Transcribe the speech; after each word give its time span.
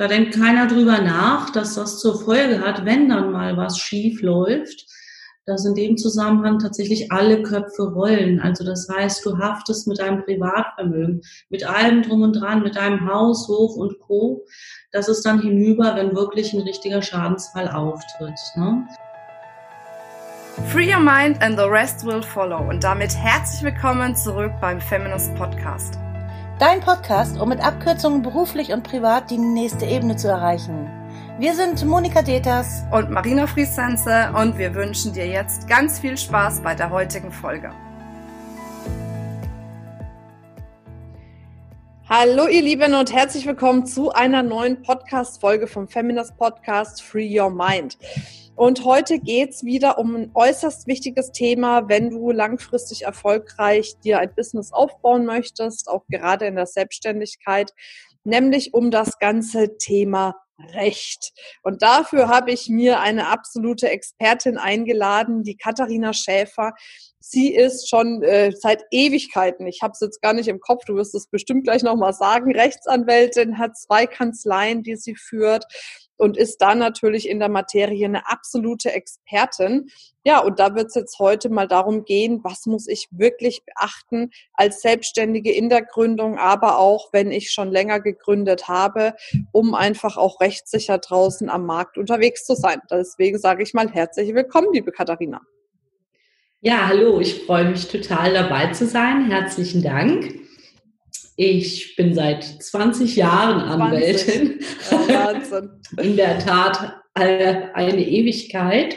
Da 0.00 0.08
denkt 0.08 0.32
keiner 0.32 0.66
drüber 0.66 1.02
nach, 1.02 1.50
dass 1.50 1.74
das 1.74 1.98
zur 1.98 2.18
Folge 2.18 2.62
hat, 2.62 2.86
wenn 2.86 3.10
dann 3.10 3.32
mal 3.32 3.58
was 3.58 3.78
schief 3.78 4.22
läuft, 4.22 4.86
dass 5.44 5.66
in 5.66 5.74
dem 5.74 5.98
Zusammenhang 5.98 6.58
tatsächlich 6.58 7.12
alle 7.12 7.42
Köpfe 7.42 7.82
rollen. 7.82 8.40
Also 8.40 8.64
das 8.64 8.88
heißt, 8.88 9.26
du 9.26 9.36
haftest 9.36 9.86
mit 9.86 9.98
deinem 9.98 10.24
Privatvermögen, 10.24 11.20
mit 11.50 11.68
allem 11.68 12.00
drum 12.00 12.22
und 12.22 12.32
dran, 12.32 12.62
mit 12.62 12.76
deinem 12.76 13.12
Haus, 13.12 13.46
Hof 13.48 13.76
und 13.76 13.98
Co. 13.98 14.46
Das 14.90 15.06
ist 15.06 15.26
dann 15.26 15.42
hinüber, 15.42 15.94
wenn 15.96 16.16
wirklich 16.16 16.54
ein 16.54 16.62
richtiger 16.62 17.02
Schadensfall 17.02 17.68
auftritt. 17.68 18.40
Ne? 18.56 18.88
Free 20.72 20.90
your 20.90 21.00
mind 21.00 21.42
and 21.42 21.58
the 21.58 21.66
rest 21.66 22.06
will 22.06 22.22
follow. 22.22 22.66
Und 22.66 22.84
damit 22.84 23.14
herzlich 23.14 23.62
willkommen 23.62 24.16
zurück 24.16 24.52
beim 24.62 24.80
Feminist 24.80 25.34
Podcast. 25.34 25.98
Dein 26.60 26.80
Podcast, 26.80 27.40
um 27.40 27.48
mit 27.48 27.64
Abkürzungen 27.64 28.20
beruflich 28.20 28.70
und 28.70 28.82
privat 28.82 29.30
die 29.30 29.38
nächste 29.38 29.86
Ebene 29.86 30.16
zu 30.16 30.28
erreichen. 30.28 30.90
Wir 31.38 31.54
sind 31.54 31.82
Monika 31.86 32.20
Deters 32.20 32.82
und 32.92 33.10
Marina 33.10 33.46
Friesense 33.46 34.30
und 34.36 34.58
wir 34.58 34.74
wünschen 34.74 35.14
dir 35.14 35.26
jetzt 35.26 35.66
ganz 35.68 36.00
viel 36.00 36.18
Spaß 36.18 36.60
bei 36.60 36.74
der 36.74 36.90
heutigen 36.90 37.32
Folge. 37.32 37.72
Hallo 42.10 42.46
ihr 42.46 42.60
Lieben 42.60 42.92
und 42.92 43.10
herzlich 43.10 43.46
willkommen 43.46 43.86
zu 43.86 44.12
einer 44.12 44.42
neuen 44.42 44.82
Podcast-Folge 44.82 45.66
vom 45.66 45.88
Feminist 45.88 46.36
Podcast 46.36 47.00
Free 47.00 47.40
Your 47.40 47.48
Mind. 47.48 47.96
Und 48.56 48.84
heute 48.84 49.18
geht's 49.18 49.64
wieder 49.64 49.98
um 49.98 50.14
ein 50.16 50.30
äußerst 50.34 50.86
wichtiges 50.86 51.32
Thema, 51.32 51.88
wenn 51.88 52.10
du 52.10 52.30
langfristig 52.30 53.02
erfolgreich 53.02 53.98
dir 54.04 54.18
ein 54.18 54.34
Business 54.34 54.72
aufbauen 54.72 55.24
möchtest, 55.24 55.88
auch 55.88 56.04
gerade 56.08 56.46
in 56.46 56.56
der 56.56 56.66
Selbstständigkeit, 56.66 57.72
nämlich 58.24 58.74
um 58.74 58.90
das 58.90 59.18
ganze 59.18 59.78
Thema 59.78 60.36
Recht. 60.74 61.32
Und 61.62 61.82
dafür 61.82 62.28
habe 62.28 62.52
ich 62.52 62.68
mir 62.68 63.00
eine 63.00 63.28
absolute 63.28 63.88
Expertin 63.88 64.58
eingeladen, 64.58 65.42
die 65.42 65.56
Katharina 65.56 66.12
Schäfer. 66.12 66.74
Sie 67.22 67.54
ist 67.54 67.88
schon 67.88 68.22
äh, 68.22 68.50
seit 68.52 68.82
Ewigkeiten, 68.90 69.66
ich 69.66 69.82
habe 69.82 69.92
es 69.92 70.00
jetzt 70.00 70.22
gar 70.22 70.32
nicht 70.32 70.48
im 70.48 70.58
Kopf, 70.58 70.86
du 70.86 70.94
wirst 70.94 71.14
es 71.14 71.26
bestimmt 71.26 71.64
gleich 71.64 71.82
nochmal 71.82 72.14
sagen, 72.14 72.50
Rechtsanwältin, 72.50 73.58
hat 73.58 73.76
zwei 73.76 74.06
Kanzleien, 74.06 74.82
die 74.82 74.96
sie 74.96 75.14
führt 75.14 75.66
und 76.16 76.38
ist 76.38 76.58
da 76.62 76.74
natürlich 76.74 77.28
in 77.28 77.38
der 77.38 77.50
Materie 77.50 78.06
eine 78.06 78.26
absolute 78.26 78.92
Expertin. 78.92 79.90
Ja, 80.24 80.40
und 80.40 80.58
da 80.58 80.74
wird 80.74 80.88
es 80.88 80.94
jetzt 80.94 81.18
heute 81.18 81.50
mal 81.50 81.68
darum 81.68 82.04
gehen, 82.04 82.40
was 82.42 82.64
muss 82.64 82.88
ich 82.88 83.06
wirklich 83.10 83.64
beachten 83.64 84.30
als 84.54 84.80
Selbstständige 84.80 85.52
in 85.52 85.68
der 85.68 85.82
Gründung, 85.82 86.38
aber 86.38 86.78
auch 86.78 87.12
wenn 87.12 87.30
ich 87.30 87.50
schon 87.50 87.70
länger 87.70 88.00
gegründet 88.00 88.66
habe, 88.66 89.14
um 89.52 89.74
einfach 89.74 90.16
auch 90.16 90.40
rechtssicher 90.40 90.98
draußen 90.98 91.50
am 91.50 91.66
Markt 91.66 91.98
unterwegs 91.98 92.44
zu 92.44 92.54
sein. 92.54 92.80
Deswegen 92.90 93.38
sage 93.38 93.62
ich 93.62 93.74
mal 93.74 93.90
herzlich 93.90 94.34
willkommen, 94.34 94.68
liebe 94.72 94.92
Katharina. 94.92 95.42
Ja, 96.62 96.88
hallo, 96.88 97.20
ich 97.20 97.46
freue 97.46 97.70
mich 97.70 97.88
total 97.88 98.34
dabei 98.34 98.70
zu 98.72 98.86
sein. 98.86 99.30
Herzlichen 99.30 99.82
Dank. 99.82 100.40
Ich 101.34 101.96
bin 101.96 102.14
seit 102.14 102.44
20 102.44 103.16
Jahren 103.16 103.62
Anwältin. 103.62 104.60
20. 104.60 104.92
Oh, 104.92 105.08
Wahnsinn. 105.08 105.70
In 106.02 106.16
der 106.18 106.38
Tat 106.38 107.00
eine 107.14 108.06
Ewigkeit. 108.06 108.94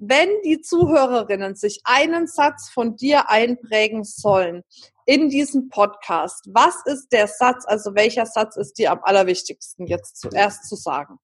Wenn 0.00 0.28
die 0.44 0.60
Zuhörerinnen 0.60 1.54
sich 1.54 1.82
einen 1.84 2.26
Satz 2.26 2.68
von 2.68 2.96
dir 2.96 3.30
einprägen 3.30 4.02
sollen 4.02 4.64
in 5.06 5.28
diesem 5.28 5.68
Podcast, 5.68 6.48
was 6.52 6.82
ist 6.84 7.12
der 7.12 7.28
Satz, 7.28 7.64
also 7.64 7.94
welcher 7.94 8.26
Satz 8.26 8.56
ist 8.56 8.76
dir 8.76 8.90
am 8.90 8.98
allerwichtigsten 9.04 9.86
jetzt 9.86 10.16
zuerst 10.20 10.68
zu 10.68 10.74
sagen? 10.74 11.20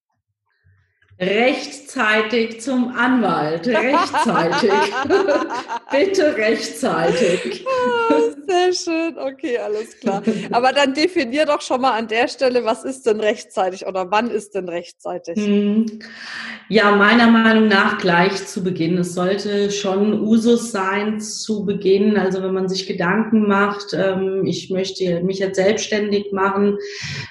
Rechtzeitig 1.17 2.59
zum 2.59 2.93
Anwalt. 2.93 3.65
Rechtzeitig. 3.67 4.69
Bitte 5.91 6.35
rechtzeitig. 6.35 7.65
Ah, 7.65 8.19
sehr 8.45 8.73
schön. 8.73 9.17
Okay, 9.17 9.57
alles 9.57 9.97
klar. 9.97 10.21
Aber 10.51 10.73
dann 10.73 10.93
definier 10.93 11.45
doch 11.45 11.61
schon 11.61 11.79
mal 11.79 11.97
an 11.97 12.09
der 12.09 12.27
Stelle, 12.27 12.65
was 12.65 12.83
ist 12.83 13.05
denn 13.05 13.21
rechtzeitig 13.21 13.87
oder 13.87 14.11
wann 14.11 14.29
ist 14.29 14.55
denn 14.55 14.67
rechtzeitig? 14.67 15.37
Hm. 15.37 15.99
Ja, 16.67 16.93
meiner 16.95 17.27
Meinung 17.27 17.69
nach 17.69 17.97
gleich 17.97 18.45
zu 18.45 18.61
Beginn. 18.61 18.97
Es 18.97 19.13
sollte 19.13 19.71
schon 19.71 20.19
Usus 20.19 20.71
sein 20.71 21.21
zu 21.21 21.63
Beginn. 21.63 22.17
Also 22.17 22.43
wenn 22.43 22.53
man 22.53 22.67
sich 22.67 22.87
Gedanken 22.87 23.47
macht, 23.47 23.93
ähm, 23.93 24.43
ich 24.45 24.69
möchte 24.69 25.23
mich 25.23 25.39
jetzt 25.39 25.55
selbstständig 25.55 26.33
machen, 26.33 26.77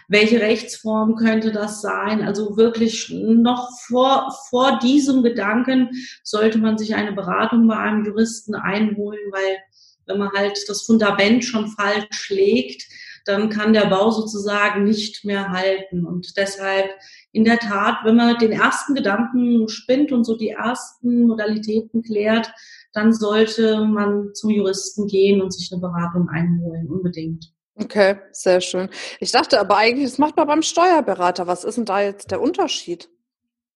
welche 0.09 0.41
Rechtsform 0.41 1.17
könnte 1.17 1.53
das 1.53 1.83
sein? 1.83 2.23
Also 2.23 2.57
wirklich 2.57 3.11
noch 3.11 3.74
vor, 3.87 4.35
vor 4.51 4.79
diesem 4.79 5.23
Gedanken 5.23 5.91
sollte 6.23 6.59
man 6.59 6.79
sich 6.79 6.95
eine 6.95 7.13
Beratung 7.13 7.67
bei 7.67 7.77
einem 7.77 8.05
Juristen 8.05 8.55
einholen, 8.55 9.21
weil 9.31 9.59
wenn 10.07 10.19
man 10.19 10.31
halt 10.37 10.59
das 10.69 10.83
Fundament 10.83 11.45
schon 11.45 11.69
falsch 11.69 12.31
legt, 12.31 12.85
dann 13.25 13.49
kann 13.49 13.73
der 13.73 13.87
Bau 13.87 14.11
sozusagen 14.11 14.85
nicht 14.85 15.25
mehr 15.25 15.51
halten. 15.51 16.05
Und 16.05 16.37
deshalb 16.37 16.91
in 17.33 17.45
der 17.45 17.59
Tat, 17.59 17.99
wenn 18.05 18.17
man 18.17 18.37
den 18.39 18.53
ersten 18.53 18.95
Gedanken 18.95 19.69
spinnt 19.69 20.13
und 20.13 20.25
so 20.25 20.37
die 20.37 20.51
ersten 20.51 21.27
Modalitäten 21.27 22.03
klärt, 22.03 22.53
dann 22.93 23.13
sollte 23.13 23.85
man 23.85 24.35
zum 24.35 24.51
Juristen 24.51 25.07
gehen 25.07 25.41
und 25.41 25.53
sich 25.53 25.73
eine 25.73 25.81
Beratung 25.81 26.29
einholen, 26.29 26.87
unbedingt. 26.89 27.51
Okay, 27.77 28.19
sehr 28.31 28.61
schön. 28.61 28.89
Ich 29.19 29.33
dachte 29.33 29.59
aber 29.59 29.77
eigentlich, 29.77 30.09
das 30.09 30.19
macht 30.19 30.37
man 30.37 30.47
beim 30.47 30.63
Steuerberater. 30.63 31.49
Was 31.49 31.65
ist 31.65 31.77
denn 31.77 31.85
da 31.87 32.01
jetzt 32.01 32.31
der 32.31 32.41
Unterschied? 32.41 33.11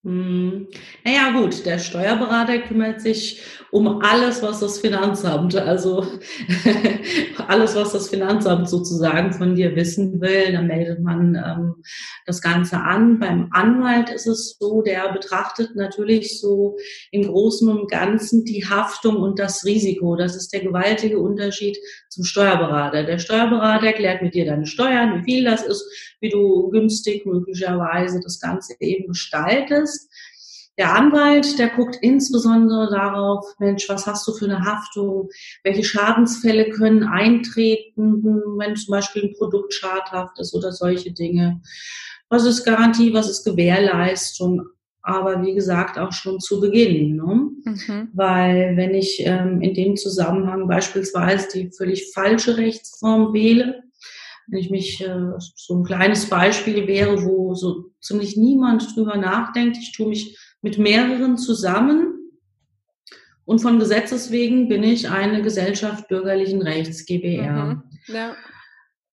Hm. 0.05 0.67
Naja 1.03 1.31
gut, 1.37 1.65
der 1.65 1.77
Steuerberater 1.77 2.59
kümmert 2.59 3.01
sich 3.01 3.41
um 3.71 4.01
alles, 4.01 4.41
was 4.41 4.61
das 4.61 4.79
Finanzamt, 4.79 5.55
also 5.57 6.05
alles, 7.47 7.75
was 7.75 7.91
das 7.91 8.09
Finanzamt 8.09 8.69
sozusagen 8.69 9.33
von 9.33 9.55
dir 9.55 9.75
wissen 9.75 10.21
will, 10.21 10.53
dann 10.53 10.67
meldet 10.67 11.01
man 11.01 11.35
ähm, 11.35 11.75
das 12.25 12.41
Ganze 12.41 12.77
an. 12.77 13.19
Beim 13.19 13.49
Anwalt 13.51 14.09
ist 14.09 14.25
es 14.25 14.55
so, 14.57 14.81
der 14.81 15.11
betrachtet 15.11 15.75
natürlich 15.75 16.39
so 16.39 16.77
im 17.11 17.23
Großen 17.23 17.69
und 17.69 17.91
Ganzen 17.91 18.45
die 18.45 18.65
Haftung 18.65 19.17
und 19.17 19.37
das 19.37 19.65
Risiko. 19.65 20.15
Das 20.15 20.35
ist 20.35 20.53
der 20.53 20.61
gewaltige 20.61 21.19
Unterschied 21.19 21.77
zum 22.07 22.23
Steuerberater. 22.23 23.03
Der 23.03 23.19
Steuerberater 23.19 23.87
erklärt 23.87 24.21
mit 24.21 24.33
dir 24.33 24.45
deine 24.45 24.65
Steuern, 24.65 25.19
wie 25.19 25.31
viel 25.31 25.43
das 25.43 25.63
ist, 25.63 25.83
wie 26.21 26.29
du 26.29 26.69
günstig 26.69 27.25
möglicherweise 27.25 28.19
das 28.23 28.39
Ganze 28.39 28.75
eben 28.79 29.07
gestaltest. 29.07 29.88
Der 30.79 30.95
Anwalt, 30.95 31.59
der 31.59 31.67
guckt 31.67 31.97
insbesondere 32.01 32.89
darauf, 32.89 33.45
Mensch, 33.59 33.89
was 33.89 34.07
hast 34.07 34.25
du 34.25 34.33
für 34.33 34.45
eine 34.45 34.63
Haftung? 34.63 35.27
Welche 35.61 35.83
Schadensfälle 35.83 36.69
können 36.69 37.03
eintreten, 37.03 38.23
wenn 38.57 38.77
zum 38.77 38.93
Beispiel 38.93 39.23
ein 39.23 39.33
Produkt 39.37 39.73
schadhaft 39.73 40.39
ist 40.39 40.55
oder 40.55 40.71
solche 40.71 41.11
Dinge? 41.11 41.61
Was 42.29 42.45
ist 42.45 42.63
Garantie, 42.63 43.13
was 43.13 43.29
ist 43.29 43.43
Gewährleistung? 43.43 44.67
Aber 45.01 45.41
wie 45.43 45.53
gesagt, 45.53 45.97
auch 45.99 46.13
schon 46.13 46.39
zu 46.39 46.61
Beginn. 46.61 47.17
Ne? 47.17 47.49
Mhm. 47.65 48.09
Weil 48.13 48.77
wenn 48.77 48.93
ich 48.93 49.21
ähm, 49.25 49.61
in 49.61 49.73
dem 49.73 49.97
Zusammenhang 49.97 50.69
beispielsweise 50.69 51.47
die 51.53 51.71
völlig 51.75 52.13
falsche 52.13 52.55
Rechtsform 52.55 53.33
wähle, 53.33 53.83
wenn 54.47 54.59
ich 54.59 54.69
mich, 54.69 55.01
äh, 55.01 55.31
so 55.55 55.75
ein 55.75 55.83
kleines 55.83 56.29
Beispiel 56.29 56.87
wäre, 56.87 57.23
wo 57.23 57.53
so 57.53 57.91
ziemlich 57.99 58.37
niemand 58.37 58.95
drüber 58.95 59.17
nachdenkt, 59.17 59.77
ich 59.77 59.91
tue 59.91 60.07
mich 60.07 60.37
mit 60.61 60.77
mehreren 60.77 61.37
zusammen 61.37 62.19
und 63.45 63.59
von 63.59 63.79
Gesetzes 63.79 64.31
wegen 64.31 64.67
bin 64.67 64.83
ich 64.83 65.09
eine 65.09 65.41
Gesellschaft 65.41 66.07
bürgerlichen 66.07 66.61
Rechts, 66.61 67.05
GBR. 67.05 67.51
Mhm. 67.51 67.83
Ja. 68.07 68.35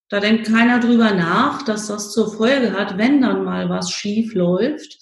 Da 0.08 0.20
denkt 0.20 0.46
keiner 0.46 0.78
drüber 0.78 1.12
nach, 1.12 1.62
dass 1.62 1.88
das 1.88 2.12
zur 2.12 2.32
Folge 2.32 2.72
hat, 2.72 2.98
wenn 2.98 3.20
dann 3.20 3.44
mal 3.44 3.68
was 3.68 3.90
schief 3.90 4.34
läuft, 4.34 4.98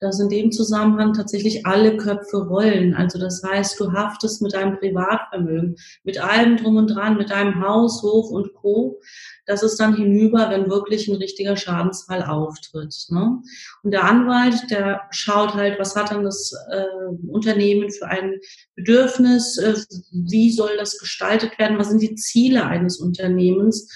dass 0.00 0.20
in 0.20 0.28
dem 0.28 0.52
Zusammenhang 0.52 1.12
tatsächlich 1.12 1.66
alle 1.66 1.96
Köpfe 1.96 2.36
rollen. 2.36 2.94
Also 2.94 3.18
das 3.18 3.42
heißt, 3.42 3.78
du 3.80 3.92
haftest 3.92 4.42
mit 4.42 4.54
deinem 4.54 4.78
Privatvermögen, 4.78 5.76
mit 6.04 6.22
allem 6.22 6.56
drum 6.56 6.76
und 6.76 6.88
dran, 6.88 7.16
mit 7.16 7.30
deinem 7.30 7.60
Haus, 7.62 8.02
Hof 8.02 8.30
und 8.30 8.54
Co. 8.54 9.00
Das 9.46 9.62
ist 9.62 9.80
dann 9.80 9.96
hinüber, 9.96 10.50
wenn 10.50 10.70
wirklich 10.70 11.08
ein 11.08 11.16
richtiger 11.16 11.56
Schadensfall 11.56 12.22
auftritt. 12.22 12.94
Ne? 13.08 13.40
Und 13.82 13.90
der 13.90 14.04
Anwalt, 14.04 14.70
der 14.70 15.02
schaut 15.10 15.54
halt, 15.54 15.78
was 15.78 15.96
hat 15.96 16.10
dann 16.10 16.24
das 16.24 16.52
äh, 16.70 16.84
Unternehmen 17.26 17.90
für 17.90 18.06
ein 18.06 18.34
Bedürfnis, 18.76 19.58
äh, 19.58 19.74
wie 20.12 20.52
soll 20.52 20.76
das 20.76 20.98
gestaltet 20.98 21.58
werden, 21.58 21.78
was 21.78 21.88
sind 21.88 22.02
die 22.02 22.14
Ziele 22.14 22.66
eines 22.66 22.98
Unternehmens 22.98 23.88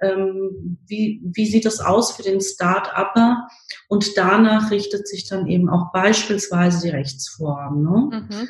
ähm, 0.00 0.78
wie, 0.86 1.20
wie 1.24 1.46
sieht 1.46 1.64
das 1.64 1.80
aus 1.80 2.12
für 2.12 2.22
den 2.22 2.40
Start-Upper? 2.40 3.48
Und 3.88 4.16
danach 4.16 4.70
richtet 4.70 5.06
sich 5.08 5.28
dann 5.28 5.46
eben 5.46 5.68
auch 5.68 5.92
beispielsweise 5.92 6.82
die 6.82 6.90
Rechtsform. 6.90 7.82
Ne? 7.82 8.26
Mhm. 8.28 8.48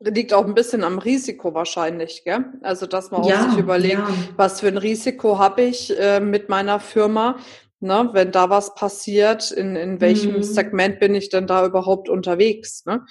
Liegt 0.00 0.32
auch 0.34 0.44
ein 0.44 0.54
bisschen 0.54 0.82
am 0.84 0.98
Risiko 0.98 1.54
wahrscheinlich, 1.54 2.24
gell? 2.24 2.44
Also, 2.62 2.86
dass 2.86 3.10
man 3.10 3.22
auch 3.22 3.28
ja, 3.28 3.48
sich 3.48 3.58
überlegt, 3.58 3.94
ja. 3.94 4.08
was 4.36 4.60
für 4.60 4.68
ein 4.68 4.76
Risiko 4.76 5.38
habe 5.38 5.62
ich 5.62 5.98
äh, 5.98 6.20
mit 6.20 6.48
meiner 6.48 6.80
Firma. 6.80 7.36
Ne? 7.80 8.10
Wenn 8.12 8.32
da 8.32 8.50
was 8.50 8.74
passiert, 8.74 9.50
in, 9.50 9.76
in 9.76 10.00
welchem 10.00 10.36
Mhm. 10.36 10.42
Segment 10.42 10.98
bin 11.00 11.14
ich 11.14 11.28
denn 11.28 11.46
da 11.46 11.64
überhaupt 11.64 12.08
unterwegs? 12.08 12.84
Ne? 12.86 13.04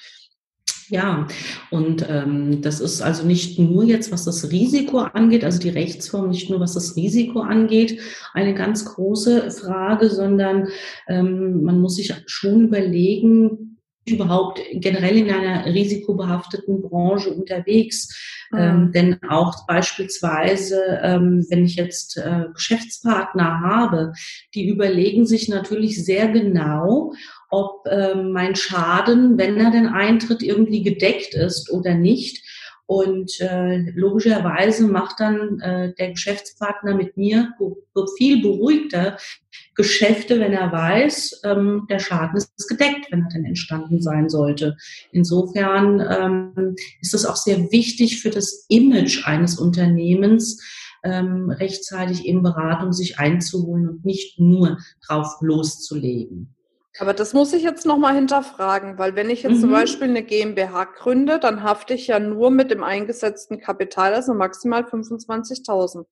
Ja, 0.90 1.28
und 1.72 2.06
ähm, 2.10 2.62
das 2.62 2.80
ist 2.80 3.02
also 3.02 3.26
nicht 3.26 3.60
nur 3.60 3.84
jetzt, 3.84 4.12
was 4.12 4.26
das 4.26 4.52
Risiko 4.52 5.00
angeht, 5.00 5.44
also 5.44 5.60
die 5.60 5.70
Rechtsform, 5.70 6.30
nicht 6.30 6.50
nur 6.50 6.60
was 6.60 6.74
das 6.74 6.96
Risiko 6.96 7.42
angeht, 7.42 8.00
eine 8.34 8.54
ganz 8.54 8.86
große 8.86 9.52
Frage, 9.52 10.10
sondern 10.10 10.68
ähm, 11.08 11.64
man 11.64 11.80
muss 11.80 11.96
sich 11.96 12.14
schon 12.28 12.62
überlegen, 12.62 13.74
überhaupt 14.06 14.60
generell 14.74 15.18
in 15.18 15.32
einer 15.32 15.66
risikobehafteten 15.66 16.82
Branche 16.82 17.32
unterwegs. 17.32 18.46
Ähm, 18.56 18.92
denn 18.92 19.18
auch 19.30 19.66
beispielsweise, 19.66 21.00
ähm, 21.02 21.46
wenn 21.50 21.66
ich 21.66 21.76
jetzt 21.76 22.18
äh, 22.18 22.46
Geschäftspartner 22.54 23.62
habe, 23.62 24.14
die 24.54 24.68
überlegen 24.68 25.26
sich 25.26 25.48
natürlich 25.48 26.04
sehr 26.04 26.28
genau, 26.28 27.14
ob 27.54 27.86
ähm, 27.88 28.32
mein 28.32 28.56
Schaden, 28.56 29.38
wenn 29.38 29.58
er 29.58 29.70
denn 29.70 29.86
eintritt, 29.86 30.42
irgendwie 30.42 30.82
gedeckt 30.82 31.36
ist 31.36 31.72
oder 31.72 31.94
nicht. 31.94 32.44
Und 32.88 33.40
äh, 33.40 33.92
logischerweise 33.92 34.88
macht 34.88 35.20
dann 35.20 35.60
äh, 35.60 35.94
der 35.94 36.12
Geschäftspartner 36.12 36.96
mit 36.96 37.16
mir 37.16 37.54
viel 38.18 38.42
beruhigter 38.42 39.18
Geschäfte, 39.76 40.40
wenn 40.40 40.52
er 40.52 40.72
weiß, 40.72 41.42
ähm, 41.46 41.86
der 41.90 42.00
Schaden 42.00 42.38
ist 42.38 42.68
gedeckt, 42.68 43.12
wenn 43.12 43.22
er 43.22 43.30
denn 43.30 43.46
entstanden 43.46 44.02
sein 44.02 44.30
sollte. 44.30 44.76
Insofern 45.12 46.02
ähm, 46.02 46.76
ist 47.02 47.14
es 47.14 47.26
auch 47.26 47.38
sehr 47.38 47.72
wichtig 47.72 48.20
für 48.20 48.32
das 48.32 48.66
Image 48.68 49.26
eines 49.28 49.60
Unternehmens, 49.60 50.60
ähm, 51.04 51.52
rechtzeitig 51.52 52.26
eben 52.26 52.42
Beratung 52.42 52.94
sich 52.94 53.20
einzuholen 53.20 53.88
und 53.90 54.06
nicht 54.06 54.40
nur 54.40 54.80
drauf 55.08 55.38
loszulegen. 55.42 56.56
Aber 57.00 57.14
das 57.14 57.34
muss 57.34 57.54
ich 57.54 57.64
jetzt 57.64 57.88
nochmal 57.88 58.14
hinterfragen, 58.14 59.00
weil 59.00 59.16
wenn 59.16 59.32
ich 59.32 59.42
jetzt 59.42 59.62
zum 59.62 59.70
Mhm. 59.70 59.74
Beispiel 59.74 60.08
eine 60.10 60.22
GmbH 60.24 60.84
gründe, 60.86 61.40
dann 61.40 61.64
hafte 61.64 61.96
ich 61.96 62.06
ja 62.08 62.20
nur 62.20 62.52
mit 62.52 62.70
dem 62.70 62.84
eingesetzten 62.84 63.60
Kapital, 63.60 64.14
also 64.14 64.34
maximal 64.36 64.84
25.000. 64.84 66.06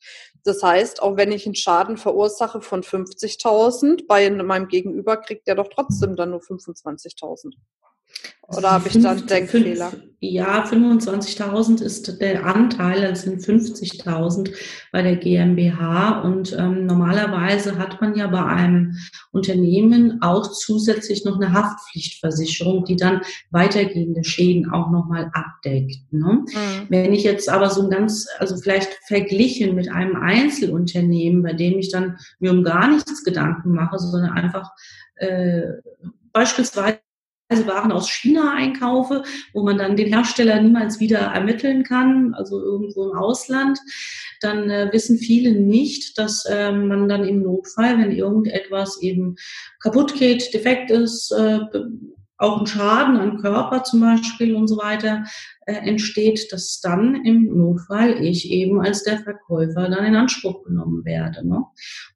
Das 0.43 0.63
heißt, 0.63 1.03
auch 1.03 1.17
wenn 1.17 1.31
ich 1.31 1.45
einen 1.45 1.53
Schaden 1.53 1.97
verursache 1.97 2.61
von 2.61 2.81
50.000, 2.81 4.07
bei 4.07 4.27
meinem 4.31 4.67
Gegenüber 4.69 5.17
kriegt 5.17 5.45
der 5.47 5.55
doch 5.55 5.67
trotzdem 5.67 6.15
dann 6.15 6.31
nur 6.31 6.41
25.000. 6.41 7.53
Oder 8.47 8.71
habe 8.71 8.87
ich 8.87 9.01
da 9.01 9.11
einen 9.11 9.19
Fünf- 9.19 9.29
Denkfehler? 9.29 9.91
Ja, 10.23 10.63
25.000 10.65 11.81
ist 11.81 12.21
der 12.21 12.45
Anteil, 12.45 13.01
das 13.01 13.23
sind 13.23 13.41
50.000 13.41 14.51
bei 14.91 15.01
der 15.01 15.15
GmbH. 15.15 16.21
Und 16.21 16.55
ähm, 16.55 16.85
normalerweise 16.85 17.79
hat 17.79 18.01
man 18.01 18.13
ja 18.15 18.27
bei 18.27 18.45
einem 18.45 18.97
Unternehmen 19.31 20.21
auch 20.21 20.51
zusätzlich 20.51 21.25
noch 21.25 21.37
eine 21.37 21.53
Haftpflichtversicherung, 21.53 22.85
die 22.85 22.97
dann 22.97 23.21
weitergehende 23.49 24.23
Schäden 24.23 24.71
auch 24.71 24.91
nochmal 24.91 25.31
abdeckt. 25.33 25.97
Ne? 26.11 26.45
Mhm. 26.45 26.85
Wenn 26.89 27.13
ich 27.13 27.23
jetzt 27.23 27.49
aber 27.49 27.71
so 27.71 27.81
ein 27.81 27.89
ganz, 27.89 28.27
also 28.37 28.57
vielleicht 28.57 28.91
verglichen 29.07 29.73
mit 29.73 29.89
einem 29.89 30.17
Einzelunternehmen, 30.17 31.41
bei 31.41 31.53
dem 31.53 31.79
ich 31.79 31.91
dann 31.91 32.17
mir 32.37 32.51
um 32.51 32.63
gar 32.63 32.87
nichts 32.87 33.23
Gedanken 33.23 33.71
mache, 33.71 33.97
sondern 33.97 34.33
einfach 34.33 34.69
äh, 35.15 35.63
beispielsweise 36.31 36.99
Waren 37.67 37.91
aus 37.91 38.09
China 38.09 38.53
einkaufe, 38.55 39.23
wo 39.53 39.63
man 39.63 39.77
dann 39.77 39.97
den 39.97 40.13
Hersteller 40.13 40.61
niemals 40.61 40.99
wieder 40.99 41.19
ermitteln 41.19 41.83
kann, 41.83 42.33
also 42.33 42.61
irgendwo 42.61 43.11
im 43.11 43.17
Ausland, 43.17 43.79
dann 44.39 44.69
äh, 44.69 44.89
wissen 44.91 45.17
viele 45.17 45.51
nicht, 45.51 46.17
dass 46.17 46.45
äh, 46.45 46.71
man 46.71 47.07
dann 47.07 47.27
im 47.27 47.43
Notfall, 47.43 47.97
wenn 47.97 48.11
irgendetwas 48.11 49.01
eben 49.01 49.35
kaputt 49.79 50.15
geht, 50.15 50.53
defekt 50.53 50.91
ist, 50.91 51.31
äh, 51.31 51.59
auch 52.41 52.59
ein 52.59 52.67
Schaden 52.67 53.17
am 53.17 53.37
Körper 53.37 53.83
zum 53.83 54.01
Beispiel 54.01 54.55
und 54.55 54.67
so 54.67 54.77
weiter 54.77 55.25
äh, 55.67 55.73
entsteht, 55.73 56.51
dass 56.51 56.81
dann 56.81 57.23
im 57.23 57.55
Notfall 57.55 58.23
ich 58.23 58.49
eben 58.49 58.81
als 58.81 59.03
der 59.03 59.19
Verkäufer 59.19 59.89
dann 59.89 60.05
in 60.05 60.15
Anspruch 60.15 60.63
genommen 60.63 61.05
werde. 61.05 61.47
Ne? 61.47 61.63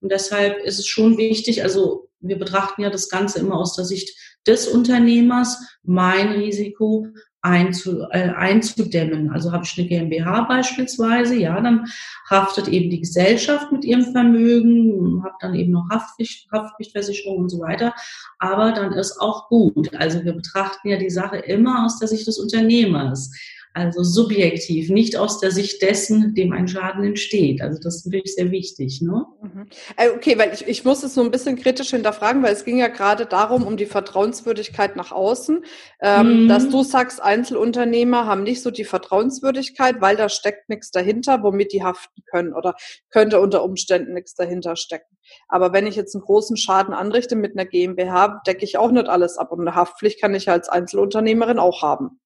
Und 0.02 0.12
deshalb 0.12 0.64
ist 0.64 0.80
es 0.80 0.88
schon 0.88 1.20
wichtig, 1.20 1.62
also 1.62 2.10
wir 2.22 2.40
betrachten 2.40 2.82
ja 2.82 2.90
das 2.90 3.08
Ganze 3.08 3.40
immer 3.40 3.56
aus 3.56 3.76
der 3.76 3.86
Sicht 3.86 4.18
des 4.48 4.68
Unternehmers, 4.68 5.78
mein 5.84 6.30
Risiko 6.32 7.08
einzu, 7.46 8.02
äh, 8.10 8.30
einzudämmen. 8.30 9.30
Also 9.30 9.52
habe 9.52 9.64
ich 9.64 9.78
eine 9.78 9.88
GmbH 9.88 10.42
beispielsweise, 10.42 11.36
ja, 11.36 11.62
dann 11.62 11.86
haftet 12.30 12.68
eben 12.68 12.90
die 12.90 13.02
Gesellschaft 13.02 13.72
mit 13.72 13.86
ihrem 13.86 14.12
Vermögen, 14.12 15.24
habe 15.24 15.36
dann 15.40 15.54
eben 15.54 15.72
noch 15.72 15.88
Haftpflicht, 15.92 16.52
Haftpflichtversicherung 16.52 17.38
und 17.38 17.50
so 17.50 17.60
weiter. 17.60 17.94
Aber 18.40 18.72
dann 18.72 18.94
ist 18.94 19.22
auch 19.22 19.48
gut. 19.48 19.94
Also 19.94 20.24
wir 20.24 20.34
betrachten 20.34 20.90
ja 20.90 20.98
die 20.98 21.12
Sache 21.12 21.38
immer 21.38 21.86
aus 21.86 22.00
der 22.00 22.08
Sicht 22.08 22.26
des 22.26 22.40
Unternehmers. 22.40 23.32
Also 23.76 24.04
subjektiv, 24.04 24.90
nicht 24.90 25.18
aus 25.18 25.42
der 25.42 25.52
Sicht 25.52 25.82
dessen, 25.82 26.34
dem 26.34 26.54
ein 26.54 26.66
Schaden 26.70 27.04
entsteht. 27.04 27.62
Also 27.62 27.78
das 27.84 27.98
ist 27.98 28.06
natürlich 28.06 28.34
sehr 28.34 28.50
wichtig. 28.52 29.02
Ne? 29.02 29.26
Mhm. 29.42 29.68
Äh, 29.98 30.10
Okay, 30.16 30.38
weil 30.38 30.54
ich, 30.54 30.66
ich 30.66 30.86
muss 30.86 31.04
es 31.04 31.14
so 31.14 31.22
ein 31.22 31.30
bisschen 31.30 31.58
kritisch 31.58 31.90
hinterfragen, 31.90 32.42
weil 32.42 32.54
es 32.54 32.64
ging 32.64 32.78
ja 32.78 32.88
gerade 32.88 33.26
darum, 33.26 33.64
um 33.68 33.76
die 33.76 33.86
Vertrauenswürdigkeit 33.86 34.96
nach 34.96 35.12
außen, 35.12 35.66
ähm, 36.02 36.44
Mhm. 36.44 36.48
dass 36.48 36.70
du 36.70 36.84
sagst, 36.84 37.22
Einzelunternehmer 37.22 38.26
haben 38.26 38.44
nicht 38.44 38.62
so 38.62 38.72
die 38.72 38.86
Vertrauenswürdigkeit, 38.86 40.00
weil 40.00 40.16
da 40.16 40.30
steckt 40.30 40.70
nichts 40.70 40.90
dahinter, 40.92 41.44
womit 41.44 41.74
die 41.74 41.84
haften 41.84 42.24
können 42.32 42.54
oder 42.54 42.76
könnte 43.10 43.42
unter 43.42 43.62
Umständen 43.64 44.14
nichts 44.14 44.36
dahinter 44.36 44.78
stecken. 44.78 45.18
Aber 45.50 45.74
wenn 45.74 45.86
ich 45.86 45.98
jetzt 45.98 46.16
einen 46.16 46.24
großen 46.24 46.56
Schaden 46.56 46.94
anrichte 46.94 47.36
mit 47.36 47.58
einer 47.58 47.66
GmbH, 47.66 48.42
decke 48.48 48.64
ich 48.64 48.78
auch 48.78 48.92
nicht 48.92 49.10
alles 49.10 49.38
ab 49.38 49.52
und 49.52 49.60
eine 49.62 49.76
Haftpflicht 49.76 50.22
kann 50.22 50.34
ich 50.34 50.46
ja 50.46 50.54
als 50.54 50.70
Einzelunternehmerin 50.70 51.60
auch 51.60 51.82
haben. 51.82 52.22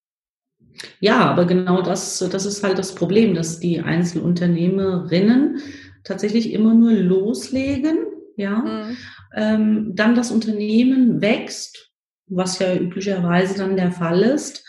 Ja, 1.00 1.20
aber 1.30 1.46
genau 1.46 1.82
das, 1.82 2.20
das 2.32 2.46
ist 2.46 2.64
halt 2.64 2.78
das 2.78 2.96
Problem, 2.96 3.34
dass 3.36 3.60
die 3.60 3.80
Einzelunternehmerinnen 3.82 5.60
tatsächlich 6.04 6.52
immer 6.54 6.74
nur 6.74 6.92
loslegen, 6.94 7.98
ja, 8.36 8.60
Mhm. 8.60 8.98
ähm, 9.36 9.92
dann 9.96 10.16
das 10.16 10.32
Unternehmen 10.32 11.22
wächst, 11.22 11.92
was 12.28 12.60
ja 12.60 12.76
üblicherweise 12.76 13.58
dann 13.58 13.76
der 13.76 13.92
Fall 13.92 14.22
ist, 14.22 14.66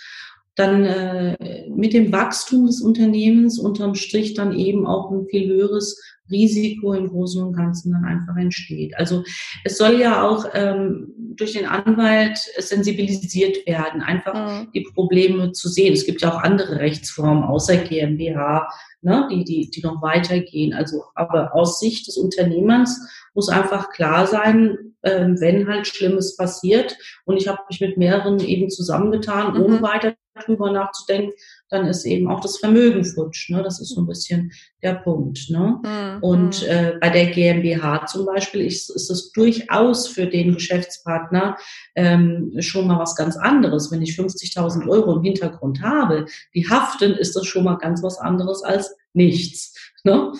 dann 0.61 0.85
äh, 0.85 1.69
mit 1.71 1.93
dem 1.95 2.12
Wachstum 2.12 2.67
des 2.67 2.81
Unternehmens 2.83 3.59
unterm 3.59 3.95
Strich 3.95 4.35
dann 4.35 4.53
eben 4.53 4.87
auch 4.87 5.11
ein 5.11 5.27
viel 5.27 5.49
höheres 5.49 5.99
Risiko 6.31 6.93
im 6.93 7.09
Großen 7.09 7.43
und 7.43 7.55
Ganzen 7.55 7.93
dann 7.93 8.05
einfach 8.05 8.37
entsteht. 8.37 8.97
Also 8.97 9.25
es 9.65 9.77
soll 9.79 9.99
ja 10.01 10.23
auch 10.29 10.47
ähm, 10.55 11.12
durch 11.37 11.55
den 11.55 11.67
Anwalt 11.67 12.39
sensibilisiert 12.58 13.67
werden, 13.67 14.01
einfach 14.03 14.34
Mhm. 14.34 14.69
die 14.73 14.87
Probleme 14.94 15.53
zu 15.53 15.69
sehen. 15.69 15.93
Es 15.93 16.06
gibt 16.06 16.23
ja 16.23 16.32
auch 16.32 16.43
andere 16.43 16.77
Rechtsformen 16.79 17.43
außer 17.43 17.77
GmbH, 17.79 18.69
ne, 19.03 19.27
die, 19.32 19.44
die, 19.44 19.70
die 19.70 19.82
noch 19.82 20.01
weitergehen. 20.03 20.73
Also, 20.73 21.03
aber 21.15 21.55
aus 21.55 21.81
Sicht 21.81 22.06
des 22.06 22.17
Unternehmers 22.17 23.01
muss 23.34 23.49
einfach 23.49 23.91
klar 23.91 24.27
sein, 24.27 24.77
ähm, 25.03 25.41
wenn 25.41 25.67
halt 25.67 25.87
Schlimmes 25.87 26.37
passiert 26.37 26.96
und 27.25 27.39
ich 27.39 27.49
habe 27.49 27.58
mich 27.70 27.81
mit 27.81 27.96
mehreren 27.96 28.39
eben 28.41 28.69
zusammengetan, 28.70 29.55
Mhm. 29.55 29.63
ohne 29.63 29.82
weiter 29.82 30.15
drüber 30.44 30.70
nachzudenken, 30.70 31.32
dann 31.69 31.87
ist 31.87 32.05
eben 32.05 32.31
auch 32.31 32.41
das 32.41 32.58
Vermögen 32.58 33.05
futsch. 33.05 33.51
Ne? 33.51 33.63
Das 33.63 33.81
ist 33.81 33.94
so 33.94 34.01
ein 34.01 34.06
bisschen 34.06 34.53
der 34.82 34.94
Punkt. 34.94 35.51
Ne? 35.51 35.81
Mhm. 35.82 36.22
Und 36.22 36.63
äh, 36.65 36.94
bei 37.01 37.10
der 37.10 37.27
GmbH 37.27 38.06
zum 38.06 38.27
Beispiel 38.27 38.63
ist, 38.63 38.91
ist 38.91 39.10
es 39.10 39.32
durchaus 39.32 40.08
für 40.08 40.27
den 40.27 40.55
Geschäftspartner 40.55 41.56
ähm, 41.94 42.53
schon 42.58 42.87
mal 42.87 42.99
was 42.99 43.17
ganz 43.17 43.37
anderes. 43.37 43.91
Wenn 43.91 44.03
ich 44.03 44.13
50.000 44.13 44.89
Euro 44.89 45.17
im 45.17 45.22
Hintergrund 45.22 45.82
habe, 45.82 46.27
die 46.55 46.69
haften, 46.69 47.13
ist 47.13 47.37
das 47.37 47.46
schon 47.46 47.65
mal 47.65 47.77
ganz 47.77 48.03
was 48.03 48.19
anderes 48.19 48.63
als 48.63 48.94
nichts. 49.13 49.75
Ne? 50.05 50.32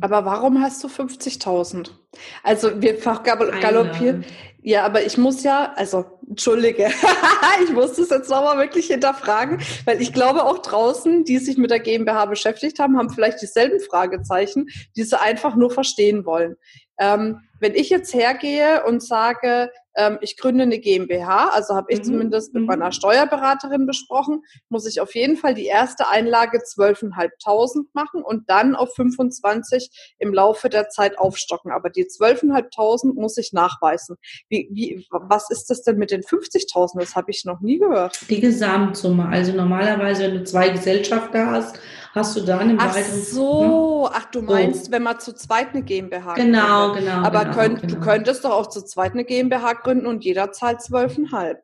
Aber 0.00 0.24
warum 0.24 0.60
hast 0.60 0.82
du 0.84 0.88
50.000? 0.88 1.90
Also 2.42 2.80
wir 2.80 2.96
galoppieren. 2.96 4.24
Ja, 4.62 4.84
aber 4.86 5.04
ich 5.04 5.18
muss 5.18 5.42
ja, 5.42 5.74
also 5.76 6.06
entschuldige, 6.26 6.86
ich 7.64 7.72
muss 7.72 7.94
das 7.94 8.08
jetzt 8.08 8.30
nochmal 8.30 8.56
wirklich 8.56 8.86
hinterfragen, 8.86 9.60
weil 9.84 10.00
ich 10.00 10.12
glaube 10.12 10.44
auch 10.44 10.58
draußen, 10.58 11.24
die 11.24 11.36
sich 11.36 11.58
mit 11.58 11.70
der 11.70 11.80
GmbH 11.80 12.24
beschäftigt 12.24 12.78
haben, 12.78 12.96
haben 12.96 13.10
vielleicht 13.10 13.42
dieselben 13.42 13.78
Fragezeichen, 13.80 14.68
die 14.96 15.02
sie 15.02 15.20
einfach 15.20 15.54
nur 15.54 15.70
verstehen 15.70 16.24
wollen. 16.24 16.56
Ähm, 16.98 17.40
wenn 17.60 17.74
ich 17.74 17.90
jetzt 17.90 18.14
hergehe 18.14 18.84
und 18.84 19.02
sage, 19.02 19.70
ähm, 19.96 20.18
ich 20.20 20.36
gründe 20.36 20.62
eine 20.62 20.78
GmbH, 20.78 21.48
also 21.48 21.74
habe 21.74 21.92
ich 21.92 22.00
Mhm, 22.00 22.04
zumindest 22.04 22.54
mit 22.54 22.62
mhm. 22.62 22.66
meiner 22.68 22.92
Steuerberaterin 22.92 23.86
besprochen, 23.86 24.42
muss 24.68 24.86
ich 24.86 25.00
auf 25.00 25.14
jeden 25.14 25.36
Fall 25.36 25.54
die 25.54 25.66
erste 25.66 26.08
Einlage 26.08 26.58
12.500 26.58 27.86
machen 27.92 28.22
und 28.22 28.48
dann 28.48 28.74
auf 28.74 28.94
25 28.94 30.14
im 30.18 30.32
Laufe 30.32 30.68
der 30.68 30.88
Zeit 30.88 31.18
aufstocken. 31.18 31.72
Aber 31.72 31.90
die 31.90 32.04
12.500 32.04 33.14
muss 33.14 33.36
ich 33.38 33.52
nachweisen. 33.52 34.16
Wie, 34.48 34.68
wie, 34.72 35.06
was 35.10 35.50
ist 35.50 35.70
das 35.70 35.82
denn 35.82 35.96
mit 35.96 36.10
den 36.10 36.22
50.000? 36.22 36.98
Das 36.98 37.16
habe 37.16 37.30
ich 37.30 37.44
noch 37.44 37.60
nie 37.60 37.78
gehört. 37.78 38.18
Die 38.28 38.40
Gesamtsumme. 38.40 39.28
Also 39.28 39.52
normalerweise, 39.52 40.24
wenn 40.24 40.34
du 40.34 40.44
zwei 40.44 40.68
Gesellschafter 40.70 41.50
hast, 41.50 41.78
hast 42.14 42.36
du 42.36 42.40
dann 42.42 42.70
im 42.70 42.78
ach 42.80 42.94
weiteren... 42.94 43.22
so, 43.22 44.08
ach 44.12 44.26
du 44.26 44.42
meinst, 44.42 44.86
so. 44.86 44.92
wenn 44.92 45.02
man 45.02 45.18
zu 45.20 45.34
zweit 45.34 45.70
eine 45.74 45.82
GmbH 45.82 46.34
Genau, 46.34 46.92
gründet. 46.92 47.04
genau. 47.12 47.26
Aber 47.26 47.40
genau, 47.44 47.54
könnt, 47.56 47.80
genau. 47.82 47.94
du 47.94 48.00
könntest 48.00 48.44
doch 48.44 48.50
auch 48.52 48.68
zu 48.68 48.82
zweit 48.82 49.12
eine 49.12 49.24
GmbH 49.24 49.72
gründen 49.74 50.06
und 50.06 50.24
jeder 50.24 50.52
zahlt 50.52 50.80
zwölfeinhalb. 50.82 51.62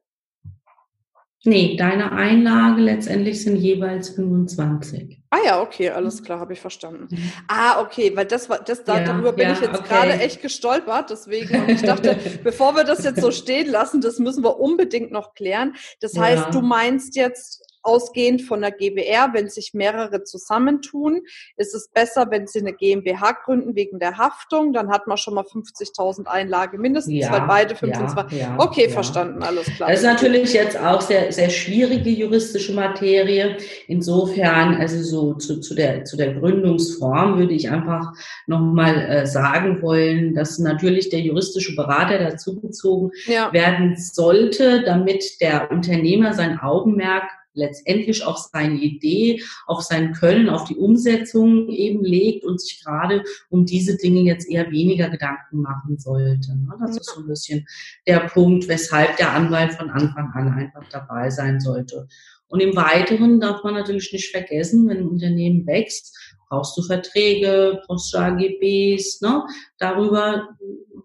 Nee, 1.42 1.74
deine 1.78 2.12
Einlage 2.12 2.82
letztendlich 2.82 3.42
sind 3.42 3.56
jeweils 3.56 4.10
25. 4.10 5.22
Ah 5.30 5.38
ja, 5.42 5.62
okay, 5.62 5.88
alles 5.88 6.22
klar, 6.22 6.38
habe 6.38 6.52
ich 6.52 6.60
verstanden. 6.60 7.06
Mhm. 7.10 7.32
Ah, 7.48 7.80
okay, 7.80 8.12
weil 8.14 8.26
das 8.26 8.50
war, 8.50 8.58
das 8.58 8.82
ja, 8.86 9.00
darüber 9.00 9.32
bin 9.32 9.46
ja, 9.46 9.52
ich 9.54 9.60
jetzt 9.60 9.78
okay. 9.78 9.88
gerade 9.88 10.12
echt 10.20 10.42
gestolpert, 10.42 11.08
deswegen. 11.08 11.62
Und 11.62 11.70
ich 11.70 11.80
dachte, 11.82 12.18
bevor 12.44 12.76
wir 12.76 12.84
das 12.84 13.04
jetzt 13.04 13.22
so 13.22 13.30
stehen 13.30 13.70
lassen, 13.70 14.02
das 14.02 14.18
müssen 14.18 14.44
wir 14.44 14.60
unbedingt 14.60 15.12
noch 15.12 15.32
klären. 15.32 15.76
Das 16.00 16.12
Ja. 16.12 16.22
heißt, 16.24 16.46
du 16.52 16.60
meinst 16.60 17.16
jetzt 17.16 17.62
ausgehend 17.82 18.42
von 18.42 18.60
der 18.60 18.70
GBR, 18.70 19.30
wenn 19.32 19.48
sich 19.48 19.72
mehrere 19.74 20.24
zusammentun, 20.24 21.22
ist 21.56 21.74
es 21.74 21.88
besser, 21.88 22.26
wenn 22.30 22.46
sie 22.46 22.60
eine 22.60 22.72
GmbH 22.72 23.32
gründen 23.44 23.74
wegen 23.74 23.98
der 23.98 24.18
Haftung, 24.18 24.72
dann 24.72 24.90
hat 24.90 25.06
man 25.06 25.16
schon 25.16 25.34
mal 25.34 25.44
50.000 25.44 26.26
Einlage 26.26 26.78
mindestens, 26.78 27.14
Ja, 27.14 27.32
weil 27.32 27.46
beide 27.46 27.70
ja, 27.72 27.78
25. 27.78 28.40
ja, 28.40 28.56
okay, 28.58 28.84
ja. 28.84 28.90
verstanden, 28.90 29.42
alles 29.42 29.66
klar. 29.76 29.90
Das 29.90 30.00
ist 30.00 30.06
natürlich 30.06 30.52
jetzt 30.52 30.78
auch 30.78 31.00
sehr, 31.00 31.32
sehr 31.32 31.50
schwierige 31.50 32.10
juristische 32.10 32.72
Materie. 32.72 33.56
Insofern, 33.86 34.74
also 34.74 35.02
so 35.02 35.34
zu, 35.34 35.60
zu, 35.60 35.74
der, 35.74 36.04
zu 36.04 36.16
der 36.16 36.34
Gründungsform 36.34 37.38
würde 37.38 37.54
ich 37.54 37.70
einfach 37.70 38.12
nochmal 38.46 38.96
äh, 38.96 39.26
sagen 39.26 39.82
wollen, 39.82 40.34
dass 40.34 40.58
natürlich 40.58 41.08
der 41.08 41.20
juristische 41.20 41.74
Berater 41.74 42.18
dazugezogen 42.18 43.10
werden 43.52 43.96
sollte, 43.96 44.82
damit 44.84 45.40
der 45.40 45.70
Unternehmer 45.70 46.32
sein 46.34 46.58
Augenmerk 46.58 47.24
letztendlich 47.52 48.24
auf 48.24 48.38
seine 48.38 48.78
Idee, 48.80 49.42
auf 49.66 49.82
sein 49.82 50.12
Können, 50.12 50.48
auf 50.48 50.64
die 50.64 50.76
Umsetzung 50.76 51.68
eben 51.68 52.04
legt 52.04 52.44
und 52.44 52.60
sich 52.60 52.82
gerade 52.84 53.24
um 53.48 53.66
diese 53.66 53.96
Dinge 53.96 54.20
jetzt 54.20 54.48
eher 54.48 54.70
weniger 54.70 55.10
Gedanken 55.10 55.60
machen 55.60 55.98
sollte. 55.98 56.56
ne? 56.56 56.74
Das 56.80 56.96
ist 56.96 57.10
so 57.10 57.20
ein 57.20 57.26
bisschen 57.26 57.66
der 58.06 58.20
Punkt, 58.20 58.68
weshalb 58.68 59.16
der 59.16 59.32
Anwalt 59.32 59.74
von 59.74 59.90
Anfang 59.90 60.30
an 60.32 60.52
einfach 60.52 60.88
dabei 60.90 61.30
sein 61.30 61.60
sollte. 61.60 62.08
Und 62.48 62.60
im 62.60 62.74
Weiteren 62.74 63.40
darf 63.40 63.62
man 63.62 63.74
natürlich 63.74 64.12
nicht 64.12 64.30
vergessen, 64.30 64.88
wenn 64.88 64.98
ein 64.98 65.08
Unternehmen 65.08 65.66
wächst, 65.66 66.16
brauchst 66.50 66.76
du 66.76 66.82
Verträge, 66.82 67.80
brauchst 67.86 68.12
du 68.12 68.18
AGBs, 68.18 69.22
ne? 69.22 69.46
Darüber, 69.78 70.48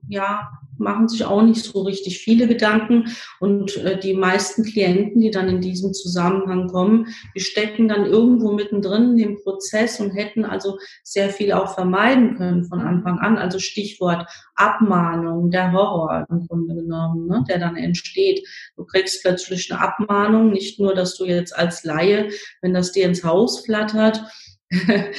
ja, 0.10 0.50
machen 0.78 1.08
sich 1.08 1.26
auch 1.26 1.42
nicht 1.42 1.64
so 1.64 1.82
richtig 1.84 2.20
viele 2.20 2.48
Gedanken. 2.48 3.06
Und 3.40 3.78
äh, 3.78 4.00
die 4.00 4.14
meisten 4.14 4.64
Klienten, 4.64 5.22
die 5.22 5.32
dann 5.32 5.48
in 5.48 5.62
diesem 5.62 5.94
Zusammenhang 5.94 6.68
kommen, 6.68 7.08
die 7.36 7.40
stecken 7.40 7.88
dann 7.88 8.06
irgendwo 8.06 8.52
mittendrin 8.52 9.12
in 9.12 9.18
dem 9.18 9.42
Prozess 9.42 10.00
und 10.00 10.12
hätten 10.12 10.46
also 10.46 10.78
sehr 11.04 11.30
viel 11.30 11.54
auch 11.54 11.74
vermeiden 11.74 12.36
können 12.36 12.66
von 12.66 12.82
Anfang 12.82 13.20
an. 13.20 13.38
Also 13.38 13.60
Stichwort 13.60 14.28
Abmahnung, 14.56 15.52
der 15.52 15.72
Horror 15.72 16.26
im 16.30 16.48
Grunde 16.48 16.76
genommen, 16.76 17.28
ne, 17.28 17.44
der 17.48 17.60
dann 17.60 17.76
entsteht. 17.76 18.46
Du 18.76 18.86
kriegst 18.86 19.22
plötzlich 19.22 19.72
eine 19.72 19.82
Abmahnung, 19.82 20.52
nicht 20.52 20.80
nur, 20.80 20.94
dass 20.94 21.16
du 21.16 21.26
jetzt 21.26 21.56
als 21.58 21.84
Laie, 21.84 22.30
wenn 22.62 22.74
das 22.74 22.92
dir 22.92 23.06
ins 23.06 23.24
Haus 23.24 23.66
flattert, 23.66 24.24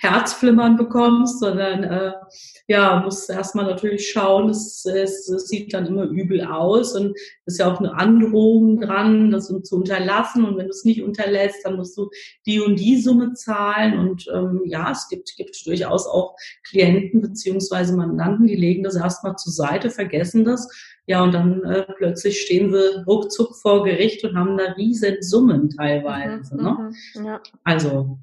Herzflimmern 0.00 0.76
bekommst, 0.76 1.40
sondern 1.40 1.84
äh, 1.84 2.12
ja, 2.66 3.02
musst 3.04 3.28
erstmal 3.28 3.66
natürlich 3.66 4.10
schauen, 4.10 4.48
es, 4.48 4.84
es, 4.86 5.28
es 5.28 5.48
sieht 5.48 5.74
dann 5.74 5.86
immer 5.86 6.04
übel 6.04 6.42
aus 6.44 6.96
und 6.96 7.14
es 7.44 7.54
ist 7.54 7.58
ja 7.58 7.72
auch 7.72 7.78
eine 7.78 7.94
Androhung 7.94 8.80
dran, 8.80 9.30
das 9.30 9.48
zu 9.64 9.76
unterlassen 9.76 10.44
und 10.44 10.56
wenn 10.56 10.66
du 10.66 10.70
es 10.70 10.84
nicht 10.84 11.02
unterlässt, 11.02 11.64
dann 11.64 11.76
musst 11.76 11.96
du 11.98 12.08
die 12.46 12.60
und 12.60 12.76
die 12.76 13.00
Summe 13.00 13.34
zahlen 13.34 13.98
und 13.98 14.26
ähm, 14.32 14.62
ja, 14.64 14.90
es 14.90 15.08
gibt, 15.08 15.36
gibt 15.36 15.66
durchaus 15.66 16.06
auch 16.06 16.34
Klienten 16.66 17.20
beziehungsweise 17.20 17.94
Mandanten, 17.94 18.46
die 18.46 18.56
legen 18.56 18.82
das 18.82 18.96
erstmal 18.96 19.36
zur 19.36 19.52
Seite, 19.52 19.90
vergessen 19.90 20.44
das, 20.44 20.68
ja, 21.06 21.22
und 21.22 21.32
dann 21.32 21.62
äh, 21.64 21.82
plötzlich 21.96 22.40
stehen 22.40 22.72
sie 22.72 23.04
ruckzuck 23.06 23.54
vor 23.56 23.84
Gericht 23.84 24.24
und 24.24 24.38
haben 24.38 24.56
da 24.56 24.72
riesen 24.72 25.16
Summen 25.20 25.68
teilweise. 25.68 26.56
Mhm, 26.56 26.62
ne? 26.62 26.92
mhm, 27.14 27.26
ja. 27.26 27.42
Also 27.62 28.18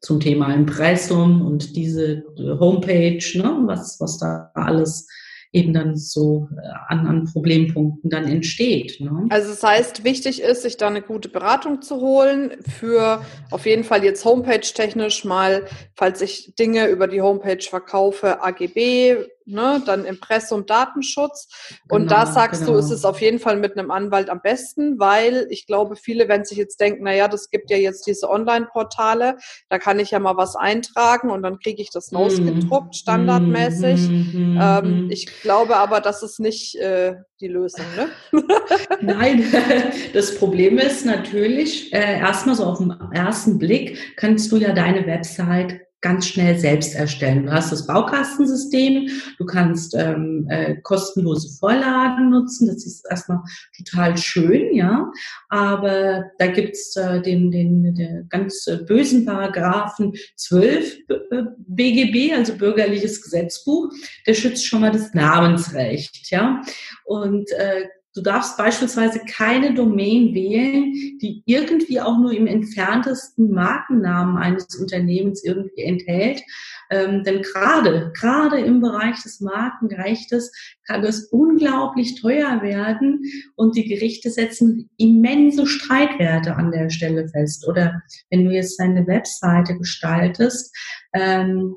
zum 0.00 0.20
Thema 0.20 0.54
Impressum 0.54 1.42
und 1.42 1.76
diese 1.76 2.24
Homepage, 2.38 3.20
ne, 3.34 3.60
was, 3.66 3.98
was 4.00 4.18
da 4.18 4.50
alles 4.54 5.06
eben 5.52 5.74
dann 5.74 5.96
so 5.96 6.48
äh, 6.56 6.68
an, 6.88 7.06
an 7.06 7.24
Problempunkten 7.24 8.08
dann 8.08 8.24
entsteht. 8.24 9.00
Ne? 9.00 9.26
Also 9.30 9.50
das 9.50 9.62
heißt, 9.62 10.04
wichtig 10.04 10.42
ist, 10.42 10.62
sich 10.62 10.76
da 10.76 10.86
eine 10.86 11.02
gute 11.02 11.28
Beratung 11.28 11.82
zu 11.82 11.96
holen 12.00 12.52
für 12.78 13.24
auf 13.50 13.66
jeden 13.66 13.82
Fall 13.82 14.04
jetzt 14.04 14.24
Homepage-technisch 14.24 15.24
mal, 15.24 15.64
falls 15.94 16.20
ich 16.22 16.54
Dinge 16.54 16.86
über 16.86 17.08
die 17.08 17.20
Homepage 17.20 17.62
verkaufe, 17.62 18.42
AGB, 18.42 19.16
ne, 19.50 19.82
dann 19.84 20.04
Impressum, 20.04 20.66
Datenschutz. 20.66 21.48
Und 21.88 22.02
Genau, 22.02 22.14
da 22.14 22.26
sagst 22.26 22.62
genau. 22.62 22.72
du, 22.74 22.78
ist 22.78 22.90
es 22.90 23.04
auf 23.04 23.20
jeden 23.20 23.38
Fall 23.38 23.56
mit 23.56 23.76
einem 23.76 23.90
Anwalt 23.90 24.30
am 24.30 24.40
besten, 24.42 24.98
weil 24.98 25.46
ich 25.50 25.66
glaube, 25.66 25.96
viele 25.96 26.28
werden 26.28 26.44
sich 26.44 26.58
jetzt 26.58 26.80
denken, 26.80 27.04
na 27.04 27.14
ja, 27.14 27.28
das 27.28 27.50
gibt 27.50 27.70
ja 27.70 27.76
jetzt 27.76 28.06
diese 28.06 28.28
Online-Portale, 28.30 29.36
da 29.68 29.78
kann 29.78 29.98
ich 29.98 30.10
ja 30.10 30.18
mal 30.18 30.36
was 30.36 30.56
eintragen 30.56 31.30
und 31.30 31.42
dann 31.42 31.58
kriege 31.58 31.82
ich 31.82 31.90
das 31.90 32.12
ausgedruckt, 32.12 32.96
standardmäßig. 32.96 34.08
Mhm, 34.08 34.58
Ähm, 34.60 35.04
mhm. 35.04 35.10
ich 35.10 35.26
glaube 35.42 35.76
aber, 35.76 36.00
das 36.00 36.22
ist 36.22 36.40
nicht 36.40 36.76
äh, 36.76 37.14
die 37.40 37.48
Lösung, 37.48 37.84
ne? 37.96 38.08
Nein, 39.00 39.44
das 40.12 40.34
Problem 40.36 40.78
ist 40.78 41.04
natürlich, 41.04 41.92
äh, 41.92 42.18
erstmal 42.18 42.54
so 42.54 42.64
auf 42.64 42.78
den 42.78 42.94
ersten 43.12 43.58
Blick 43.58 44.16
kannst 44.16 44.50
du 44.52 44.56
ja 44.56 44.72
deine 44.72 45.06
Website 45.06 45.80
ganz 46.00 46.26
schnell 46.26 46.58
selbst 46.58 46.94
erstellen. 46.94 47.46
Du 47.46 47.52
hast 47.52 47.72
das 47.72 47.86
Baukastensystem, 47.86 49.08
du 49.38 49.44
kannst 49.44 49.94
ähm, 49.94 50.46
äh, 50.48 50.76
kostenlose 50.76 51.58
Vorlagen 51.58 52.30
nutzen, 52.30 52.68
das 52.68 52.86
ist 52.86 53.06
erstmal 53.08 53.40
total 53.76 54.16
schön, 54.16 54.74
ja. 54.74 55.10
Aber 55.48 56.24
da 56.38 56.46
gibt's 56.46 56.96
äh, 56.96 57.20
den, 57.20 57.50
den, 57.50 57.94
den 57.94 58.26
ganz 58.30 58.66
äh, 58.66 58.78
bösen 58.78 59.26
Paragraphen 59.26 60.14
12 60.36 60.98
äh, 61.08 61.42
BGB, 61.58 62.34
also 62.34 62.56
Bürgerliches 62.56 63.22
Gesetzbuch, 63.22 63.92
der 64.26 64.34
schützt 64.34 64.66
schon 64.66 64.80
mal 64.80 64.92
das 64.92 65.12
Namensrecht, 65.12 66.30
ja. 66.30 66.62
Und 67.04 67.50
äh, 67.52 67.84
Du 68.12 68.22
darfst 68.22 68.56
beispielsweise 68.56 69.20
keine 69.20 69.72
Domain 69.72 70.34
wählen, 70.34 70.92
die 71.20 71.42
irgendwie 71.46 72.00
auch 72.00 72.18
nur 72.18 72.32
im 72.32 72.48
entferntesten 72.48 73.52
Markennamen 73.52 74.36
eines 74.36 74.74
Unternehmens 74.74 75.44
irgendwie 75.44 75.82
enthält. 75.82 76.42
Ähm, 76.90 77.22
denn 77.22 77.42
gerade, 77.42 78.12
gerade 78.18 78.58
im 78.58 78.80
Bereich 78.80 79.22
des 79.22 79.40
Markenrechtes 79.40 80.50
kann 80.88 81.04
es 81.04 81.26
unglaublich 81.26 82.20
teuer 82.20 82.62
werden 82.62 83.22
und 83.54 83.76
die 83.76 83.86
Gerichte 83.86 84.28
setzen 84.28 84.90
immense 84.96 85.68
Streitwerte 85.68 86.56
an 86.56 86.72
der 86.72 86.90
Stelle 86.90 87.28
fest. 87.28 87.68
Oder 87.68 88.02
wenn 88.28 88.44
du 88.44 88.50
jetzt 88.50 88.80
deine 88.80 89.06
Webseite 89.06 89.78
gestaltest, 89.78 90.76
ähm, 91.14 91.76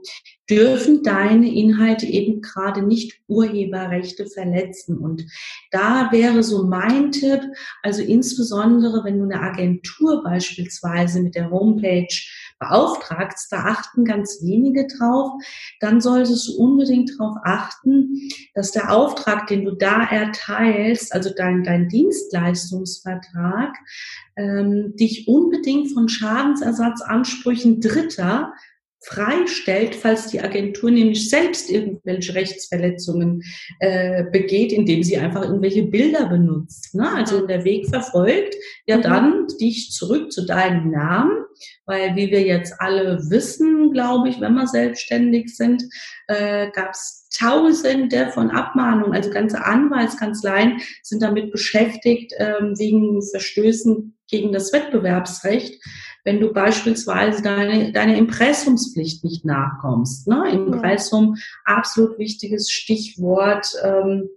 dürfen 0.50 1.04
deine 1.04 1.54
Inhalte 1.54 2.06
eben 2.06 2.42
gerade 2.42 2.82
nicht 2.82 3.22
Urheberrechte 3.28 4.26
verletzen. 4.26 4.98
Und 4.98 5.26
da 5.72 6.12
wäre 6.12 6.44
so 6.44 6.66
mein 6.66 7.12
Tipp, 7.12 7.42
also 7.82 8.02
insbesondere 8.02 9.04
wenn 9.04 9.20
du 9.20 9.26
eine 9.26 9.42
Agentur 9.42 10.24
beispielsweise 10.24 11.22
mit 11.22 11.36
der 11.36 11.50
Homepage 11.50 12.08
beauftragst, 12.60 13.52
da 13.52 13.66
achten 13.66 14.06
ganz 14.06 14.42
wenige 14.42 14.88
drauf, 14.88 15.32
dann 15.80 16.02
solltest 16.02 16.48
du 16.48 16.58
unbedingt 16.58 17.12
darauf 17.18 17.36
achten, 17.44 18.30
dass 18.54 18.72
der 18.72 18.94
Auftrag, 18.94 19.48
den 19.48 19.66
du 19.66 19.72
da 19.72 20.04
erteilst, 20.04 21.14
also 21.14 21.30
dein, 21.36 21.64
dein 21.64 21.90
Dienstleistungsvertrag, 21.90 23.76
ähm, 24.36 24.96
dich 24.96 25.28
unbedingt 25.28 25.92
von 25.94 26.10
Schadensersatzansprüchen 26.10 27.82
Dritter 27.82 28.54
freistellt, 29.04 29.96
falls 29.96 30.28
die 30.28 30.42
Agentur 30.42 30.92
nämlich 30.92 31.30
selbst 31.30 31.70
irgendwelche 31.70 32.36
Rechtsverletzungen 32.36 33.44
äh, 33.80 34.24
begeht, 34.32 34.72
indem 34.72 35.04
sie 35.04 35.18
einfach 35.18 35.44
irgendwelche 35.44 35.84
Bilder 35.84 36.28
benutzt. 36.28 36.96
Ne? 36.96 37.10
Also 37.14 37.46
der 37.46 37.64
Weg 37.66 37.88
verfolgt, 37.88 38.56
ja 38.88 38.98
Mhm. 38.98 39.02
dann 39.02 39.48
dich 39.60 39.92
zurück 39.92 40.32
zu 40.32 40.46
deinem 40.46 40.92
Namen, 40.92 41.46
weil 41.86 42.16
wie 42.16 42.32
wir 42.32 42.42
jetzt 42.42 42.74
alle 42.80 43.20
wissen, 43.30 43.92
glaube 43.92 44.30
ich, 44.30 44.40
wenn 44.40 44.54
wir 44.54 44.68
selbstständig 44.68 45.56
sind, 45.56 45.84
äh, 46.28 46.70
gab 46.72 46.92
es 46.92 47.24
Tausende 47.38 48.30
von 48.30 48.52
Abmahnungen, 48.52 49.16
also 49.16 49.32
ganze 49.32 49.66
Anwaltskanzleien 49.66 50.80
sind 51.02 51.24
damit 51.24 51.52
beschäftigt, 51.52 52.32
ähm, 52.38 52.78
wegen 52.78 53.24
Verstößen 53.24 54.16
gegen 54.28 54.54
das 54.54 54.72
Wettbewerbsrecht, 54.72 55.84
wenn 56.24 56.40
du 56.40 56.54
beispielsweise 56.54 57.42
deine, 57.42 57.92
deine 57.92 58.18
Impressumspflicht 58.18 59.24
nicht 59.24 59.46
nachkommst. 59.46 60.28
Ne? 60.28 60.52
Impressum, 60.52 61.36
absolut 61.66 62.18
wichtiges 62.18 62.70
Stichwort. 62.70 63.74
Ähm, 63.84 64.30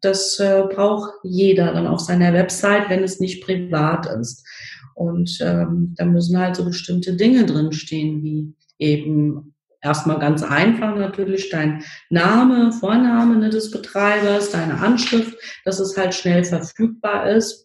das 0.00 0.38
äh, 0.38 0.64
braucht 0.70 1.12
jeder 1.22 1.72
dann 1.72 1.86
auf 1.86 2.00
seiner 2.00 2.32
Website, 2.32 2.88
wenn 2.88 3.02
es 3.02 3.20
nicht 3.20 3.42
privat 3.44 4.06
ist. 4.06 4.46
Und 4.94 5.38
ähm, 5.40 5.94
da 5.96 6.04
müssen 6.04 6.38
halt 6.38 6.56
so 6.56 6.64
bestimmte 6.64 7.14
Dinge 7.14 7.46
drinstehen, 7.46 8.22
wie 8.22 8.54
eben 8.78 9.54
erstmal 9.84 10.18
ganz 10.18 10.42
einfach 10.42 10.96
natürlich 10.96 11.50
dein 11.50 11.84
Name, 12.10 12.72
Vorname 12.72 13.36
ne, 13.36 13.50
des 13.50 13.70
Betreibers, 13.70 14.50
deine 14.50 14.80
Anschrift, 14.80 15.36
dass 15.64 15.80
es 15.80 15.96
halt 15.96 16.14
schnell 16.14 16.44
verfügbar 16.44 17.30
ist. 17.30 17.63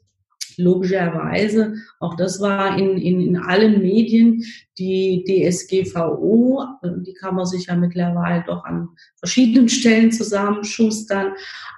Logischerweise, 0.60 1.76
auch 2.00 2.16
das 2.16 2.42
war 2.42 2.78
in, 2.78 2.98
in, 2.98 3.22
in 3.22 3.38
allen 3.38 3.82
Medien, 3.82 4.44
die 4.78 5.24
DSGVO, 5.26 6.66
die 7.06 7.14
kann 7.14 7.36
man 7.36 7.46
sich 7.46 7.68
ja 7.68 7.76
mittlerweile 7.76 8.44
doch 8.46 8.66
an 8.66 8.90
verschiedenen 9.18 9.70
Stellen 9.70 10.12
zusammenschustern. 10.12 11.34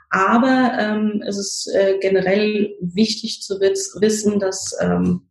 Aber 0.09 0.73
ähm, 0.79 1.23
es 1.25 1.37
ist 1.37 1.71
äh, 1.73 1.97
generell 2.01 2.75
wichtig 2.81 3.41
zu 3.41 3.59
wissen, 3.59 4.39
dass 4.39 4.75
ähm, 4.81 5.21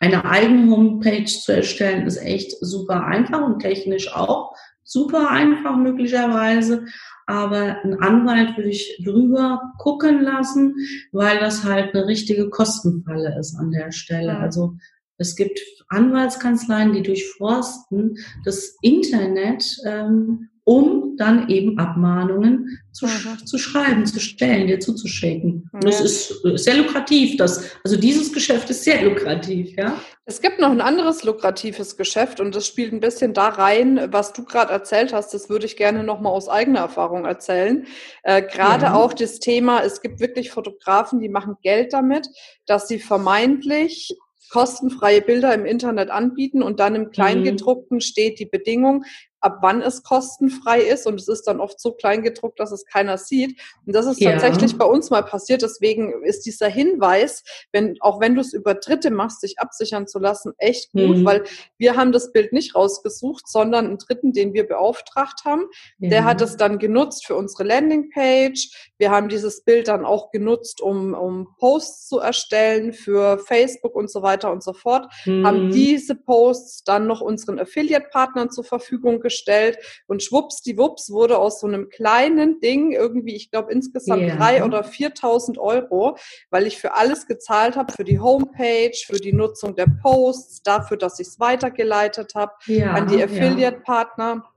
eine 0.00 0.24
eigene 0.24 0.70
Homepage 0.70 1.24
zu 1.24 1.52
erstellen 1.52 2.06
ist 2.06 2.18
echt 2.18 2.52
super 2.60 3.04
einfach 3.04 3.42
und 3.42 3.60
technisch 3.60 4.12
auch 4.14 4.54
super 4.86 5.30
einfach 5.30 5.76
möglicherweise. 5.76 6.86
Aber 7.26 7.82
ein 7.82 8.00
Anwalt 8.00 8.56
würde 8.56 8.70
ich 8.70 9.02
drüber 9.04 9.60
gucken 9.78 10.22
lassen, 10.22 10.76
weil 11.12 11.38
das 11.40 11.64
halt 11.64 11.94
eine 11.94 12.06
richtige 12.06 12.48
Kostenfalle 12.48 13.36
ist 13.38 13.56
an 13.56 13.72
der 13.72 13.90
Stelle. 13.92 14.38
Also 14.38 14.76
es 15.18 15.34
gibt 15.34 15.60
Anwaltskanzleien, 15.88 16.92
die 16.92 17.02
durchforsten 17.02 18.16
das 18.44 18.76
Internet 18.80 19.76
ähm, 19.84 20.48
um 20.64 21.05
dann 21.18 21.48
eben 21.48 21.78
Abmahnungen 21.78 22.78
zu, 22.92 23.06
mhm. 23.06 23.44
zu 23.44 23.58
schreiben, 23.58 24.06
zu 24.06 24.20
stellen, 24.20 24.66
dir 24.66 24.80
zuzuschicken. 24.80 25.68
Ja. 25.72 25.80
Das 25.80 26.00
ist 26.00 26.42
sehr 26.54 26.76
lukrativ. 26.76 27.36
Das, 27.36 27.64
also 27.84 27.96
dieses 27.96 28.32
Geschäft 28.32 28.70
ist 28.70 28.84
sehr 28.84 29.02
lukrativ, 29.02 29.76
ja. 29.76 29.98
Es 30.24 30.40
gibt 30.40 30.58
noch 30.58 30.70
ein 30.70 30.80
anderes 30.80 31.22
lukratives 31.22 31.96
Geschäft 31.96 32.40
und 32.40 32.54
das 32.54 32.66
spielt 32.66 32.92
ein 32.92 33.00
bisschen 33.00 33.32
da 33.32 33.48
rein, 33.48 34.08
was 34.10 34.32
du 34.32 34.44
gerade 34.44 34.72
erzählt 34.72 35.12
hast. 35.12 35.32
Das 35.32 35.48
würde 35.48 35.66
ich 35.66 35.76
gerne 35.76 36.02
nochmal 36.02 36.32
aus 36.32 36.48
eigener 36.48 36.80
Erfahrung 36.80 37.26
erzählen. 37.26 37.86
Äh, 38.24 38.42
gerade 38.42 38.86
ja. 38.86 38.94
auch 38.94 39.12
das 39.12 39.38
Thema, 39.38 39.84
es 39.84 40.00
gibt 40.00 40.18
wirklich 40.18 40.50
Fotografen, 40.50 41.20
die 41.20 41.28
machen 41.28 41.54
Geld 41.62 41.92
damit, 41.92 42.28
dass 42.66 42.88
sie 42.88 42.98
vermeintlich 42.98 44.16
kostenfreie 44.50 45.22
Bilder 45.22 45.54
im 45.54 45.66
Internet 45.66 46.10
anbieten 46.10 46.62
und 46.62 46.80
dann 46.80 46.94
im 46.94 47.02
mhm. 47.02 47.10
Kleingedruckten 47.10 48.00
steht 48.00 48.38
die 48.38 48.46
Bedingung, 48.46 49.04
ab 49.40 49.58
wann 49.60 49.82
es 49.82 50.02
kostenfrei 50.02 50.80
ist 50.80 51.06
und 51.06 51.20
es 51.20 51.28
ist 51.28 51.46
dann 51.46 51.60
oft 51.60 51.80
so 51.80 51.92
klein 51.92 52.22
gedruckt, 52.22 52.58
dass 52.58 52.72
es 52.72 52.84
keiner 52.86 53.18
sieht. 53.18 53.60
Und 53.86 53.94
das 53.94 54.06
ist 54.06 54.20
ja. 54.20 54.32
tatsächlich 54.32 54.76
bei 54.76 54.84
uns 54.84 55.10
mal 55.10 55.22
passiert. 55.22 55.62
Deswegen 55.62 56.22
ist 56.24 56.46
dieser 56.46 56.68
Hinweis, 56.68 57.44
wenn, 57.72 57.96
auch 58.00 58.20
wenn 58.20 58.34
du 58.34 58.40
es 58.40 58.52
über 58.52 58.74
Dritte 58.74 59.10
machst, 59.10 59.40
sich 59.40 59.58
absichern 59.58 60.06
zu 60.06 60.18
lassen, 60.18 60.52
echt 60.58 60.92
gut, 60.92 61.18
mhm. 61.18 61.24
weil 61.24 61.44
wir 61.78 61.96
haben 61.96 62.12
das 62.12 62.32
Bild 62.32 62.52
nicht 62.52 62.74
rausgesucht, 62.74 63.48
sondern 63.48 63.86
einen 63.86 63.98
Dritten, 63.98 64.32
den 64.32 64.54
wir 64.54 64.66
beauftragt 64.66 65.44
haben. 65.44 65.64
Ja. 65.98 66.10
Der 66.10 66.24
hat 66.24 66.40
es 66.40 66.56
dann 66.56 66.78
genutzt 66.78 67.26
für 67.26 67.36
unsere 67.36 67.64
Landingpage. 67.64 68.92
Wir 68.98 69.10
haben 69.10 69.28
dieses 69.28 69.62
Bild 69.64 69.88
dann 69.88 70.04
auch 70.04 70.30
genutzt, 70.30 70.80
um, 70.80 71.14
um 71.14 71.48
Posts 71.58 72.08
zu 72.08 72.18
erstellen 72.18 72.92
für 72.92 73.38
Facebook 73.38 73.94
und 73.94 74.10
so 74.10 74.22
weiter 74.22 74.50
und 74.50 74.62
so 74.62 74.72
fort. 74.72 75.12
Mhm. 75.24 75.46
Haben 75.46 75.70
diese 75.70 76.14
Posts 76.14 76.84
dann 76.84 77.06
noch 77.06 77.20
unseren 77.20 77.58
Affiliate-Partnern 77.58 78.50
zur 78.50 78.64
Verfügung 78.64 79.20
gestellt 79.26 79.78
und 80.06 80.22
schwuppsdiwupps 80.22 81.10
wurde 81.10 81.38
aus 81.38 81.60
so 81.60 81.66
einem 81.66 81.88
kleinen 81.88 82.60
Ding 82.60 82.92
irgendwie, 82.92 83.34
ich 83.34 83.50
glaube 83.50 83.72
insgesamt 83.72 84.22
yeah. 84.22 84.36
drei 84.36 84.64
oder 84.64 84.82
4.000 84.82 85.58
Euro, 85.58 86.16
weil 86.50 86.66
ich 86.66 86.78
für 86.78 86.94
alles 86.94 87.26
gezahlt 87.26 87.74
habe, 87.74 87.92
für 87.92 88.04
die 88.04 88.20
Homepage, 88.20 88.96
für 89.04 89.18
die 89.18 89.32
Nutzung 89.32 89.74
der 89.74 89.88
Posts, 90.02 90.62
dafür, 90.62 90.96
dass 90.96 91.18
ich 91.18 91.26
es 91.26 91.40
weitergeleitet 91.40 92.34
habe 92.34 92.52
ja, 92.66 92.92
an 92.92 93.08
die 93.08 93.22
Affiliate-Partner. 93.22 94.42
Ja. 94.44 94.52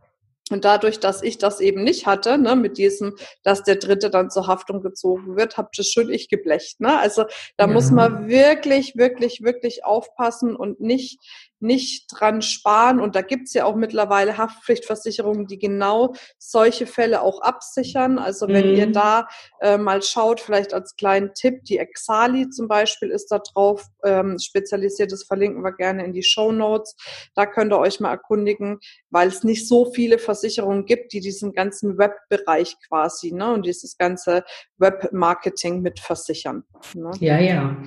Und 0.51 0.65
dadurch, 0.65 0.99
dass 0.99 1.21
ich 1.21 1.37
das 1.37 1.59
eben 1.59 1.83
nicht 1.83 2.07
hatte, 2.07 2.37
ne, 2.37 2.55
mit 2.55 2.77
diesem, 2.77 3.15
dass 3.43 3.63
der 3.63 3.75
Dritte 3.75 4.09
dann 4.09 4.31
zur 4.31 4.47
Haftung 4.47 4.81
gezogen 4.81 5.35
wird, 5.35 5.57
habe 5.57 5.69
das 5.75 5.87
schon 5.87 6.09
ich 6.09 6.27
geblecht. 6.27 6.81
Ne? 6.81 6.97
Also 6.97 7.25
da 7.57 7.67
ja. 7.67 7.73
muss 7.73 7.91
man 7.91 8.27
wirklich, 8.27 8.95
wirklich, 8.95 9.43
wirklich 9.43 9.85
aufpassen 9.85 10.55
und 10.55 10.79
nicht 10.79 11.19
nicht 11.61 12.07
dran 12.09 12.41
sparen. 12.41 12.99
Und 12.99 13.15
da 13.15 13.21
gibt's 13.21 13.53
ja 13.53 13.65
auch 13.65 13.75
mittlerweile 13.75 14.37
Haftpflichtversicherungen, 14.37 15.47
die 15.47 15.59
genau 15.59 16.13
solche 16.37 16.87
Fälle 16.87 17.21
auch 17.21 17.41
absichern. 17.41 18.19
Also 18.19 18.47
wenn 18.47 18.71
mhm. 18.71 18.77
ihr 18.77 18.91
da 18.91 19.27
äh, 19.61 19.77
mal 19.77 20.01
schaut, 20.01 20.39
vielleicht 20.39 20.73
als 20.73 20.95
kleinen 20.95 21.33
Tipp, 21.33 21.63
die 21.65 21.77
Exali 21.77 22.49
zum 22.49 22.67
Beispiel 22.67 23.09
ist 23.09 23.27
da 23.27 23.39
drauf 23.39 23.85
ähm, 24.03 24.37
spezialisiert. 24.39 25.11
Das 25.11 25.23
verlinken 25.23 25.63
wir 25.63 25.73
gerne 25.73 26.05
in 26.05 26.13
die 26.13 26.23
Show 26.23 26.51
Notes. 26.51 26.95
Da 27.35 27.45
könnt 27.45 27.73
ihr 27.73 27.79
euch 27.79 27.99
mal 27.99 28.11
erkundigen, 28.11 28.79
weil 29.09 29.27
es 29.27 29.43
nicht 29.43 29.67
so 29.67 29.91
viele 29.91 30.19
Versicherungen 30.19 30.85
gibt, 30.85 31.13
die 31.13 31.19
diesen 31.19 31.53
ganzen 31.53 31.97
Webbereich 31.97 32.77
quasi 32.87 33.31
ne, 33.31 33.53
und 33.53 33.65
dieses 33.65 33.97
ganze 33.97 34.43
Webmarketing 34.77 35.81
mit 35.81 35.99
versichern. 35.99 36.63
Ne? 36.93 37.11
Ja, 37.19 37.39
ja. 37.39 37.77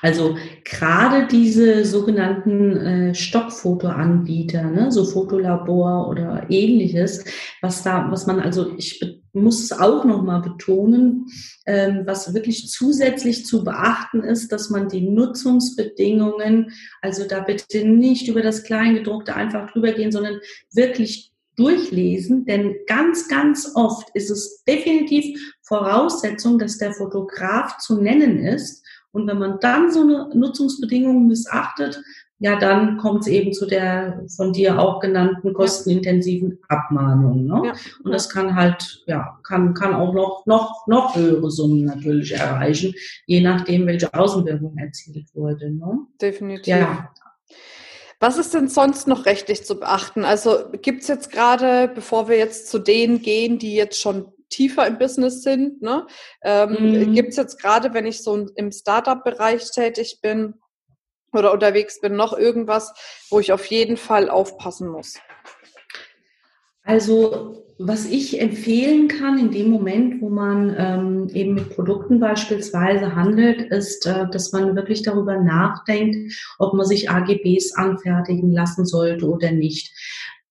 Also 0.00 0.36
gerade 0.64 1.26
diese 1.26 1.84
sogenannten 1.84 2.76
äh, 2.76 3.14
Stockfotoanbieter, 3.22 4.64
ne, 4.64 4.92
so 4.92 5.04
Fotolabor 5.04 6.08
oder 6.08 6.46
ähnliches, 6.48 7.24
was 7.60 7.82
da, 7.82 8.10
was 8.10 8.26
man 8.26 8.40
also, 8.40 8.74
ich 8.76 9.20
muss 9.32 9.62
es 9.62 9.72
auch 9.72 10.04
nochmal 10.04 10.42
betonen, 10.42 11.26
ähm, 11.66 12.02
was 12.04 12.34
wirklich 12.34 12.68
zusätzlich 12.68 13.46
zu 13.46 13.64
beachten 13.64 14.22
ist, 14.22 14.52
dass 14.52 14.70
man 14.70 14.88
die 14.88 15.00
Nutzungsbedingungen, 15.00 16.72
also 17.00 17.26
da 17.26 17.40
bitte 17.40 17.86
nicht 17.86 18.28
über 18.28 18.42
das 18.42 18.64
Kleingedruckte 18.64 19.34
einfach 19.34 19.70
drüber 19.70 19.92
gehen, 19.92 20.12
sondern 20.12 20.40
wirklich 20.72 21.32
durchlesen, 21.56 22.44
denn 22.46 22.76
ganz, 22.86 23.28
ganz 23.28 23.72
oft 23.74 24.08
ist 24.14 24.30
es 24.30 24.64
definitiv 24.64 25.54
Voraussetzung, 25.62 26.58
dass 26.58 26.78
der 26.78 26.92
Fotograf 26.92 27.78
zu 27.78 28.00
nennen 28.00 28.38
ist. 28.38 28.84
Und 29.12 29.26
wenn 29.26 29.38
man 29.38 29.60
dann 29.60 29.92
so 29.92 30.00
eine 30.00 30.30
Nutzungsbedingung 30.34 31.26
missachtet, 31.26 32.02
ja, 32.42 32.58
dann 32.58 32.96
kommt 32.96 33.20
es 33.20 33.28
eben 33.28 33.52
zu 33.52 33.66
der 33.66 34.24
von 34.36 34.52
dir 34.52 34.80
auch 34.80 34.98
genannten 34.98 35.52
kostenintensiven 35.54 36.58
Abmahnung. 36.68 37.46
Ne? 37.46 37.62
Ja. 37.66 37.72
Und 38.02 38.10
das 38.10 38.28
kann 38.28 38.56
halt, 38.56 39.04
ja, 39.06 39.38
kann, 39.44 39.74
kann 39.74 39.94
auch 39.94 40.12
noch, 40.12 40.44
noch, 40.44 40.88
noch 40.88 41.14
höhere 41.14 41.52
Summen 41.52 41.84
natürlich 41.84 42.32
erreichen, 42.32 42.94
je 43.26 43.42
nachdem, 43.42 43.86
welche 43.86 44.12
Außenwirkung 44.12 44.76
erzielt 44.76 45.32
wurde. 45.34 45.70
Ne? 45.70 46.00
Definitiv. 46.20 46.66
Ja. 46.66 47.12
Was 48.18 48.38
ist 48.38 48.54
denn 48.54 48.66
sonst 48.66 49.06
noch 49.06 49.24
rechtlich 49.24 49.64
zu 49.64 49.78
beachten? 49.78 50.24
Also 50.24 50.64
gibt 50.82 51.02
es 51.02 51.08
jetzt 51.08 51.30
gerade, 51.30 51.92
bevor 51.94 52.28
wir 52.28 52.38
jetzt 52.38 52.68
zu 52.68 52.80
denen 52.80 53.22
gehen, 53.22 53.60
die 53.60 53.76
jetzt 53.76 54.00
schon 54.00 54.32
tiefer 54.48 54.84
im 54.88 54.98
Business 54.98 55.42
sind, 55.42 55.80
ne? 55.80 56.06
Ähm, 56.42 56.76
mhm. 57.08 57.14
gibt 57.14 57.30
es 57.30 57.36
jetzt 57.36 57.60
gerade, 57.60 57.94
wenn 57.94 58.04
ich 58.04 58.22
so 58.22 58.48
im 58.56 58.72
Startup-Bereich 58.72 59.70
tätig 59.70 60.18
bin, 60.20 60.54
oder 61.32 61.52
unterwegs 61.52 62.00
bin, 62.00 62.16
noch 62.16 62.36
irgendwas, 62.36 62.92
wo 63.30 63.40
ich 63.40 63.52
auf 63.52 63.64
jeden 63.66 63.96
Fall 63.96 64.28
aufpassen 64.28 64.88
muss? 64.88 65.18
Also 66.84 67.62
was 67.78 68.06
ich 68.06 68.40
empfehlen 68.40 69.08
kann 69.08 69.38
in 69.38 69.50
dem 69.50 69.70
Moment, 69.70 70.20
wo 70.20 70.28
man 70.28 70.74
ähm, 70.78 71.28
eben 71.32 71.54
mit 71.54 71.70
Produkten 71.70 72.20
beispielsweise 72.20 73.14
handelt, 73.14 73.62
ist, 73.72 74.06
äh, 74.06 74.26
dass 74.30 74.52
man 74.52 74.76
wirklich 74.76 75.02
darüber 75.02 75.40
nachdenkt, 75.40 76.34
ob 76.58 76.74
man 76.74 76.86
sich 76.86 77.10
AGBs 77.10 77.74
anfertigen 77.74 78.52
lassen 78.52 78.84
sollte 78.84 79.28
oder 79.28 79.52
nicht. 79.52 79.92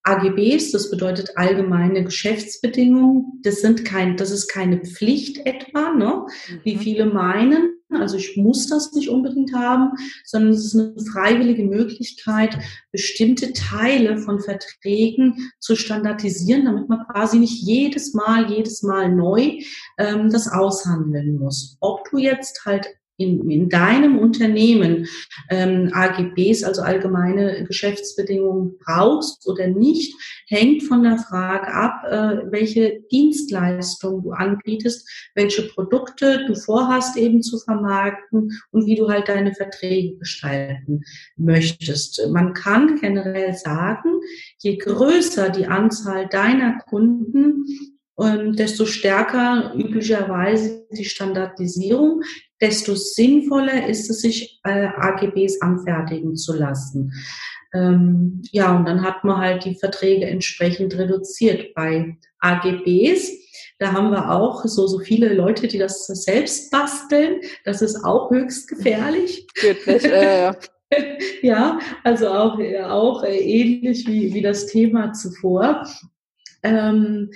AGBs, 0.04 0.72
das 0.72 0.90
bedeutet 0.90 1.38
allgemeine 1.38 2.04
Geschäftsbedingungen. 2.04 3.40
Das 3.44 3.62
sind 3.62 3.86
kein, 3.86 4.18
das 4.18 4.32
ist 4.32 4.48
keine 4.48 4.80
Pflicht 4.80 5.46
etwa, 5.46 5.92
ne? 5.92 6.26
wie 6.64 6.76
mhm. 6.76 6.80
viele 6.80 7.06
meinen. 7.06 7.81
Also 8.00 8.18
ich 8.18 8.38
muss 8.38 8.68
das 8.68 8.94
nicht 8.94 9.10
unbedingt 9.10 9.54
haben, 9.54 9.92
sondern 10.26 10.52
es 10.52 10.66
ist 10.66 10.76
eine 10.76 10.94
freiwillige 11.12 11.64
Möglichkeit, 11.64 12.58
bestimmte 12.92 13.54
Teile 13.54 14.18
von 14.18 14.40
Verträgen 14.40 15.52
zu 15.60 15.76
standardisieren, 15.76 16.66
damit 16.66 16.90
man 16.90 17.06
quasi 17.08 17.40
nicht 17.40 17.62
jedes 17.62 18.14
Mal, 18.14 18.52
jedes 18.52 18.84
Mal 18.84 19.14
neu 19.14 19.60
ähm, 19.98 20.30
das 20.30 20.48
aushandeln 20.48 21.38
muss. 21.38 21.78
Ob 21.80 22.10
du 22.10 22.18
jetzt 22.18 22.66
halt 22.66 22.88
in, 23.18 23.50
in 23.50 23.70
deinem 23.70 24.18
Unternehmen 24.18 25.08
ähm, 25.50 25.92
AGBs, 25.94 26.64
also 26.64 26.82
allgemeine 26.82 27.64
Geschäftsbedingungen 27.66 28.78
brauchst 28.80 29.48
oder 29.48 29.68
nicht, 29.68 30.16
hängt 30.48 30.84
von 30.84 31.04
der 31.04 31.18
Frage 31.18 31.74
ab, 31.74 32.04
äh, 32.10 32.52
welche 32.52 33.02
Dienstleistung 33.12 34.24
du 34.24 34.32
anbietest, 34.32 35.08
welche 35.36 35.64
Produkte 35.64 36.46
du 36.48 36.56
vorhast 36.56 37.18
eben 37.18 37.42
zu 37.42 37.60
vermarkten 37.60 38.52
und 38.72 38.86
wie 38.86 38.96
du 38.96 39.10
halt 39.10 39.30
deine 39.30 39.54
Verträge 39.54 40.18
gestalten 40.18 41.02
möchtest. 41.36 42.22
Man 42.32 42.54
kann 42.54 43.00
generell 43.00 43.54
sagen, 43.54 44.20
je 44.60 44.78
größer 44.78 45.50
die 45.50 45.68
Anzahl 45.68 46.28
deiner 46.28 46.80
Kunden, 46.90 47.66
ähm, 48.20 48.56
desto 48.56 48.86
stärker 48.86 49.74
üblicherweise 49.76 50.86
die 50.92 51.06
Standardisierung, 51.06 52.22
desto 52.62 52.96
sinnvoller 52.96 53.88
ist 53.88 54.10
es, 54.10 54.22
sich 54.22 54.60
äh, 54.64 54.88
AGBs 54.88 55.62
anfertigen 55.62 56.36
zu 56.36 56.56
lassen. 56.56 57.12
Ähm, 57.74 58.42
ja, 58.52 58.76
und 58.76 58.86
dann 58.86 59.02
hat 59.04 59.24
man 59.24 59.38
halt 59.38 59.66
die 59.66 59.76
Verträge 59.76 60.26
entsprechend 60.26 60.98
reduziert. 60.98 61.74
Bei 61.74 62.18
AGBs, 62.40 63.32
da 63.80 63.94
haben 63.94 64.12
wir 64.12 64.32
auch 64.32 64.66
so, 64.66 64.88
so 64.88 65.00
viele 65.00 65.34
Leute, 65.34 65.68
die 65.68 65.78
das 65.78 66.06
selbst 66.06 66.72
basteln. 66.72 67.42
Das 67.64 67.82
ist 67.82 68.04
auch 68.04 68.30
höchst 68.30 68.68
gefährlich. 68.68 69.48
Wirklich, 69.62 70.04
äh, 70.04 70.54
ja, 71.42 71.80
also 72.04 72.28
auch, 72.28 72.60
auch 72.84 73.24
ähnlich 73.24 74.06
wie, 74.08 74.34
wie 74.34 74.42
das 74.42 74.68
Thema 74.68 75.14
zuvor. 75.14 75.88
Ähm, 76.64 77.32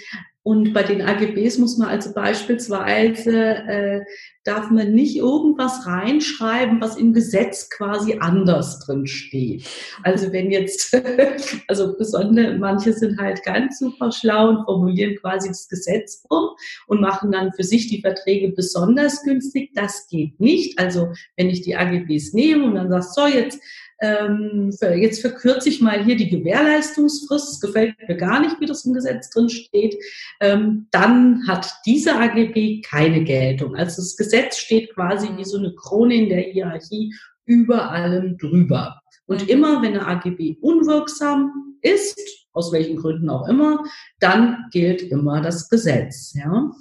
und 0.45 0.73
bei 0.73 0.83
den 0.83 1.01
AGBs 1.01 1.57
muss 1.57 1.79
man 1.79 1.87
also 1.87 2.13
beispielsweise, 2.13 3.35
äh, 3.35 4.01
darf 4.43 4.69
man 4.69 4.91
nicht 4.91 5.17
irgendwas 5.17 5.87
reinschreiben, 5.87 6.79
was 6.79 6.97
im 6.97 7.13
Gesetz 7.13 7.67
quasi 7.71 8.17
anders 8.19 8.77
drin 8.81 9.07
steht. 9.07 9.67
Also 10.03 10.31
wenn 10.31 10.51
jetzt, 10.51 10.95
also 11.67 11.97
besonders, 11.97 12.59
manche 12.59 12.93
sind 12.93 13.19
halt 13.19 13.41
ganz 13.41 13.79
super 13.79 14.11
schlau 14.11 14.49
und 14.49 14.65
formulieren 14.65 15.15
quasi 15.15 15.47
das 15.47 15.67
Gesetz 15.67 16.23
um 16.29 16.49
und 16.85 17.01
machen 17.01 17.31
dann 17.31 17.51
für 17.53 17.63
sich 17.63 17.87
die 17.87 18.01
Verträge 18.01 18.49
besonders 18.49 19.23
günstig. 19.23 19.71
Das 19.73 20.07
geht 20.09 20.39
nicht. 20.39 20.77
Also 20.77 21.11
wenn 21.37 21.49
ich 21.49 21.61
die 21.61 21.75
AGBs 21.75 22.33
nehme 22.33 22.65
und 22.65 22.75
dann 22.75 22.91
sagst, 22.91 23.15
so 23.15 23.25
jetzt 23.25 23.59
ähm, 24.05 24.71
jetzt 24.99 25.21
verkürze 25.21 25.69
ich 25.69 25.81
mal 25.81 26.03
hier 26.03 26.15
die 26.15 26.29
Gewährleistungsfrist, 26.29 27.53
es 27.53 27.59
gefällt 27.59 27.95
mir 28.07 28.15
gar 28.15 28.39
nicht, 28.39 28.59
wie 28.59 28.65
das 28.65 28.85
im 28.85 28.93
Gesetz 28.93 29.29
drin 29.29 29.49
steht, 29.49 29.95
ähm, 30.39 30.87
dann 30.91 31.47
hat 31.47 31.71
diese 31.85 32.15
AGB 32.15 32.81
keine 32.81 33.23
Geltung. 33.23 33.75
Also 33.75 34.01
das 34.01 34.15
Gesetz 34.15 34.57
steht 34.57 34.93
quasi 34.93 35.29
wie 35.37 35.45
so 35.45 35.57
eine 35.57 35.73
Krone 35.75 36.15
in 36.15 36.29
der 36.29 36.41
Hierarchie 36.41 37.13
über 37.45 37.91
allem 37.91 38.37
drüber. 38.37 38.99
Und 39.25 39.43
mhm. 39.43 39.49
immer 39.49 39.81
wenn 39.81 39.97
eine 39.97 40.07
AGB 40.07 40.57
unwirksam 40.61 41.77
ist, 41.81 42.19
aus 42.53 42.71
welchen 42.71 42.97
Gründen 42.97 43.29
auch 43.29 43.47
immer, 43.47 43.83
dann 44.19 44.65
gilt 44.71 45.01
immer 45.01 45.41
das 45.41 45.69
Gesetz. 45.69 46.33
Ja? 46.33 46.71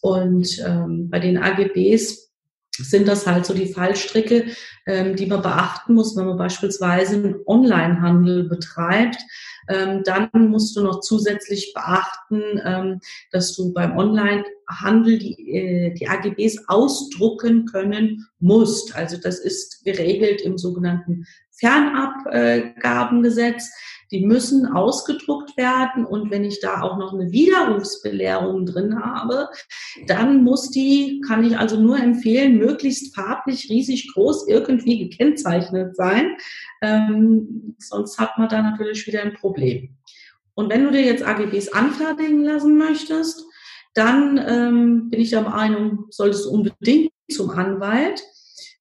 Und 0.00 0.62
ähm, 0.64 1.08
bei 1.10 1.18
den 1.18 1.38
AGBs 1.38 2.27
sind 2.84 3.08
das 3.08 3.26
halt 3.26 3.46
so 3.46 3.54
die 3.54 3.72
Fallstricke, 3.72 4.52
ähm, 4.86 5.16
die 5.16 5.26
man 5.26 5.42
beachten 5.42 5.94
muss, 5.94 6.16
wenn 6.16 6.26
man 6.26 6.38
beispielsweise 6.38 7.16
einen 7.16 7.34
Onlinehandel 7.46 8.44
betreibt. 8.48 9.18
Ähm, 9.68 10.04
dann 10.04 10.30
musst 10.48 10.76
du 10.76 10.82
noch 10.82 11.00
zusätzlich 11.00 11.72
beachten, 11.74 12.60
ähm, 12.64 13.00
dass 13.32 13.54
du 13.54 13.72
beim 13.72 13.96
Onlinehandel 13.96 15.18
die, 15.18 15.52
äh, 15.52 15.92
die 15.94 16.08
AGBs 16.08 16.68
ausdrucken 16.68 17.64
können 17.66 18.28
musst. 18.38 18.94
Also 18.96 19.16
das 19.18 19.40
ist 19.40 19.84
geregelt 19.84 20.40
im 20.40 20.56
sogenannten 20.56 21.26
Fernabgabengesetz 21.50 23.70
die 24.10 24.24
müssen 24.24 24.66
ausgedruckt 24.66 25.56
werden 25.56 26.04
und 26.04 26.30
wenn 26.30 26.44
ich 26.44 26.60
da 26.60 26.82
auch 26.82 26.96
noch 26.98 27.12
eine 27.12 27.30
Widerrufsbelehrung 27.30 28.66
drin 28.66 28.98
habe, 28.98 29.48
dann 30.06 30.44
muss 30.44 30.70
die, 30.70 31.20
kann 31.26 31.44
ich 31.44 31.58
also 31.58 31.80
nur 31.80 31.98
empfehlen, 31.98 32.58
möglichst 32.58 33.14
farblich 33.14 33.68
riesig 33.68 34.12
groß 34.12 34.48
irgendwie 34.48 35.08
gekennzeichnet 35.08 35.96
sein. 35.96 36.36
Ähm, 36.82 37.76
sonst 37.78 38.18
hat 38.18 38.38
man 38.38 38.48
da 38.48 38.62
natürlich 38.62 39.06
wieder 39.06 39.22
ein 39.22 39.34
Problem. 39.34 39.96
Und 40.54 40.70
wenn 40.70 40.84
du 40.84 40.90
dir 40.90 41.02
jetzt 41.02 41.24
AGBs 41.24 41.68
anfertigen 41.68 42.42
lassen 42.42 42.78
möchtest, 42.78 43.44
dann 43.94 44.38
ähm, 44.38 45.10
bin 45.10 45.20
ich 45.20 45.30
der 45.30 45.42
Meinung, 45.42 46.06
solltest 46.10 46.46
du 46.46 46.50
unbedingt 46.50 47.12
zum 47.30 47.50
Anwalt. 47.50 48.22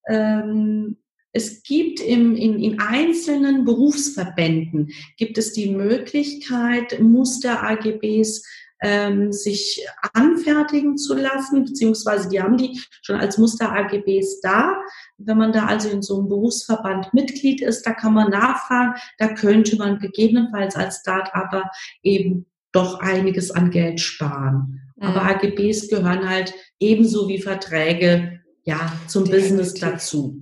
Ähm, 0.08 0.98
es 1.38 1.62
gibt 1.62 2.00
im, 2.00 2.36
in, 2.36 2.60
in 2.60 2.80
einzelnen 2.80 3.64
Berufsverbänden 3.64 4.90
gibt 5.18 5.38
es 5.38 5.54
die 5.54 5.70
Möglichkeit, 5.70 7.00
Muster-AGBs 7.00 8.44
ähm, 8.82 9.32
sich 9.32 9.86
anfertigen 10.14 10.98
zu 10.98 11.16
lassen, 11.16 11.66
beziehungsweise 11.66 12.30
die 12.30 12.42
haben 12.42 12.58
die 12.58 12.80
schon 13.04 13.18
als 13.18 13.38
Muster-AGBs 13.38 14.42
da. 14.42 14.82
Wenn 15.20 15.38
man 15.38 15.52
da 15.52 15.68
also 15.68 15.90
in 15.90 16.02
so 16.02 16.18
einem 16.18 16.28
Berufsverband 16.28 17.14
Mitglied 17.14 17.62
ist, 17.62 17.84
da 17.84 17.94
kann 17.94 18.16
man 18.16 18.32
nachfragen, 18.32 18.96
da 19.20 19.28
könnte 19.28 19.78
man 19.78 20.00
gegebenenfalls 20.00 20.76
als 20.76 20.98
Start-Upper 21.02 21.70
eben 22.02 22.48
doch 22.72 23.00
einiges 23.00 23.52
an 23.52 23.70
Geld 23.70 24.00
sparen. 24.00 24.82
Mhm. 24.96 25.04
Aber 25.04 25.22
AGBs 25.24 25.90
gehören 25.90 26.28
halt 26.28 26.54
ebenso 26.80 27.28
wie 27.28 27.42
Verträge 27.42 28.37
ja 28.68 28.92
zum 29.08 29.24
Definitiv. 29.24 29.50
Business 29.50 29.74
dazu. 29.76 30.36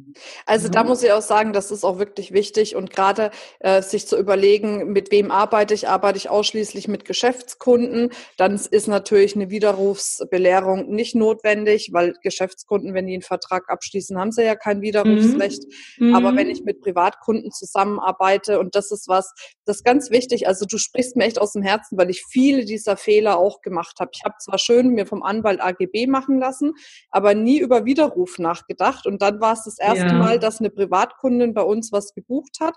Also 0.47 0.67
da 0.67 0.83
muss 0.83 1.03
ich 1.03 1.11
auch 1.11 1.21
sagen, 1.21 1.53
das 1.53 1.69
ist 1.69 1.83
auch 1.83 1.99
wirklich 1.99 2.31
wichtig 2.31 2.75
und 2.75 2.89
gerade 2.89 3.29
äh, 3.59 3.83
sich 3.83 4.07
zu 4.07 4.17
überlegen, 4.17 4.93
mit 4.93 5.11
wem 5.11 5.29
arbeite 5.29 5.75
ich, 5.75 5.87
arbeite 5.87 6.17
ich 6.17 6.29
ausschließlich 6.29 6.87
mit 6.87 7.05
Geschäftskunden, 7.05 8.09
dann 8.37 8.55
ist 8.55 8.87
natürlich 8.87 9.35
eine 9.35 9.51
Widerrufsbelehrung 9.51 10.89
nicht 10.89 11.13
notwendig, 11.13 11.89
weil 11.91 12.13
Geschäftskunden, 12.23 12.95
wenn 12.95 13.05
die 13.05 13.13
einen 13.13 13.21
Vertrag 13.21 13.69
abschließen, 13.69 14.17
haben 14.17 14.31
sie 14.31 14.43
ja 14.43 14.55
kein 14.55 14.81
Widerrufsrecht. 14.81 15.63
Mhm. 15.99 16.15
Aber 16.15 16.35
wenn 16.35 16.47
mhm. 16.47 16.53
ich 16.53 16.63
mit 16.63 16.81
Privatkunden 16.81 17.51
zusammenarbeite 17.51 18.59
und 18.59 18.73
das 18.73 18.91
ist 18.91 19.07
was, 19.07 19.33
das 19.65 19.77
ist 19.77 19.83
ganz 19.83 20.09
wichtig, 20.09 20.47
also 20.47 20.65
du 20.65 20.79
sprichst 20.79 21.15
mir 21.15 21.25
echt 21.25 21.39
aus 21.39 21.53
dem 21.53 21.61
Herzen, 21.61 21.97
weil 21.97 22.09
ich 22.09 22.23
viele 22.23 22.65
dieser 22.65 22.97
Fehler 22.97 23.37
auch 23.37 23.61
gemacht 23.61 23.99
habe. 23.99 24.09
Ich 24.15 24.23
habe 24.23 24.35
zwar 24.39 24.57
schön 24.57 24.89
mir 24.89 25.05
vom 25.05 25.21
Anwalt 25.21 25.61
AGB 25.61 26.07
machen 26.07 26.39
lassen, 26.39 26.73
aber 27.11 27.35
nie 27.35 27.59
über 27.59 27.85
Widerruf 27.85 28.14
nachgedacht 28.37 29.05
und 29.05 29.21
dann 29.21 29.39
war 29.39 29.53
es 29.53 29.63
das 29.63 29.77
erste 29.77 29.95
erste 29.95 30.13
ja. 30.13 30.13
Mal, 30.13 30.39
dass 30.39 30.59
eine 30.59 30.69
Privatkundin 30.69 31.53
bei 31.53 31.61
uns 31.61 31.91
was 31.91 32.13
gebucht 32.13 32.57
hat 32.61 32.75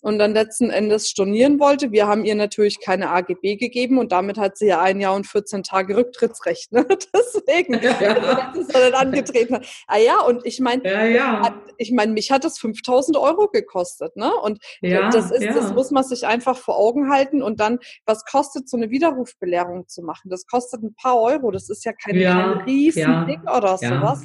und 0.00 0.18
dann 0.18 0.32
letzten 0.32 0.70
Endes 0.70 1.08
stornieren 1.08 1.58
wollte. 1.58 1.90
Wir 1.90 2.06
haben 2.06 2.24
ihr 2.24 2.34
natürlich 2.34 2.80
keine 2.80 3.10
AGB 3.10 3.56
gegeben 3.56 3.98
und 3.98 4.12
damit 4.12 4.38
hat 4.38 4.56
sie 4.56 4.66
ja 4.66 4.80
ein 4.80 5.00
Jahr 5.00 5.14
und 5.14 5.26
14 5.26 5.62
Tage 5.62 5.96
Rücktrittsrecht. 5.96 6.72
Ne? 6.72 6.86
Deswegen 7.14 7.74
ja. 7.82 7.90
er 8.00 8.90
dann 8.90 8.94
angetreten. 8.94 9.58
Ah 9.86 9.98
ja, 9.98 10.20
und 10.20 10.46
ich 10.46 10.60
meine, 10.60 10.84
ja, 10.84 11.04
ja. 11.04 11.62
ich 11.78 11.92
meine, 11.92 12.12
mich 12.12 12.30
hat 12.30 12.44
das 12.44 12.58
5000 12.58 13.16
Euro 13.16 13.48
gekostet. 13.48 14.16
Ne? 14.16 14.32
Und 14.32 14.58
ja, 14.80 15.10
das 15.10 15.30
ist, 15.30 15.46
das 15.46 15.72
muss 15.74 15.90
man 15.90 16.04
sich 16.04 16.26
einfach 16.26 16.56
vor 16.56 16.78
Augen 16.78 17.10
halten 17.10 17.42
und 17.42 17.60
dann, 17.60 17.78
was 18.06 18.24
kostet 18.24 18.68
so 18.68 18.76
eine 18.76 18.90
Widerrufbelehrung 18.90 19.88
zu 19.88 20.02
machen? 20.02 20.30
Das 20.30 20.46
kostet 20.46 20.82
ein 20.82 20.94
paar 20.94 21.20
Euro. 21.20 21.50
Das 21.50 21.68
ist 21.68 21.84
ja 21.84 21.92
kein, 21.92 22.20
kein 22.20 22.58
riesen 22.62 23.26
Ding 23.26 23.42
oder 23.42 23.78
sowas. 23.78 24.22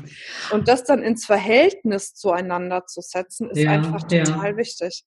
Und 0.52 0.68
das 0.68 0.84
dann 0.84 1.02
ins 1.02 1.26
Verhältnis 1.26 2.14
zueinander 2.14 2.86
zu 2.86 3.02
setzen, 3.02 3.50
ist 3.50 3.66
einfach 3.66 4.04
total 4.04 4.58
wichtig. 4.58 5.04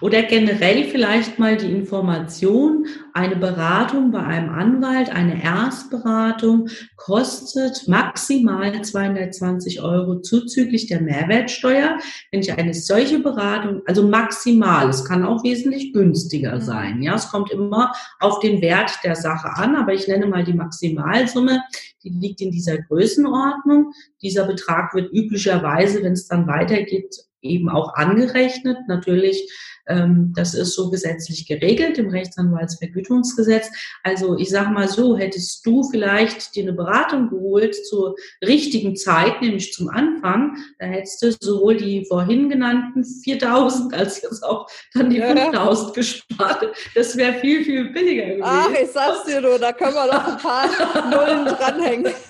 Oder 0.00 0.22
generell 0.22 0.84
vielleicht 0.84 1.38
mal 1.38 1.56
die 1.56 1.70
Information, 1.70 2.86
eine 3.12 3.34
Beratung 3.34 4.12
bei 4.12 4.20
einem 4.20 4.50
Anwalt, 4.50 5.10
eine 5.10 5.42
Erstberatung 5.42 6.68
kostet 6.96 7.88
maximal 7.88 8.80
220 8.80 9.82
Euro 9.82 10.20
zuzüglich 10.20 10.86
der 10.86 11.00
Mehrwertsteuer. 11.00 11.98
Wenn 12.30 12.40
ich 12.40 12.52
eine 12.56 12.74
solche 12.74 13.18
Beratung, 13.18 13.82
also 13.86 14.06
maximal, 14.06 14.88
es 14.88 15.04
kann 15.04 15.24
auch 15.24 15.42
wesentlich 15.42 15.92
günstiger 15.92 16.56
mhm. 16.56 16.60
sein. 16.60 17.02
Ja, 17.02 17.16
es 17.16 17.28
kommt 17.28 17.50
immer 17.50 17.92
auf 18.20 18.38
den 18.38 18.62
Wert 18.62 19.00
der 19.02 19.16
Sache 19.16 19.48
an, 19.56 19.74
aber 19.74 19.94
ich 19.94 20.06
nenne 20.06 20.26
mal 20.26 20.44
die 20.44 20.54
Maximalsumme, 20.54 21.60
die 22.04 22.10
liegt 22.10 22.40
in 22.40 22.52
dieser 22.52 22.78
Größenordnung. 22.78 23.92
Dieser 24.22 24.46
Betrag 24.46 24.94
wird 24.94 25.12
üblicherweise, 25.12 26.02
wenn 26.04 26.12
es 26.12 26.28
dann 26.28 26.46
weitergeht, 26.46 27.27
eben 27.42 27.68
auch 27.68 27.94
angerechnet. 27.94 28.76
Natürlich, 28.88 29.50
ähm, 29.86 30.32
das 30.36 30.54
ist 30.54 30.74
so 30.74 30.90
gesetzlich 30.90 31.46
geregelt 31.46 31.98
im 31.98 32.10
Rechtsanwaltsvergütungsgesetz. 32.10 33.70
Also 34.02 34.38
ich 34.38 34.50
sage 34.50 34.70
mal 34.70 34.88
so, 34.88 35.16
hättest 35.16 35.64
du 35.66 35.82
vielleicht 35.84 36.54
dir 36.54 36.64
eine 36.64 36.72
Beratung 36.72 37.30
geholt 37.30 37.74
zur 37.86 38.16
richtigen 38.44 38.96
Zeit, 38.96 39.40
nämlich 39.40 39.72
zum 39.72 39.88
Anfang, 39.88 40.56
da 40.78 40.86
hättest 40.86 41.22
du 41.22 41.32
sowohl 41.40 41.76
die 41.76 42.04
vorhin 42.06 42.48
genannten 42.48 43.04
4000 43.04 43.94
als 43.94 44.22
jetzt 44.22 44.44
auch 44.44 44.68
dann 44.94 45.10
die 45.10 45.20
5000 45.20 45.94
gespart. 45.94 46.66
Das 46.94 47.16
wäre 47.16 47.34
viel, 47.40 47.64
viel 47.64 47.92
billiger 47.92 48.26
gewesen. 48.26 48.42
Ach, 48.44 48.70
ich 48.70 48.90
sag's 48.90 49.24
dir 49.24 49.40
nur, 49.40 49.58
da 49.58 49.72
können 49.72 49.94
wir 49.94 50.06
noch 50.06 50.26
ein 50.26 50.38
paar 50.38 51.10
Nullen 51.10 51.44
dranhängen. 51.46 52.12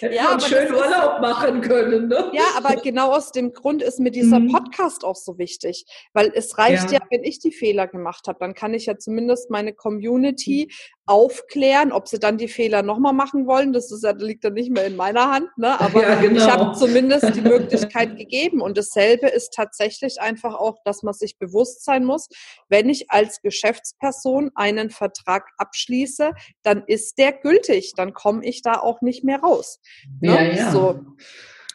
ja, 0.00 0.30
aber 0.30 0.40
schön 0.40 0.72
Urlaub 0.72 1.20
machen 1.20 1.60
können. 1.60 2.08
Ne? 2.08 2.30
Ja, 2.32 2.44
aber 2.56 2.76
genau 2.76 3.12
aus 3.12 3.32
dem 3.32 3.52
Grund 3.52 3.82
ist 3.82 4.00
mir 4.00 4.10
dieser 4.10 4.40
mhm. 4.40 4.52
Podcast 4.52 5.04
auch 5.04 5.16
so 5.16 5.38
wichtig, 5.38 5.86
weil 6.12 6.32
es 6.34 6.58
reicht 6.58 6.90
ja, 6.90 6.98
ja 6.98 7.06
wenn 7.10 7.24
ich 7.24 7.38
die 7.38 7.52
Fehler 7.52 7.86
gemacht 7.86 8.28
habe, 8.28 8.38
dann 8.40 8.54
kann 8.54 8.74
ich 8.74 8.86
ja 8.86 8.98
zumindest 8.98 9.50
meine 9.50 9.72
Community 9.72 10.72
aufklären, 11.06 11.92
ob 11.92 12.08
sie 12.08 12.18
dann 12.18 12.38
die 12.38 12.48
Fehler 12.48 12.82
nochmal 12.82 13.12
machen 13.12 13.46
wollen. 13.46 13.72
Das 13.72 13.92
ist, 13.92 14.06
liegt 14.18 14.44
dann 14.44 14.54
nicht 14.54 14.70
mehr 14.70 14.86
in 14.86 14.96
meiner 14.96 15.30
Hand, 15.30 15.48
ne? 15.58 15.78
aber 15.80 16.02
ja, 16.08 16.14
genau. 16.14 16.38
ich 16.38 16.50
habe 16.50 16.78
zumindest 16.78 17.34
die 17.36 17.42
Möglichkeit 17.42 18.16
gegeben. 18.16 18.60
Und 18.60 18.78
dasselbe 18.78 19.28
ist 19.28 19.52
tatsächlich 19.52 20.20
einfach 20.20 20.54
auch, 20.54 20.78
dass 20.84 21.02
man 21.02 21.12
sich 21.14 21.38
bewusst 21.38 21.84
sein 21.84 22.04
muss, 22.04 22.28
wenn 22.68 22.88
ich 22.88 23.10
als 23.10 23.42
Geschäftsperson 23.42 24.50
einen 24.54 24.90
Vertrag 24.90 25.48
abschließe, 25.58 26.32
dann 26.62 26.84
ist 26.86 27.18
der 27.18 27.32
gültig, 27.32 27.92
dann 27.96 28.14
komme 28.14 28.44
ich 28.44 28.62
da 28.62 28.80
auch 28.80 29.02
nicht 29.02 29.24
mehr 29.24 29.40
raus. 29.40 29.80
Ne? 30.20 30.34
Ja, 30.34 30.42
ja. 30.42 30.70
So. 30.70 31.00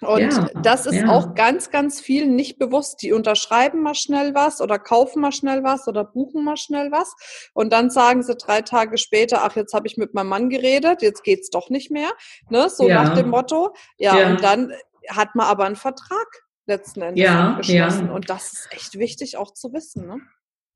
Und 0.01 0.21
ja, 0.21 0.49
das 0.61 0.85
ist 0.85 0.95
ja. 0.95 1.09
auch 1.09 1.35
ganz, 1.35 1.71
ganz 1.71 1.99
viel 1.99 2.27
nicht 2.27 2.57
bewusst. 2.57 3.01
Die 3.01 3.11
unterschreiben 3.11 3.81
mal 3.81 3.95
schnell 3.95 4.33
was 4.33 4.61
oder 4.61 4.79
kaufen 4.79 5.21
mal 5.21 5.31
schnell 5.31 5.63
was 5.63 5.87
oder 5.87 6.03
buchen 6.03 6.43
mal 6.43 6.57
schnell 6.57 6.91
was. 6.91 7.15
Und 7.53 7.73
dann 7.73 7.89
sagen 7.89 8.23
sie 8.23 8.35
drei 8.35 8.61
Tage 8.61 8.97
später, 8.97 9.43
ach, 9.43 9.55
jetzt 9.55 9.73
habe 9.73 9.87
ich 9.87 9.97
mit 9.97 10.13
meinem 10.13 10.29
Mann 10.29 10.49
geredet, 10.49 11.01
jetzt 11.01 11.23
geht's 11.23 11.49
doch 11.49 11.69
nicht 11.69 11.91
mehr. 11.91 12.09
Ne? 12.49 12.69
So 12.69 12.87
ja. 12.87 13.03
nach 13.03 13.15
dem 13.15 13.29
Motto. 13.29 13.73
Ja, 13.97 14.29
und 14.29 14.43
dann 14.43 14.73
hat 15.09 15.35
man 15.35 15.47
aber 15.47 15.65
einen 15.65 15.75
Vertrag 15.75 16.27
letzten 16.65 17.01
Endes 17.01 17.23
ja, 17.23 17.57
geschlossen. 17.57 18.09
Und 18.09 18.29
das 18.29 18.53
ist 18.53 18.67
echt 18.71 18.97
wichtig 18.97 19.37
auch 19.37 19.53
zu 19.53 19.73
wissen. 19.73 20.07
Ne? 20.07 20.21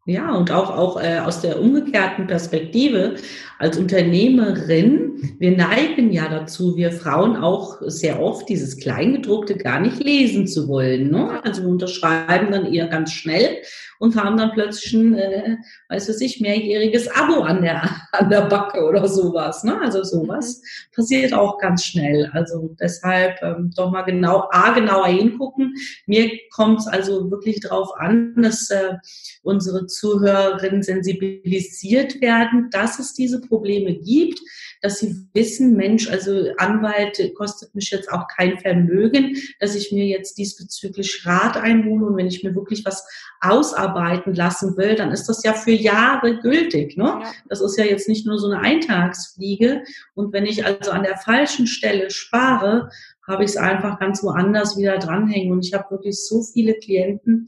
Ja, 0.05 0.33
und 0.33 0.51
auch, 0.51 0.69
auch 0.69 1.01
äh, 1.01 1.19
aus 1.19 1.39
der 1.39 1.61
umgekehrten 1.61 2.27
Perspektive 2.27 3.15
als 3.57 3.77
Unternehmerin, 3.77 5.37
wir 5.39 5.55
neigen 5.55 6.11
ja 6.11 6.27
dazu, 6.27 6.75
wir 6.75 6.91
Frauen 6.91 7.37
auch 7.37 7.77
sehr 7.85 8.21
oft 8.21 8.49
dieses 8.49 8.77
Kleingedruckte 8.77 9.55
gar 9.55 9.79
nicht 9.79 10.03
lesen 10.03 10.45
zu 10.45 10.67
wollen. 10.67 11.09
Ne? 11.09 11.41
Also 11.45 11.61
wir 11.61 11.69
unterschreiben 11.69 12.51
dann 12.51 12.73
eher 12.73 12.87
ganz 12.87 13.13
schnell 13.13 13.61
und 13.97 14.21
haben 14.21 14.35
dann 14.35 14.51
plötzlich 14.51 14.91
ein, 14.91 15.15
äh, 15.15 15.55
weiß 15.87 16.09
was 16.09 16.19
ich, 16.19 16.41
mehrjähriges 16.41 17.07
Abo 17.09 17.39
an 17.39 17.61
der, 17.61 17.89
an 18.13 18.29
der 18.29 18.41
Backe 18.41 18.83
oder 18.85 19.07
sowas. 19.07 19.63
Ne? 19.63 19.79
Also 19.81 20.03
sowas 20.03 20.61
mhm. 20.61 20.95
passiert 20.95 21.33
auch 21.33 21.57
ganz 21.57 21.83
schnell. 21.83 22.29
Also 22.33 22.75
deshalb 22.79 23.41
ähm, 23.41 23.71
doch 23.75 23.91
mal 23.91 24.03
genau, 24.03 24.47
A, 24.51 24.71
genauer 24.71 25.07
hingucken. 25.07 25.73
Mir 26.05 26.29
kommt 26.51 26.79
es 26.79 26.87
also 26.87 27.29
wirklich 27.31 27.59
darauf 27.59 27.89
an, 27.97 28.35
dass 28.37 28.69
äh, 28.69 28.93
unsere 29.41 29.87
Zuhörerinnen 29.87 30.83
sensibilisiert 30.83 32.21
werden, 32.21 32.69
dass 32.71 32.99
es 32.99 33.13
diese 33.13 33.41
Probleme 33.41 33.95
gibt, 33.95 34.39
dass 34.83 34.99
sie 34.99 35.15
wissen, 35.33 35.77
Mensch, 35.77 36.09
also 36.09 36.49
Anwalt 36.57 37.17
kostet 37.35 37.73
mich 37.73 37.89
jetzt 37.89 38.11
auch 38.11 38.27
kein 38.27 38.59
Vermögen, 38.59 39.37
dass 39.61 39.75
ich 39.75 39.93
mir 39.93 40.05
jetzt 40.05 40.37
diesbezüglich 40.37 41.25
Rat 41.25 41.55
einhole 41.55 42.05
und 42.05 42.17
wenn 42.17 42.27
ich 42.27 42.43
mir 42.43 42.53
wirklich 42.53 42.85
was 42.85 43.07
ausarbeiten 43.39 44.35
lassen 44.35 44.75
will, 44.75 44.95
dann 44.95 45.11
ist 45.11 45.29
das 45.29 45.41
ja 45.43 45.53
für 45.53 45.71
Jahre 45.71 46.37
gültig. 46.39 46.97
Ne? 46.97 47.05
Ja. 47.05 47.31
Das 47.47 47.61
ist 47.61 47.77
ja 47.77 47.85
jetzt 47.85 48.09
nicht 48.09 48.27
nur 48.27 48.37
so 48.37 48.47
eine 48.51 48.59
Eintagsfliege. 48.59 49.83
Und 50.15 50.33
wenn 50.33 50.45
ich 50.45 50.65
also 50.65 50.91
an 50.91 51.03
der 51.03 51.17
falschen 51.17 51.65
Stelle 51.65 52.11
spare, 52.11 52.89
habe 53.27 53.43
ich 53.43 53.51
es 53.51 53.57
einfach 53.57 53.99
ganz 53.99 54.23
woanders 54.23 54.77
wieder 54.77 54.97
dranhängen. 54.97 55.51
Und 55.51 55.65
ich 55.65 55.73
habe 55.73 55.91
wirklich 55.91 56.25
so 56.25 56.43
viele 56.43 56.73
Klienten, 56.75 57.47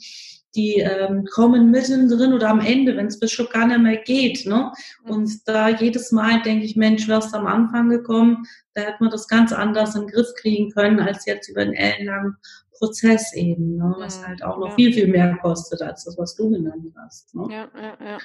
die 0.55 0.75
ähm, 0.75 1.25
kommen 1.25 1.69
mittendrin 1.69 2.33
oder 2.33 2.49
am 2.49 2.61
Ende, 2.61 2.95
wenn 2.95 3.07
es 3.07 3.19
bis 3.19 3.31
schon 3.31 3.49
gar 3.49 3.67
nicht 3.67 3.79
mehr 3.79 3.97
geht. 3.97 4.45
Ne? 4.45 4.71
Und 5.03 5.47
da 5.47 5.69
jedes 5.69 6.11
Mal 6.11 6.41
denke 6.43 6.65
ich, 6.65 6.75
Mensch, 6.75 7.07
wärst 7.07 7.35
am 7.35 7.45
Anfang 7.45 7.89
gekommen, 7.89 8.45
da 8.73 8.81
hätte 8.81 8.97
man 9.01 9.11
das 9.11 9.27
ganz 9.27 9.51
anders 9.51 9.95
in 9.95 10.01
den 10.01 10.11
Griff 10.11 10.33
kriegen 10.37 10.71
können, 10.71 10.99
als 10.99 11.25
jetzt 11.25 11.49
über 11.49 11.61
einen 11.61 11.73
ellenlangen 11.73 12.37
Prozess 12.77 13.33
eben, 13.33 13.77
ne? 13.77 13.95
was 13.99 14.25
halt 14.25 14.43
auch 14.43 14.57
noch 14.57 14.69
ja. 14.69 14.75
viel, 14.75 14.93
viel 14.93 15.07
mehr 15.07 15.37
kostet 15.41 15.81
als 15.81 16.05
das, 16.05 16.17
was 16.17 16.35
du 16.35 16.49
genannt 16.49 16.93
hast. 16.97 17.33
Ne? 17.35 17.47
Ja, 17.49 17.69
ja, 17.75 17.97
ja. 17.99 18.17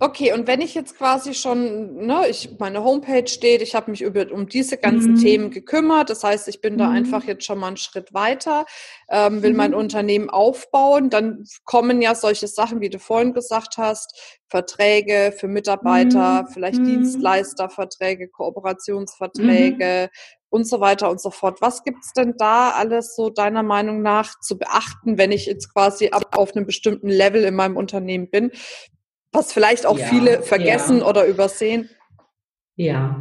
Okay, 0.00 0.32
und 0.32 0.48
wenn 0.48 0.60
ich 0.60 0.74
jetzt 0.74 0.96
quasi 0.96 1.34
schon, 1.34 2.06
ne, 2.06 2.26
ich, 2.28 2.58
meine 2.58 2.82
Homepage 2.82 3.28
steht, 3.28 3.62
ich 3.62 3.76
habe 3.76 3.92
mich 3.92 4.02
über, 4.02 4.26
um 4.32 4.48
diese 4.48 4.76
ganzen 4.76 5.12
mhm. 5.12 5.20
Themen 5.20 5.50
gekümmert, 5.50 6.10
das 6.10 6.24
heißt, 6.24 6.48
ich 6.48 6.60
bin 6.60 6.74
mhm. 6.74 6.78
da 6.78 6.90
einfach 6.90 7.24
jetzt 7.24 7.44
schon 7.44 7.60
mal 7.60 7.68
einen 7.68 7.76
Schritt 7.76 8.12
weiter, 8.12 8.66
ähm, 9.08 9.42
will 9.42 9.52
mhm. 9.52 9.56
mein 9.56 9.74
Unternehmen 9.74 10.30
aufbauen, 10.30 11.10
dann 11.10 11.44
kommen 11.64 12.02
ja 12.02 12.16
solche 12.16 12.48
Sachen, 12.48 12.80
wie 12.80 12.90
du 12.90 12.98
vorhin 12.98 13.34
gesagt 13.34 13.78
hast, 13.78 14.38
Verträge 14.48 15.32
für 15.36 15.46
Mitarbeiter, 15.46 16.42
mhm. 16.42 16.46
vielleicht 16.48 16.80
mhm. 16.80 16.86
Dienstleisterverträge, 16.86 18.28
Kooperationsverträge, 18.28 20.10
mhm 20.10 20.37
und 20.50 20.66
so 20.66 20.80
weiter 20.80 21.10
und 21.10 21.20
so 21.20 21.30
fort. 21.30 21.60
Was 21.60 21.84
gibt's 21.84 22.12
denn 22.12 22.34
da 22.38 22.70
alles 22.70 23.14
so 23.14 23.30
deiner 23.30 23.62
Meinung 23.62 24.02
nach 24.02 24.40
zu 24.40 24.58
beachten, 24.58 25.18
wenn 25.18 25.32
ich 25.32 25.46
jetzt 25.46 25.72
quasi 25.72 26.08
ab 26.08 26.36
auf 26.36 26.54
einem 26.56 26.66
bestimmten 26.66 27.08
Level 27.08 27.44
in 27.44 27.54
meinem 27.54 27.76
Unternehmen 27.76 28.30
bin, 28.30 28.50
was 29.32 29.52
vielleicht 29.52 29.86
auch 29.86 29.98
ja, 29.98 30.06
viele 30.06 30.42
vergessen 30.42 30.98
ja. 30.98 31.06
oder 31.06 31.26
übersehen? 31.26 31.90
Ja, 32.76 33.20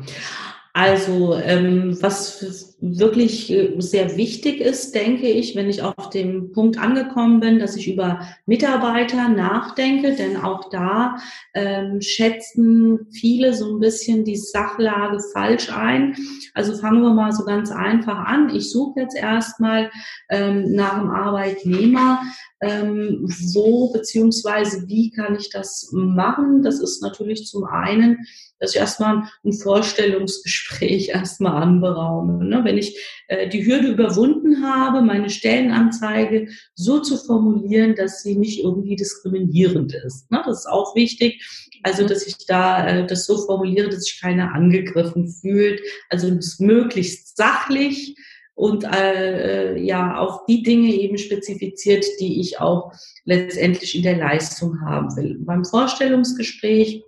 also 0.74 1.36
ähm, 1.36 1.98
was 2.02 2.77
wirklich 2.80 3.52
äh, 3.52 3.74
sehr 3.80 4.18
wichtig 4.18 4.62
ist, 4.62 4.94
denke 4.94 5.28
ich, 5.28 5.56
wenn 5.56 5.70
ich 5.70 5.82
auf 5.82 6.10
dem 6.12 6.52
Punkt 6.52 6.78
angekommen 6.78 7.40
bin, 7.40 7.58
dass 7.58 7.76
ich 7.76 7.92
über 7.92 8.22
Mitarbeiter 8.46 9.30
nachdenke, 9.30 10.16
denn 10.16 10.38
auch 10.38 10.70
da 10.70 11.18
ähm, 11.56 12.02
schätzen 12.02 13.08
viele 13.12 13.54
so 13.54 13.74
ein 13.74 13.80
bisschen 13.80 14.26
die 14.26 14.36
Sachlage 14.36 15.20
falsch 15.34 15.72
ein. 15.72 16.16
Also 16.54 16.76
fangen 16.78 17.02
wir 17.02 17.14
mal 17.14 17.32
so 17.32 17.46
ganz 17.46 17.72
einfach 17.72 18.20
an. 18.26 18.54
Ich 18.56 18.70
suche 18.70 19.00
jetzt 19.00 19.16
erstmal 19.16 19.90
ähm, 20.30 20.72
nach 20.74 20.98
einem 20.98 21.10
Arbeitnehmer, 21.10 22.22
ähm, 22.62 23.26
wo 23.54 23.92
beziehungsweise 23.92 24.88
wie 24.88 25.10
kann 25.10 25.36
ich 25.36 25.50
das 25.50 25.90
machen? 25.92 26.62
Das 26.62 26.80
ist 26.80 27.02
natürlich 27.02 27.48
zum 27.48 27.64
einen 27.66 28.28
dass 28.60 28.74
ich 28.74 28.82
erstmal 28.82 29.24
ein 29.44 29.54
Vorstellungsgespräch 29.54 31.10
erstmal 31.14 31.62
anberaume. 31.62 32.44
Ne? 32.44 32.64
Wenn 32.68 32.78
ich 32.78 32.96
äh, 33.28 33.50
die 33.50 33.66
Hürde 33.66 33.88
überwunden 33.88 34.64
habe, 34.64 35.02
meine 35.02 35.30
Stellenanzeige 35.30 36.50
so 36.76 37.00
zu 37.00 37.18
formulieren, 37.18 37.96
dass 37.96 38.22
sie 38.22 38.36
nicht 38.36 38.64
irgendwie 38.64 38.96
diskriminierend 38.96 39.94
ist. 40.06 40.30
Ne? 40.30 40.42
Das 40.46 40.60
ist 40.60 40.68
auch 40.68 40.96
wichtig. 40.96 41.44
Also, 41.84 42.08
dass 42.08 42.28
ich 42.28 42.46
da 42.46 42.88
äh, 42.88 43.08
das 43.08 43.26
so 43.26 43.38
formuliere, 43.46 43.90
dass 43.90 44.04
sich 44.04 44.22
keiner 44.22 44.54
angegriffen 44.54 45.28
fühlt. 45.28 45.82
Also 46.10 46.38
möglichst 46.60 47.36
sachlich 47.38 48.16
und 48.56 48.84
äh, 48.84 49.76
äh, 49.76 49.82
ja 49.82 50.18
auf 50.18 50.46
die 50.46 50.64
Dinge 50.64 50.94
eben 50.94 51.18
spezifiziert, 51.18 52.06
die 52.20 52.40
ich 52.40 52.60
auch 52.60 52.92
letztendlich 53.24 53.96
in 53.96 54.04
der 54.04 54.18
Leistung 54.18 54.82
haben 54.82 55.16
will. 55.16 55.38
Beim 55.40 55.64
Vorstellungsgespräch 55.64 57.04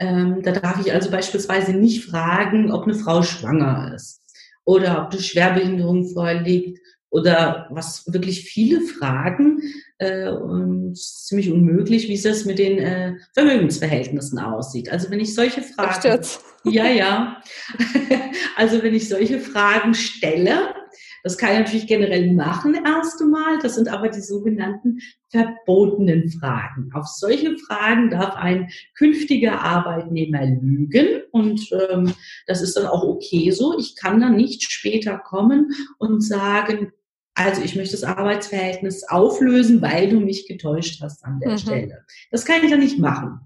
ähm, 0.00 0.42
da 0.42 0.52
darf 0.52 0.84
ich 0.84 0.92
also 0.92 1.10
beispielsweise 1.10 1.72
nicht 1.72 2.04
fragen, 2.04 2.70
ob 2.70 2.84
eine 2.84 2.94
Frau 2.94 3.22
schwanger 3.22 3.94
ist 3.96 4.22
oder 4.68 5.02
ob 5.06 5.12
eine 5.12 5.22
Schwerbehinderung 5.22 6.12
vorliegt 6.12 6.78
oder 7.08 7.68
was 7.70 8.04
wirklich 8.12 8.44
viele 8.44 8.82
Fragen 8.82 9.62
äh, 9.96 10.28
und 10.28 10.94
ziemlich 10.94 11.50
unmöglich, 11.50 12.06
wie 12.08 12.22
es 12.22 12.44
mit 12.44 12.58
den 12.58 12.78
äh, 12.78 13.14
Vermögensverhältnissen 13.32 14.38
aussieht. 14.38 14.90
Also 14.92 15.10
wenn 15.10 15.20
ich 15.20 15.34
solche 15.34 15.62
Fragen, 15.62 16.20
ja, 16.64 16.86
ja, 16.86 17.42
also 18.56 18.82
wenn 18.82 18.92
ich 18.92 19.08
solche 19.08 19.40
Fragen 19.40 19.94
stelle, 19.94 20.74
das 21.22 21.36
kann 21.36 21.52
ich 21.52 21.58
natürlich 21.58 21.86
generell 21.86 22.32
machen 22.32 22.78
erst 22.84 23.20
einmal. 23.20 23.58
Das 23.60 23.74
sind 23.74 23.88
aber 23.88 24.08
die 24.08 24.20
sogenannten 24.20 25.00
verbotenen 25.30 26.30
Fragen. 26.30 26.90
Auf 26.94 27.06
solche 27.06 27.56
Fragen 27.58 28.10
darf 28.10 28.34
ein 28.36 28.70
künftiger 28.96 29.60
Arbeitnehmer 29.60 30.46
lügen 30.46 31.22
und 31.32 31.68
ähm, 31.90 32.14
das 32.46 32.62
ist 32.62 32.76
dann 32.76 32.86
auch 32.86 33.02
okay 33.02 33.50
so. 33.50 33.78
Ich 33.78 33.96
kann 33.96 34.20
dann 34.20 34.36
nicht 34.36 34.70
später 34.70 35.18
kommen 35.18 35.72
und 35.98 36.22
sagen, 36.22 36.92
also 37.34 37.62
ich 37.62 37.76
möchte 37.76 37.92
das 37.92 38.04
Arbeitsverhältnis 38.04 39.04
auflösen, 39.04 39.80
weil 39.80 40.08
du 40.08 40.18
mich 40.18 40.48
getäuscht 40.48 41.00
hast 41.02 41.24
an 41.24 41.38
der 41.40 41.52
mhm. 41.52 41.58
Stelle. 41.58 42.04
Das 42.30 42.44
kann 42.44 42.64
ich 42.64 42.70
dann 42.70 42.80
nicht 42.80 42.98
machen. 42.98 43.40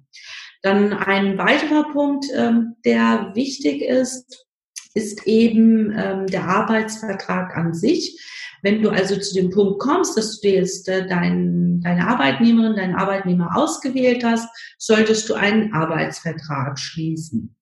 Dann 0.63 0.93
ein 0.93 1.37
weiterer 1.37 1.93
Punkt, 1.93 2.27
ähm, 2.35 2.77
der 2.85 3.33
wichtig 3.35 3.83
ist, 3.83 4.47
ist 4.95 5.27
eben 5.27 5.93
ähm, 5.97 6.27
der 6.27 6.45
Arbeitsvertrag 6.45 7.57
an 7.57 7.75
sich. 7.75 8.21
Wenn 8.63 8.81
du 8.81 8.91
also 8.91 9.17
zu 9.17 9.35
dem 9.35 9.51
Punkt 9.51 9.81
kommst, 9.81 10.17
dass 10.17 10.41
du 10.41 10.49
dir 10.49 10.61
jetzt 10.61 10.89
äh, 10.89 11.07
dein, 11.07 11.81
deine 11.83 12.07
Arbeitnehmerin, 12.07 12.77
deinen 12.77 12.95
Arbeitnehmer 12.95 13.57
ausgewählt 13.57 14.25
hast, 14.25 14.49
solltest 14.79 15.29
du 15.29 15.35
einen 15.35 15.73
Arbeitsvertrag 15.73 16.79
schließen. 16.79 17.57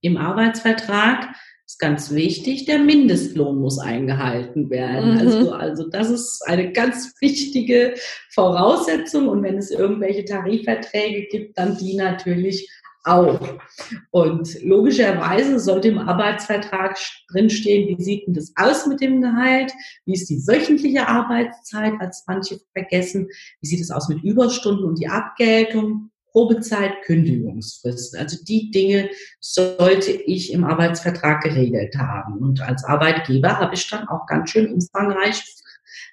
Im 0.00 0.16
Arbeitsvertrag 0.16 1.28
ist 1.66 1.78
ganz 1.78 2.10
wichtig, 2.10 2.64
der 2.64 2.80
Mindestlohn 2.80 3.60
muss 3.60 3.78
eingehalten 3.78 4.70
werden. 4.70 5.14
Mhm. 5.14 5.18
Also, 5.20 5.52
also 5.52 5.88
das 5.88 6.10
ist 6.10 6.42
eine 6.46 6.72
ganz 6.72 7.14
wichtige 7.20 7.94
Voraussetzung. 8.30 9.28
Und 9.28 9.44
wenn 9.44 9.56
es 9.56 9.70
irgendwelche 9.70 10.24
Tarifverträge 10.24 11.28
gibt, 11.30 11.56
dann 11.58 11.76
die 11.78 11.94
natürlich 11.94 12.68
auch. 13.04 13.40
Und 14.10 14.62
logischerweise 14.62 15.58
sollte 15.58 15.88
im 15.88 15.98
Arbeitsvertrag 15.98 16.98
drinstehen, 17.30 17.88
wie 17.88 18.02
sieht 18.02 18.26
denn 18.26 18.34
das 18.34 18.52
aus 18.56 18.86
mit 18.86 19.00
dem 19.00 19.20
Gehalt? 19.20 19.72
Wie 20.04 20.14
ist 20.14 20.28
die 20.28 20.46
wöchentliche 20.46 21.08
Arbeitszeit, 21.08 21.94
als 22.00 22.24
manche 22.26 22.58
vergessen? 22.72 23.28
Wie 23.60 23.66
sieht 23.66 23.80
es 23.80 23.90
aus 23.90 24.08
mit 24.08 24.22
Überstunden 24.22 24.84
und 24.84 24.98
die 24.98 25.08
Abgeltung? 25.08 26.10
Probezeit, 26.32 27.02
Kündigungsfrist. 27.02 28.16
Also 28.16 28.36
die 28.44 28.70
Dinge 28.70 29.10
sollte 29.40 30.12
ich 30.12 30.52
im 30.52 30.64
Arbeitsvertrag 30.64 31.42
geregelt 31.42 31.96
haben. 31.98 32.38
Und 32.38 32.60
als 32.60 32.84
Arbeitgeber 32.84 33.58
habe 33.58 33.74
ich 33.74 33.88
dann 33.90 34.08
auch 34.08 34.26
ganz 34.26 34.50
schön 34.50 34.72
umfangreich 34.72 35.42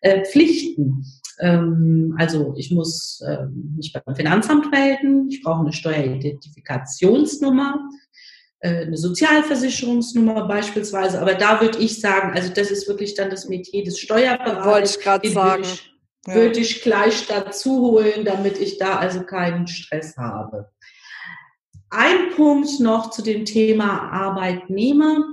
äh, 0.01 0.23
Pflichten. 0.25 1.05
Ähm, 1.39 2.15
also 2.17 2.55
ich 2.57 2.71
muss 2.71 3.21
äh, 3.21 3.45
mich 3.75 3.93
beim 3.93 4.15
Finanzamt 4.15 4.71
melden, 4.71 5.29
ich 5.29 5.43
brauche 5.43 5.61
eine 5.61 5.73
Steueridentifikationsnummer, 5.73 7.87
äh, 8.59 8.85
eine 8.85 8.97
Sozialversicherungsnummer 8.97 10.47
beispielsweise. 10.47 11.21
Aber 11.21 11.35
da 11.35 11.61
würde 11.61 11.77
ich 11.77 12.01
sagen, 12.01 12.33
also 12.33 12.51
das 12.53 12.71
ist 12.71 12.87
wirklich 12.87 13.13
dann 13.13 13.29
das 13.29 13.47
Metier 13.47 13.83
des 13.83 13.99
Steuerberaters. 13.99 14.65
Wollte 14.65 14.89
ich 14.89 14.99
gerade 14.99 15.29
sagen. 15.29 15.63
Würde 15.63 15.73
ich, 15.73 15.91
ja. 16.25 16.35
würde 16.35 16.59
ich 16.59 16.81
gleich 16.81 17.27
dazu 17.27 17.81
holen, 17.81 18.25
damit 18.25 18.59
ich 18.59 18.77
da 18.77 18.97
also 18.97 19.21
keinen 19.21 19.67
Stress 19.67 20.17
habe. 20.17 20.71
Ein 21.89 22.31
Punkt 22.35 22.81
noch 22.81 23.11
zu 23.11 23.21
dem 23.21 23.45
Thema 23.45 24.11
Arbeitnehmer, 24.11 25.23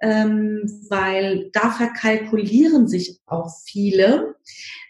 ähm, 0.00 0.62
weil 0.88 1.50
da 1.52 1.70
verkalkulieren 1.70 2.88
sich 2.88 3.20
auch 3.26 3.50
viele. 3.64 4.36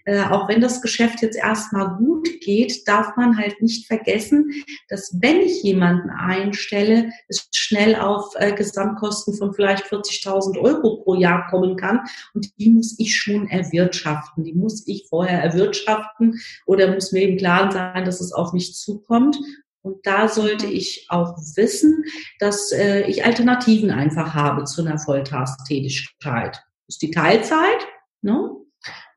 Äh, 0.06 0.24
auch 0.24 0.48
wenn 0.48 0.60
das 0.60 0.80
Geschäft 0.80 1.20
jetzt 1.20 1.36
erstmal 1.36 1.96
gut 1.96 2.28
geht, 2.40 2.88
darf 2.88 3.16
man 3.16 3.36
halt 3.36 3.60
nicht 3.60 3.86
vergessen, 3.86 4.50
dass 4.88 5.16
wenn 5.20 5.40
ich 5.40 5.62
jemanden 5.62 6.10
einstelle, 6.10 7.10
es 7.28 7.48
schnell 7.54 7.96
auf 7.96 8.32
äh, 8.36 8.52
Gesamtkosten 8.52 9.34
von 9.34 9.52
vielleicht 9.52 9.84
40.000 9.84 10.58
Euro 10.58 11.02
pro 11.02 11.14
Jahr 11.14 11.46
kommen 11.50 11.76
kann. 11.76 12.00
Und 12.34 12.48
die 12.58 12.70
muss 12.70 12.98
ich 12.98 13.14
schon 13.16 13.48
erwirtschaften. 13.48 14.44
Die 14.44 14.54
muss 14.54 14.86
ich 14.86 15.06
vorher 15.08 15.42
erwirtschaften 15.42 16.40
oder 16.66 16.92
muss 16.92 17.12
mir 17.12 17.28
im 17.28 17.36
Klaren 17.36 17.70
sein, 17.70 18.04
dass 18.04 18.20
es 18.20 18.32
auf 18.32 18.52
mich 18.52 18.74
zukommt. 18.74 19.36
Und 19.82 20.06
da 20.06 20.28
sollte 20.28 20.66
mhm. 20.66 20.72
ich 20.72 21.06
auch 21.08 21.36
wissen, 21.56 22.04
dass 22.38 22.72
äh, 22.72 23.02
ich 23.02 23.24
Alternativen 23.24 23.90
einfach 23.90 24.34
habe 24.34 24.64
zu 24.64 24.82
einer 24.84 24.98
Volltagstätigkeit. 24.98 26.56
Das 26.86 26.96
ist 26.96 27.02
die 27.02 27.10
Teilzeit. 27.10 27.86
Ne? 28.22 28.50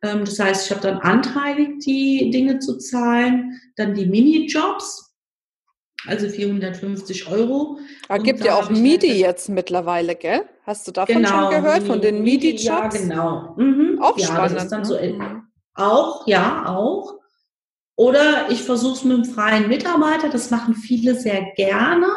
Ähm, 0.03 0.25
das 0.25 0.39
heißt, 0.39 0.65
ich 0.65 0.71
habe 0.71 0.81
dann 0.81 0.99
anteilig 0.99 1.79
die 1.85 2.29
Dinge 2.31 2.59
zu 2.59 2.77
zahlen, 2.77 3.59
dann 3.75 3.93
die 3.93 4.05
Minijobs, 4.05 5.15
also 6.05 6.27
450 6.27 7.27
Euro. 7.27 7.79
Da 8.07 8.17
gibt 8.17 8.43
ja 8.43 8.55
auch 8.55 8.69
MIDI 8.69 9.07
halt 9.07 9.19
jetzt 9.19 9.49
mittlerweile, 9.49 10.15
gell? 10.15 10.43
Hast 10.65 10.87
du 10.87 10.91
davon 10.91 11.15
genau, 11.15 11.51
schon 11.51 11.61
gehört, 11.61 11.83
von 11.83 12.01
den 12.01 12.23
MIDI-Jobs? 12.23 12.63
Ja, 12.65 12.87
genau. 12.87 13.55
Mhm. 13.57 13.99
Auch 14.01 14.17
ja, 14.17 14.27
spannend. 14.27 14.55
Das 14.55 14.63
ist 14.63 14.71
dann 14.71 14.85
so, 14.85 14.97
mhm. 14.97 15.43
auch, 15.75 16.27
ja, 16.27 16.65
auch. 16.67 17.19
Oder 17.95 18.49
ich 18.49 18.63
versuche 18.63 18.93
es 18.93 19.03
mit 19.03 19.13
einem 19.13 19.25
freien 19.25 19.67
Mitarbeiter, 19.67 20.29
das 20.29 20.49
machen 20.49 20.75
viele 20.75 21.15
sehr 21.15 21.51
gerne. 21.55 22.07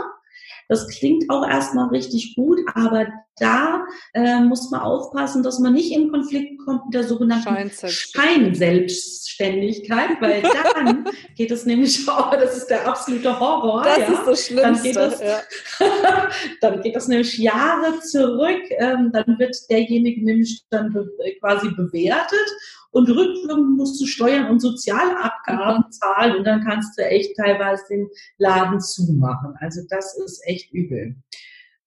Das 0.69 0.89
klingt 0.89 1.31
auch 1.31 1.47
erstmal 1.47 1.89
richtig 1.89 2.35
gut, 2.35 2.59
aber 2.75 3.07
da 3.39 3.85
äh, 4.15 4.41
muss 4.41 4.71
man 4.71 4.81
aufpassen, 4.81 5.43
dass 5.43 5.59
man 5.59 5.75
nicht 5.75 5.93
in 5.93 6.11
Konflikt 6.11 6.59
kommt 6.65 6.87
mit 6.87 6.95
der 6.95 7.05
sogenannten 7.05 7.71
Scheinselbstständigkeit, 7.87 10.13
weil 10.21 10.43
dann 10.75 11.05
geht 11.37 11.51
es 11.51 11.67
nämlich, 11.67 12.09
oh, 12.09 12.31
das 12.33 12.57
ist 12.57 12.69
der 12.69 12.89
absolute 12.89 13.39
Horror. 13.39 13.85
Das 13.85 13.99
ja. 13.99 14.07
ist 14.07 14.27
das 14.27 14.47
Schlimmste. 14.47 14.73
Dann 14.73 14.83
geht 14.83 14.97
das, 14.97 15.21
ja. 15.21 15.43
dann 16.63 16.81
geht 16.81 16.97
das 16.97 17.09
nämlich 17.09 17.37
Jahre 17.37 18.01
zurück. 18.01 18.63
Ähm, 18.71 19.11
dann 19.13 19.39
wird 19.39 19.55
derjenige 19.71 20.25
nämlich 20.25 20.65
dann 20.71 20.95
be 20.95 21.07
quasi 21.41 21.69
bewertet 21.69 22.49
und 22.97 23.11
rückwirkend 23.11 23.77
musst 23.77 24.01
du 24.01 24.07
Steuern 24.07 24.49
und 24.49 24.61
Sozialabgaben 24.61 25.85
mhm. 25.87 25.91
zahlen 25.93 26.37
und 26.37 26.45
dann 26.45 26.65
kannst 26.65 26.99
du 26.99 27.05
echt 27.05 27.37
teilweise 27.37 27.85
den 27.91 28.09
Laden 28.39 28.81
zumachen. 28.81 29.55
Also 29.61 29.83
das 29.91 30.17
ist 30.17 30.41
echt 30.47 30.73
übel. 30.73 31.15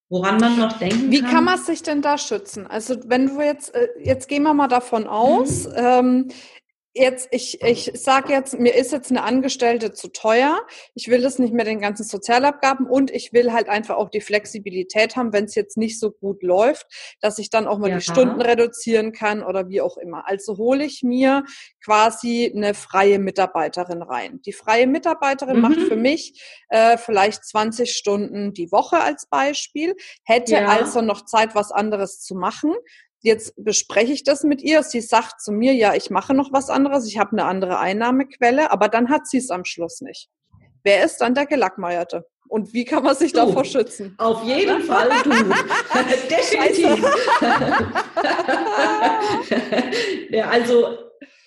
Woran 0.08 0.38
man 0.38 0.56
noch 0.56 0.78
denken 0.78 1.10
Wie 1.10 1.20
kann, 1.20 1.30
kann 1.30 1.44
man 1.44 1.58
sich 1.58 1.82
denn 1.82 2.00
da 2.00 2.16
schützen? 2.16 2.68
Also 2.68 2.96
wenn 3.06 3.26
du 3.26 3.40
jetzt, 3.40 3.74
äh, 3.74 3.88
jetzt 4.00 4.28
gehen 4.28 4.44
wir 4.44 4.54
mal 4.54 4.68
davon 4.68 5.08
aus, 5.08 5.66
mhm. 5.66 5.72
ähm, 5.76 6.28
jetzt, 6.92 7.28
ich, 7.30 7.62
ich 7.62 7.92
sage 7.94 8.32
jetzt, 8.32 8.58
mir 8.58 8.74
ist 8.74 8.92
jetzt 8.92 9.10
eine 9.10 9.22
Angestellte 9.22 9.92
zu 9.92 10.08
teuer. 10.08 10.60
Ich 10.94 11.08
will 11.08 11.22
das 11.22 11.38
nicht 11.38 11.54
mehr 11.54 11.64
den 11.64 11.80
ganzen 11.80 12.04
Sozialabgaben 12.04 12.86
und 12.86 13.10
ich 13.10 13.32
will 13.32 13.52
halt 13.52 13.68
einfach 13.68 13.96
auch 13.96 14.10
die 14.10 14.20
Flexibilität 14.20 15.14
haben, 15.16 15.32
wenn 15.32 15.44
es 15.44 15.54
jetzt 15.54 15.76
nicht 15.76 16.00
so 16.00 16.10
gut 16.10 16.42
läuft, 16.42 16.86
dass 17.20 17.38
ich 17.38 17.50
dann 17.50 17.68
auch 17.68 17.78
mal 17.78 17.90
ja. 17.90 17.96
die 17.96 18.02
Stunden 18.02 18.40
reduzieren 18.40 19.12
kann 19.12 19.42
oder 19.42 19.68
wie 19.68 19.80
auch 19.80 19.96
immer. 19.96 20.28
Also 20.28 20.56
hole 20.56 20.84
ich 20.84 21.02
mir 21.02 21.44
quasi 21.84 22.52
eine 22.54 22.74
freie 22.74 23.18
Mitarbeiterin 23.18 24.02
rein. 24.02 24.40
Die 24.42 24.52
freie 24.52 24.86
Mitarbeiterin 24.86 25.56
mhm. 25.56 25.62
macht 25.62 25.80
für 25.80 25.96
mich 25.96 26.42
äh, 26.70 26.98
vielleicht 26.98 27.44
20 27.44 27.92
Stunden 27.92 28.52
die 28.52 28.72
Woche 28.72 28.98
als 28.98 29.26
Beispiel, 29.26 29.94
hätte 30.24 30.54
ja. 30.54 30.66
also 30.66 31.02
noch 31.02 31.24
Zeit, 31.24 31.54
was 31.54 31.70
anderes 31.70 32.20
zu 32.20 32.34
machen 32.34 32.74
jetzt 33.22 33.54
bespreche 33.56 34.12
ich 34.12 34.24
das 34.24 34.42
mit 34.44 34.62
ihr. 34.62 34.82
Sie 34.82 35.00
sagt 35.00 35.40
zu 35.40 35.52
mir, 35.52 35.74
ja, 35.74 35.94
ich 35.94 36.10
mache 36.10 36.34
noch 36.34 36.52
was 36.52 36.70
anderes, 36.70 37.06
ich 37.06 37.18
habe 37.18 37.32
eine 37.32 37.44
andere 37.44 37.78
Einnahmequelle, 37.78 38.70
aber 38.70 38.88
dann 38.88 39.10
hat 39.10 39.26
sie 39.26 39.38
es 39.38 39.50
am 39.50 39.64
Schluss 39.64 40.00
nicht. 40.00 40.28
Wer 40.82 41.04
ist 41.04 41.18
dann 41.18 41.34
der 41.34 41.46
Gelackmeierte? 41.46 42.26
Und 42.48 42.72
wie 42.72 42.84
kann 42.84 43.04
man 43.04 43.14
sich 43.14 43.32
du, 43.32 43.38
davor 43.38 43.64
schützen? 43.64 44.14
Auf 44.18 44.42
jeden 44.44 44.82
Fall 44.82 45.08
du. 45.22 45.30
Definitiv. 46.28 47.04
ja, 50.30 50.48
also 50.48 50.98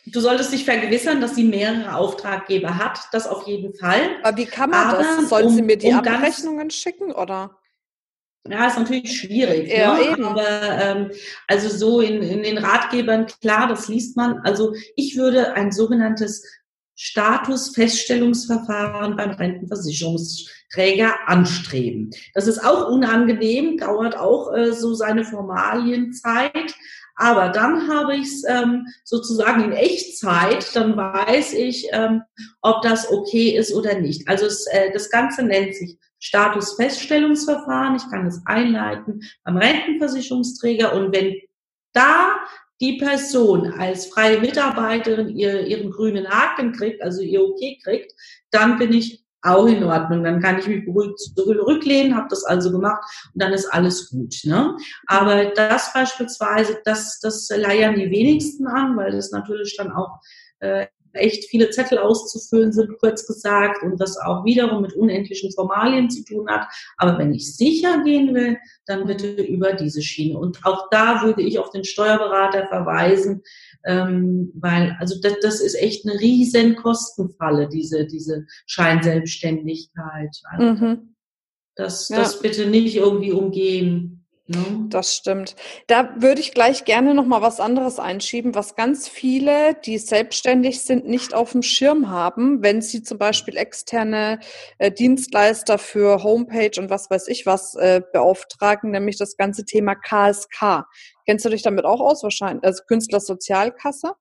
du 0.05 0.19
solltest 0.21 0.53
dich 0.53 0.63
vergewissern, 0.63 1.19
dass 1.19 1.35
sie 1.35 1.43
mehrere 1.43 1.93
Auftraggeber 1.95 2.77
hat. 2.77 2.99
Das 3.11 3.27
auf 3.27 3.45
jeden 3.47 3.75
Fall. 3.75 3.99
Aber 4.23 4.37
wie 4.37 4.45
kann 4.45 4.69
man 4.69 4.87
Aber 4.87 4.99
das? 4.99 5.27
Soll 5.27 5.43
um, 5.43 5.49
sie 5.49 5.61
mir 5.61 5.77
die 5.77 5.87
um 5.87 5.95
Abrechnungen 5.95 6.69
schicken 6.69 7.11
oder? 7.11 7.57
Ja, 8.49 8.67
ist 8.67 8.77
natürlich 8.77 9.21
schwierig. 9.21 9.71
Ja, 9.71 9.93
ne? 9.93 10.11
eben. 10.11 10.25
Aber 10.25 10.49
ähm, 10.49 11.11
also 11.47 11.69
so 11.69 12.01
in, 12.01 12.21
in 12.21 12.43
den 12.43 12.57
Ratgebern, 12.57 13.27
klar, 13.41 13.69
das 13.69 13.87
liest 13.87 14.17
man. 14.17 14.39
Also 14.39 14.73
ich 14.95 15.15
würde 15.15 15.53
ein 15.53 15.71
sogenanntes 15.71 16.43
Statusfeststellungsverfahren 16.95 19.15
beim 19.15 19.29
Rentenversicherungsträger 19.31 21.27
anstreben. 21.27 22.09
Das 22.33 22.47
ist 22.47 22.61
auch 22.63 22.89
unangenehm, 22.89 23.77
dauert 23.77 24.17
auch 24.17 24.53
äh, 24.53 24.73
so 24.73 24.93
seine 24.93 25.23
Formalienzeit. 25.23 26.75
Aber 27.15 27.49
dann 27.49 27.87
habe 27.89 28.15
ich 28.15 28.27
es 28.27 28.43
ähm, 28.47 28.87
sozusagen 29.03 29.63
in 29.63 29.71
Echtzeit, 29.71 30.75
dann 30.75 30.97
weiß 30.97 31.53
ich, 31.53 31.87
ähm, 31.91 32.23
ob 32.61 32.81
das 32.81 33.11
okay 33.11 33.51
ist 33.51 33.71
oder 33.73 33.99
nicht. 33.99 34.27
Also 34.27 34.47
es, 34.47 34.65
äh, 34.67 34.91
das 34.91 35.11
Ganze 35.11 35.43
nennt 35.43 35.75
sich 35.75 35.99
Statusfeststellungsverfahren. 36.23 37.95
Ich 37.95 38.09
kann 38.09 38.25
es 38.25 38.41
einleiten 38.45 39.21
beim 39.43 39.57
Rentenversicherungsträger 39.57 40.93
und 40.93 41.13
wenn 41.13 41.35
da 41.91 42.37
die 42.81 42.97
Person 42.97 43.73
als 43.73 44.07
freie 44.07 44.39
Mitarbeiterin 44.39 45.29
ihr, 45.29 45.67
ihren 45.67 45.91
grünen 45.91 46.27
Haken 46.27 46.71
kriegt, 46.71 47.01
also 47.01 47.21
ihr 47.21 47.43
Okay 47.43 47.77
kriegt, 47.83 48.13
dann 48.51 48.77
bin 48.77 48.93
ich 48.93 49.23
auch 49.41 49.67
in 49.67 49.83
Ordnung. 49.83 50.23
Dann 50.23 50.41
kann 50.41 50.59
ich 50.59 50.67
mich 50.67 50.85
beruhigt 50.85 51.19
zurücklehnen, 51.19 52.15
habe 52.15 52.27
das 52.29 52.45
also 52.45 52.71
gemacht 52.71 53.03
und 53.33 53.41
dann 53.41 53.53
ist 53.53 53.65
alles 53.67 54.09
gut. 54.09 54.35
Ne? 54.45 54.77
Aber 55.07 55.45
das 55.45 55.93
beispielsweise, 55.93 56.81
das, 56.85 57.19
das 57.19 57.49
leiern 57.49 57.95
die 57.95 58.09
wenigsten 58.09 58.65
an, 58.67 58.95
weil 58.95 59.11
das 59.11 59.31
natürlich 59.31 59.75
dann 59.77 59.91
auch 59.91 60.19
äh, 60.59 60.87
echt 61.13 61.45
viele 61.49 61.69
Zettel 61.69 61.97
auszufüllen 61.97 62.71
sind, 62.71 62.97
kurz 62.99 63.25
gesagt, 63.25 63.83
und 63.83 63.99
das 63.99 64.17
auch 64.17 64.43
wiederum 64.45 64.81
mit 64.81 64.93
unendlichen 64.93 65.51
Formalien 65.51 66.09
zu 66.09 66.23
tun 66.23 66.49
hat. 66.49 66.67
Aber 66.97 67.17
wenn 67.17 67.33
ich 67.33 67.55
sicher 67.55 68.03
gehen 68.03 68.33
will, 68.33 68.57
dann 68.85 69.05
bitte 69.05 69.41
über 69.41 69.73
diese 69.73 70.01
Schiene. 70.01 70.37
Und 70.37 70.59
auch 70.63 70.89
da 70.89 71.23
würde 71.23 71.41
ich 71.41 71.59
auf 71.59 71.69
den 71.69 71.83
Steuerberater 71.83 72.67
verweisen, 72.67 73.41
ähm, 73.85 74.51
weil 74.55 74.95
also 74.99 75.19
das, 75.21 75.33
das 75.41 75.61
ist 75.61 75.75
echt 75.75 76.07
eine 76.07 76.19
riesen 76.19 76.75
Kostenfalle, 76.75 77.69
diese, 77.69 78.05
diese 78.05 78.45
Scheinselbstständigkeit. 78.65 80.35
Also 80.51 80.85
mhm. 80.85 81.15
das, 81.75 82.07
das 82.07 82.35
ja. 82.35 82.41
bitte 82.41 82.67
nicht 82.67 82.95
irgendwie 82.95 83.31
umgehen. 83.31 84.12
Ne? 84.45 84.87
Das 84.89 85.15
stimmt. 85.15 85.55
Da 85.87 86.15
würde 86.17 86.41
ich 86.41 86.53
gleich 86.53 86.83
gerne 86.83 87.13
noch 87.13 87.25
mal 87.25 87.41
was 87.41 87.61
anderes 87.61 87.97
einschieben, 87.97 88.55
was 88.55 88.75
ganz 88.75 89.07
viele, 89.07 89.75
die 89.85 89.97
selbstständig 89.97 90.81
sind, 90.81 91.07
nicht 91.07 91.33
auf 91.33 91.53
dem 91.53 91.61
Schirm 91.61 92.09
haben, 92.09 92.61
wenn 92.61 92.81
sie 92.81 93.03
zum 93.03 93.17
Beispiel 93.17 93.55
externe 93.55 94.39
äh, 94.79 94.91
Dienstleister 94.91 95.77
für 95.77 96.23
Homepage 96.23 96.77
und 96.77 96.89
was 96.89 97.09
weiß 97.09 97.29
ich 97.29 97.45
was 97.45 97.75
äh, 97.75 98.01
beauftragen, 98.11 98.91
nämlich 98.91 99.17
das 99.17 99.37
ganze 99.37 99.63
Thema 99.63 99.95
KSK. 99.95 100.87
Kennst 101.25 101.45
du 101.45 101.49
dich 101.49 101.61
damit 101.61 101.85
auch 101.85 102.01
aus 102.01 102.21
wahrscheinlich? 102.23 102.65
Also 102.65 102.83
Künstlersozialkasse? 102.85 104.13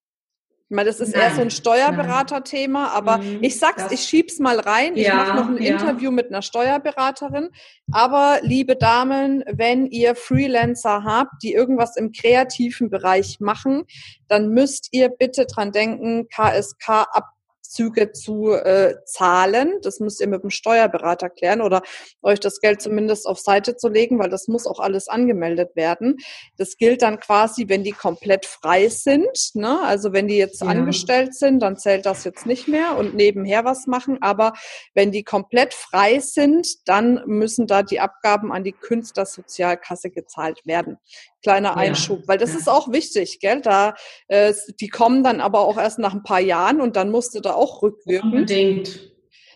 Ich 0.68 0.75
meine, 0.75 0.88
das 0.88 1.01
ist 1.01 1.14
Nein. 1.14 1.22
eher 1.22 1.35
so 1.35 1.42
ein 1.42 1.51
Steuerberaterthema, 1.51 2.88
aber 2.88 3.18
mhm, 3.18 3.38
ich 3.42 3.59
sag's, 3.59 3.92
ich 3.92 4.01
schieb's 4.01 4.38
mal 4.38 4.59
rein. 4.59 4.96
Ich 4.96 5.07
ja, 5.07 5.16
mache 5.16 5.37
noch 5.37 5.48
ein 5.48 5.62
ja. 5.62 5.72
Interview 5.72 6.11
mit 6.11 6.28
einer 6.28 6.43
Steuerberaterin. 6.43 7.51
Aber 7.93 8.39
liebe 8.43 8.76
Damen, 8.76 9.45
wenn 9.47 9.87
ihr 9.87 10.14
Freelancer 10.14 11.05
habt, 11.05 11.43
die 11.43 11.53
irgendwas 11.53 11.97
im 11.97 12.12
kreativen 12.12 12.89
Bereich 12.89 13.39
machen, 13.41 13.84
dann 14.28 14.49
müsst 14.49 14.89
ihr 14.93 15.11
bitte 15.11 15.47
dran 15.47 15.72
denken, 15.72 16.28
KSK 16.28 17.07
ab 17.11 17.32
Abzüge 17.73 18.12
zu 18.12 18.53
äh, 18.53 18.97
zahlen. 19.07 19.79
Das 19.83 19.99
müsst 19.99 20.20
ihr 20.20 20.29
mit 20.29 20.43
dem 20.43 20.51
Steuerberater 20.51 21.31
klären 21.31 21.62
oder 21.62 21.83
euch 22.20 22.39
das 22.39 22.61
Geld 22.61 22.83
zumindest 22.83 23.27
auf 23.27 23.39
Seite 23.41 23.77
zu 23.77 23.89
legen, 23.89 24.18
weil 24.18 24.29
das 24.29 24.47
muss 24.47 24.66
auch 24.66 24.79
alles 24.79 25.09
angemeldet 25.09 25.75
werden. 25.75 26.18
Das 26.59 26.77
gilt 26.77 27.01
dann 27.01 27.18
quasi, 27.18 27.68
wenn 27.68 27.83
die 27.83 27.93
komplett 27.93 28.45
frei 28.45 28.89
sind. 28.89 29.55
Ne? 29.55 29.81
Also 29.83 30.12
wenn 30.12 30.29
die 30.29 30.37
jetzt 30.37 30.61
ja. 30.61 30.68
angestellt 30.68 31.35
sind, 31.35 31.61
dann 31.61 31.79
zählt 31.79 32.05
das 32.05 32.25
jetzt 32.25 32.45
nicht 32.45 32.68
mehr 32.68 32.97
und 32.99 33.14
nebenher 33.14 33.64
was 33.64 33.87
machen. 33.87 34.18
Aber 34.20 34.53
wenn 34.95 35.11
die 35.11 35.25
komplett 35.25 35.73
frei 35.73 36.18
sind, 36.18 36.66
dann 36.87 37.23
müssen 37.27 37.66
da 37.66 37.83
die 37.83 38.01
Abgaben 38.01 38.53
an 38.53 38.64
die 38.64 38.73
Künstlersozialkasse 38.73 40.11
gezahlt 40.11 40.61
werden. 40.66 40.99
Kleiner 41.43 41.77
Einschub, 41.77 42.20
ja. 42.20 42.29
weil 42.29 42.39
das 42.39 42.53
ja. 42.53 42.59
ist 42.59 42.68
auch 42.68 42.93
wichtig, 42.93 43.41
gell? 43.41 43.61
Da, 43.62 43.95
äh, 44.29 44.55
die 44.81 44.87
kommen 44.87 45.25
dann 45.25 45.41
aber 45.41 45.61
auch 45.61 45.77
erst 45.77 45.99
nach 45.99 46.12
ein 46.14 46.23
paar 46.23 46.39
Jahren 46.39 46.81
und 46.81 46.95
dann 46.95 47.11
musst 47.11 47.35
du 47.35 47.41
da 47.41 47.55
auch 47.55 47.62
rückwirken. 47.65 48.33
Unbedingt. 48.33 49.13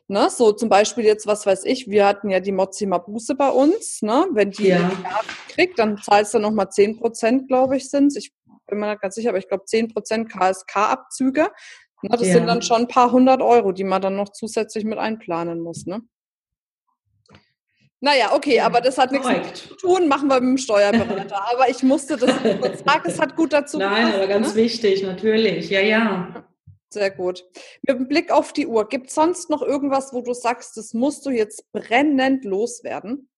Ne, 0.09 0.31
so 0.31 0.53
zum 0.53 0.69
Beispiel 0.69 1.05
jetzt, 1.05 1.27
was 1.27 1.47
weiß 1.47 1.65
ich, 1.65 1.89
wir 1.89 2.07
hatten 2.07 2.31
ja 2.31 2.39
die 2.39 2.53
Mozzi 2.53 2.87
Mabuse 2.87 3.35
bei 3.35 3.49
uns, 3.49 4.03
ne? 4.03 4.27
Wenn 4.33 4.53
die 4.53 4.69
ja. 4.69 4.91
kriegt, 5.49 5.81
dann 5.81 5.99
zahlst 5.99 6.33
du 6.35 6.39
nochmal 6.39 6.71
10 6.71 6.99
Prozent, 6.99 7.49
glaube 7.49 7.77
ich, 7.77 7.91
sind 7.91 8.17
Ich 8.17 8.33
bin 8.69 8.79
mir 8.79 8.91
nicht 8.91 9.03
ganz 9.03 9.17
sicher, 9.17 9.31
aber 9.31 9.39
ich 9.39 9.49
glaube 9.49 9.65
10 9.65 9.93
Prozent 9.93 10.31
KSK-Abzüge. 10.31 11.49
Ne, 12.03 12.11
das 12.11 12.29
ja. 12.29 12.35
sind 12.35 12.47
dann 12.47 12.63
schon 12.63 12.83
ein 12.83 12.89
paar 12.89 13.11
hundert 13.11 13.43
Euro, 13.43 13.73
die 13.73 13.83
man 13.83 14.01
dann 14.01 14.15
noch 14.15 14.29
zusätzlich 14.29 14.85
mit 14.85 14.99
einplanen 14.99 15.61
muss, 15.61 15.87
ne? 15.87 16.03
Naja, 18.01 18.33
okay, 18.35 18.61
aber 18.61 18.81
das 18.81 18.99
hat 18.99 19.11
nichts 19.11 19.67
zu 19.67 19.75
tun, 19.75 20.07
machen 20.07 20.29
wir 20.29 20.35
mit 20.35 20.51
dem 20.51 20.59
Steuerberater. 20.59 21.43
aber 21.53 21.69
ich 21.69 21.83
musste 21.83 22.17
das 22.17 22.31
kurz 22.61 22.85
sagen, 22.85 23.03
es 23.07 23.19
hat 23.19 23.35
gut 23.35 23.53
dazu 23.53 23.79
Nein, 23.79 23.97
gepasst, 23.97 24.15
aber 24.15 24.27
ganz 24.29 24.49
ne? 24.51 24.63
wichtig, 24.63 25.03
natürlich, 25.03 25.71
ja, 25.71 25.81
ja. 25.81 26.46
Sehr 26.97 27.11
gut. 27.11 27.45
Mit 27.83 27.99
dem 27.99 28.09
Blick 28.09 28.33
auf 28.33 28.55
die 28.55 28.67
Uhr, 28.67 28.89
gibt 28.89 29.09
es 29.09 29.15
sonst 29.15 29.51
noch 29.51 29.61
irgendwas, 29.61 30.15
wo 30.15 30.23
du 30.23 30.33
sagst, 30.33 30.79
das 30.79 30.95
musst 30.95 31.27
du 31.27 31.31
jetzt 31.31 31.71
brennend 31.71 32.47
loswerden? 32.47 33.29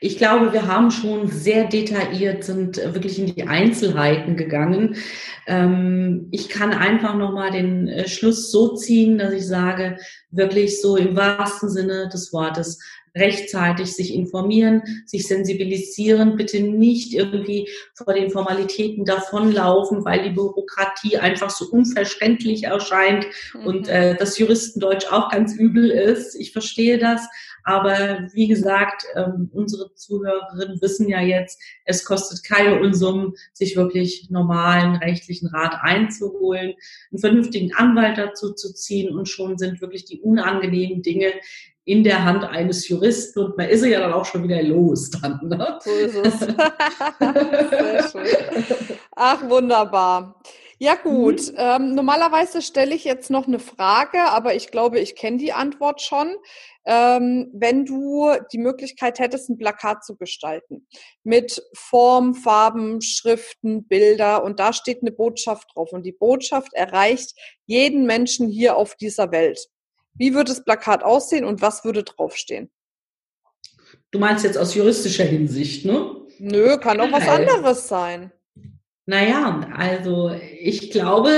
Ich 0.00 0.18
glaube, 0.18 0.52
wir 0.52 0.66
haben 0.66 0.90
schon 0.90 1.28
sehr 1.28 1.68
detailliert, 1.68 2.42
sind 2.42 2.78
wirklich 2.78 3.20
in 3.20 3.32
die 3.32 3.44
Einzelheiten 3.44 4.36
gegangen. 4.36 4.96
Ähm, 5.46 6.26
ich 6.32 6.48
kann 6.48 6.72
einfach 6.72 7.14
nochmal 7.14 7.52
den 7.52 7.86
äh, 7.86 8.08
Schluss 8.08 8.50
so 8.50 8.74
ziehen, 8.74 9.16
dass 9.16 9.32
ich 9.32 9.46
sage, 9.46 9.96
wirklich 10.32 10.80
so 10.80 10.96
im 10.96 11.14
wahrsten 11.14 11.70
Sinne 11.70 12.08
des 12.08 12.32
Wortes, 12.32 12.80
rechtzeitig 13.14 13.92
sich 13.92 14.14
informieren, 14.14 14.82
sich 15.06 15.26
sensibilisieren, 15.26 16.36
bitte 16.36 16.60
nicht 16.60 17.14
irgendwie 17.14 17.68
vor 17.94 18.12
den 18.12 18.30
Formalitäten 18.30 19.04
davonlaufen, 19.04 20.04
weil 20.04 20.22
die 20.22 20.34
Bürokratie 20.34 21.18
einfach 21.18 21.50
so 21.50 21.66
unverständlich 21.66 22.64
erscheint 22.64 23.26
mhm. 23.54 23.66
und 23.66 23.88
äh, 23.88 24.16
das 24.16 24.38
Juristendeutsch 24.38 25.06
auch 25.12 25.30
ganz 25.30 25.54
übel 25.54 25.90
ist. 25.90 26.34
Ich 26.34 26.52
verstehe 26.52 26.98
das, 26.98 27.28
aber 27.64 28.28
wie 28.34 28.46
gesagt, 28.46 29.04
ähm, 29.14 29.50
unsere 29.52 29.94
Zuhörerinnen 29.94 30.82
wissen 30.82 31.08
ja 31.08 31.20
jetzt, 31.20 31.60
es 31.86 32.04
kostet 32.04 32.44
keine 32.44 32.80
Unsummen, 32.80 33.32
sich 33.54 33.76
wirklich 33.76 34.28
normalen 34.28 34.96
rechtlichen 34.96 35.48
Rat 35.48 35.78
einzuholen, 35.80 36.74
einen 37.10 37.18
vernünftigen 37.20 37.74
Anwalt 37.74 38.18
dazu 38.18 38.52
zu 38.52 38.74
ziehen 38.74 39.14
und 39.14 39.28
schon 39.28 39.56
sind 39.56 39.80
wirklich 39.80 40.04
die 40.04 40.20
unangenehmen 40.20 41.02
Dinge 41.02 41.32
in 41.84 42.02
der 42.02 42.24
Hand 42.24 42.44
eines 42.44 42.88
Juristen 42.88 43.40
und 43.40 43.56
man 43.56 43.68
ist 43.68 43.84
ja 43.84 44.00
dann 44.00 44.12
auch 44.12 44.24
schon 44.24 44.42
wieder 44.42 44.62
los 44.62 45.10
dann. 45.10 45.38
Ne? 45.42 45.78
So 45.82 45.90
ist 45.90 46.16
es. 46.16 46.38
Sehr 47.20 48.08
schön. 48.10 48.98
Ach, 49.14 49.48
wunderbar. 49.48 50.40
Ja 50.78 50.96
gut, 50.96 51.52
mhm. 51.52 51.56
ähm, 51.56 51.94
normalerweise 51.94 52.60
stelle 52.60 52.94
ich 52.94 53.04
jetzt 53.04 53.30
noch 53.30 53.46
eine 53.46 53.58
Frage, 53.58 54.20
aber 54.20 54.54
ich 54.54 54.70
glaube, 54.70 54.98
ich 54.98 55.14
kenne 55.14 55.38
die 55.38 55.52
Antwort 55.52 56.02
schon. 56.02 56.34
Ähm, 56.84 57.48
wenn 57.54 57.86
du 57.86 58.32
die 58.52 58.58
Möglichkeit 58.58 59.18
hättest, 59.18 59.48
ein 59.48 59.56
Plakat 59.56 60.04
zu 60.04 60.16
gestalten 60.16 60.86
mit 61.22 61.62
Form, 61.72 62.34
Farben, 62.34 63.00
Schriften, 63.00 63.86
Bilder 63.86 64.44
und 64.44 64.60
da 64.60 64.72
steht 64.72 65.00
eine 65.00 65.12
Botschaft 65.12 65.68
drauf 65.74 65.92
und 65.92 66.04
die 66.04 66.12
Botschaft 66.12 66.74
erreicht 66.74 67.34
jeden 67.66 68.04
Menschen 68.04 68.48
hier 68.48 68.76
auf 68.76 68.96
dieser 68.96 69.30
Welt. 69.30 69.68
Wie 70.16 70.34
würde 70.34 70.50
das 70.50 70.64
Plakat 70.64 71.02
aussehen 71.02 71.44
und 71.44 71.62
was 71.62 71.84
würde 71.84 72.04
draufstehen? 72.04 72.70
Du 74.10 74.18
meinst 74.18 74.44
jetzt 74.44 74.58
aus 74.58 74.74
juristischer 74.74 75.24
Hinsicht, 75.24 75.84
ne? 75.84 76.14
Nö, 76.38 76.78
kann 76.78 77.00
auch 77.00 77.12
was 77.12 77.28
anderes 77.28 77.88
sein. 77.88 78.32
Naja, 79.06 79.60
also 79.76 80.30
ich 80.60 80.90
glaube, 80.90 81.30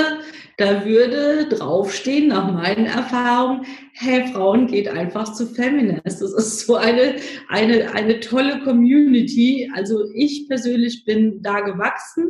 da 0.57 0.87
würde 0.87 1.49
draufstehen, 1.49 2.29
nach 2.29 2.51
meinen 2.51 2.87
Erfahrungen, 2.87 3.67
hey, 3.93 4.27
Frauen 4.33 4.69
geht 4.69 4.89
einfach 4.89 5.33
zu 5.35 5.47
Feminist. 5.47 6.23
Das 6.23 6.33
ist 6.33 6.67
so 6.67 6.77
eine, 6.77 7.17
eine, 7.49 7.93
eine 7.93 8.21
tolle 8.21 8.63
Community. 8.63 9.71
Also 9.75 10.05
ich 10.15 10.49
persönlich 10.49 11.05
bin 11.05 11.43
da 11.43 11.61
gewachsen. 11.61 12.27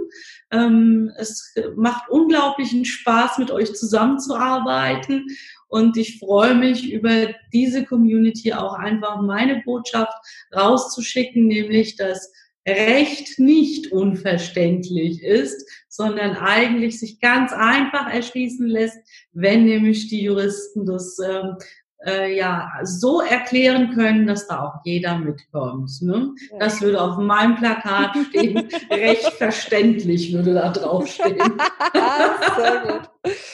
Ähm, 0.51 1.12
es 1.18 1.55
macht 1.76 2.09
unglaublichen 2.09 2.84
Spaß, 2.84 3.38
mit 3.38 3.51
euch 3.51 3.74
zusammenzuarbeiten. 3.74 5.26
Und 5.69 5.97
ich 5.97 6.19
freue 6.19 6.55
mich 6.55 6.91
über 6.93 7.29
diese 7.53 7.85
Community 7.85 8.53
auch 8.53 8.75
einfach 8.75 9.21
meine 9.23 9.62
Botschaft 9.64 10.14
rauszuschicken, 10.55 11.47
nämlich 11.47 11.97
dass 11.97 12.33
Recht 12.67 13.39
nicht 13.39 13.93
unverständlich 13.93 15.23
ist, 15.23 15.71
sondern 15.89 16.37
eigentlich 16.37 16.99
sich 16.99 17.21
ganz 17.21 17.53
einfach 17.53 18.12
erschließen 18.12 18.67
lässt, 18.67 18.99
wenn 19.33 19.64
nämlich 19.64 20.09
die 20.09 20.23
Juristen 20.23 20.85
das 20.85 21.17
ähm, 21.21 21.57
äh, 22.05 22.37
ja 22.37 22.73
so 22.83 23.21
erklären 23.21 23.95
können, 23.95 24.27
dass 24.27 24.49
da 24.49 24.64
auch 24.64 24.81
jeder 24.85 25.19
mitkommt. 25.19 25.91
Ne? 26.03 26.35
Das 26.59 26.83
würde 26.83 27.01
auf 27.01 27.19
meinem 27.19 27.57
Plakat 27.57 28.17
stehen. 28.29 28.69
Recht 28.91 29.33
verständlich 29.35 30.33
würde 30.33 30.55
da 30.55 30.71
drauf 30.71 31.07
stehen. 31.07 31.39
Sehr 32.57 32.81
gut. 32.81 33.11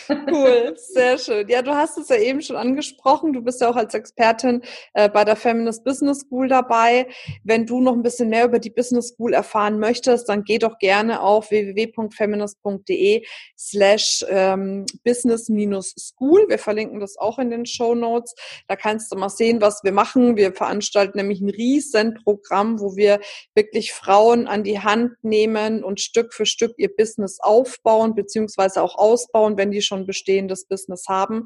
Cool, 0.09 0.75
sehr 0.77 1.19
schön. 1.19 1.49
Ja, 1.49 1.63
du 1.63 1.75
hast 1.75 1.99
es 1.99 2.09
ja 2.09 2.17
eben 2.17 2.43
schon 2.43 2.57
angesprochen. 2.57 3.33
Du 3.33 3.43
bist 3.43 3.61
ja 3.61 3.71
auch 3.71 3.77
als 3.77 3.95
Expertin 3.95 4.63
äh, 4.95 5.09
bei 5.09 5.25
der 5.25 5.37
Feminist 5.37 5.85
Business 5.85 6.21
School 6.21 6.49
dabei. 6.49 7.07
Wenn 7.45 7.67
du 7.67 7.81
noch 7.81 7.93
ein 7.93 8.03
bisschen 8.03 8.29
mehr 8.29 8.45
über 8.45 8.59
die 8.59 8.71
Business 8.71 9.09
School 9.09 9.33
erfahren 9.33 9.79
möchtest, 9.79 10.29
dann 10.29 10.45
geh 10.45 10.59
doch 10.59 10.79
gerne 10.79 11.21
auf 11.21 11.51
www.feminist.de 11.51 13.25
slash 13.59 14.25
ähm, 14.29 14.87
business-school. 15.05 16.47
Wir 16.49 16.59
verlinken 16.59 17.01
das 17.01 17.17
auch 17.17 17.39
in 17.39 17.51
den 17.51 17.67
Show 17.67 17.95
Notes. 17.95 18.35
Da 18.69 18.77
kannst 18.77 19.13
du 19.13 19.17
mal 19.17 19.29
sehen, 19.29 19.61
was 19.61 19.83
wir 19.85 19.93
machen. 19.93 20.37
Wir 20.37 20.53
veranstalten 20.53 21.19
nämlich 21.19 21.41
ein 21.41 21.51
riesen 21.51 22.15
Programm, 22.25 22.81
wo 22.81 22.97
wir 22.97 23.21
wirklich 23.55 23.93
Frauen 23.93 24.47
an 24.47 24.65
die 24.65 24.81
Hand 24.81 25.13
nehmen 25.23 25.85
und 25.85 26.01
Stück 26.01 26.35
für 26.35 26.47
Stück 26.47 26.73
ihr 26.77 26.95
Business 26.95 27.39
aufbauen, 27.41 28.15
beziehungsweise 28.15 28.83
auch 28.83 28.97
ausbauen, 28.97 29.57
wenn 29.63 29.71
die 29.71 29.81
schon 29.81 30.07
bestehendes 30.07 30.65
Business 30.65 31.07
haben, 31.09 31.45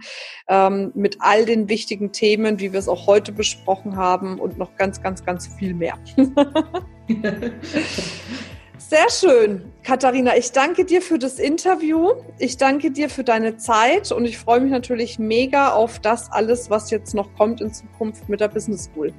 ähm, 0.49 0.91
mit 0.95 1.19
all 1.21 1.45
den 1.45 1.69
wichtigen 1.69 2.13
Themen, 2.13 2.59
wie 2.61 2.73
wir 2.73 2.81
es 2.81 2.89
auch 2.89 3.07
heute 3.07 3.31
besprochen 3.31 3.97
haben 3.97 4.41
und 4.41 4.57
noch 4.57 4.75
ganz, 4.77 5.03
ganz, 5.03 5.23
ganz 5.23 5.49
viel 5.59 5.75
mehr. 5.75 5.99
Sehr 8.79 9.11
schön. 9.11 9.73
Katharina, 9.83 10.37
ich 10.37 10.53
danke 10.53 10.87
dir 10.87 11.03
für 11.03 11.19
das 11.19 11.39
Interview. 11.39 12.13
Ich 12.39 12.57
danke 12.57 12.91
dir 12.91 13.11
für 13.11 13.25
deine 13.25 13.59
Zeit 13.59 14.13
und 14.13 14.25
ich 14.25 14.39
freue 14.39 14.61
mich 14.61 14.71
natürlich 14.71 15.19
mega 15.19 15.73
auf 15.73 15.99
das 15.99 16.33
alles, 16.33 16.71
was 16.71 16.91
jetzt 16.91 17.15
noch 17.15 17.35
kommt 17.37 17.61
in 17.61 17.73
Zukunft 17.73 18.31
mit 18.31 18.41
der 18.41 18.49
Business 18.49 18.85
School. 18.85 19.13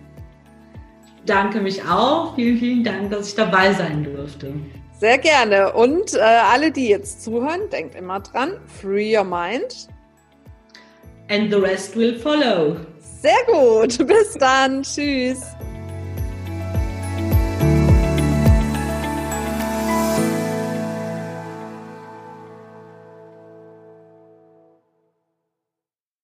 Danke 1.26 1.60
mich 1.60 1.84
auch. 1.84 2.34
Vielen, 2.36 2.58
vielen 2.58 2.84
Dank, 2.84 3.12
dass 3.12 3.28
ich 3.30 3.36
dabei 3.36 3.74
sein 3.74 4.04
durfte. 4.04 4.54
Sehr 5.00 5.18
gerne. 5.20 5.74
Und 5.74 6.16
äh, 6.16 6.20
alle, 6.20 6.72
die 6.72 6.89
jetzt 6.89 7.24
zuhören, 7.24 7.70
denkt 7.70 7.95
immer 7.95 8.20
dran, 8.20 8.54
free 8.82 9.16
your 9.16 9.24
mind. 9.24 9.88
And 11.30 11.52
the 11.52 11.60
rest 11.60 11.95
will 11.95 12.18
follow. 12.18 12.78
Sehr 13.00 13.38
gut. 13.45 13.98
Bis 14.08 14.34
dann. 14.39 14.82
Tschüss. 14.82 15.41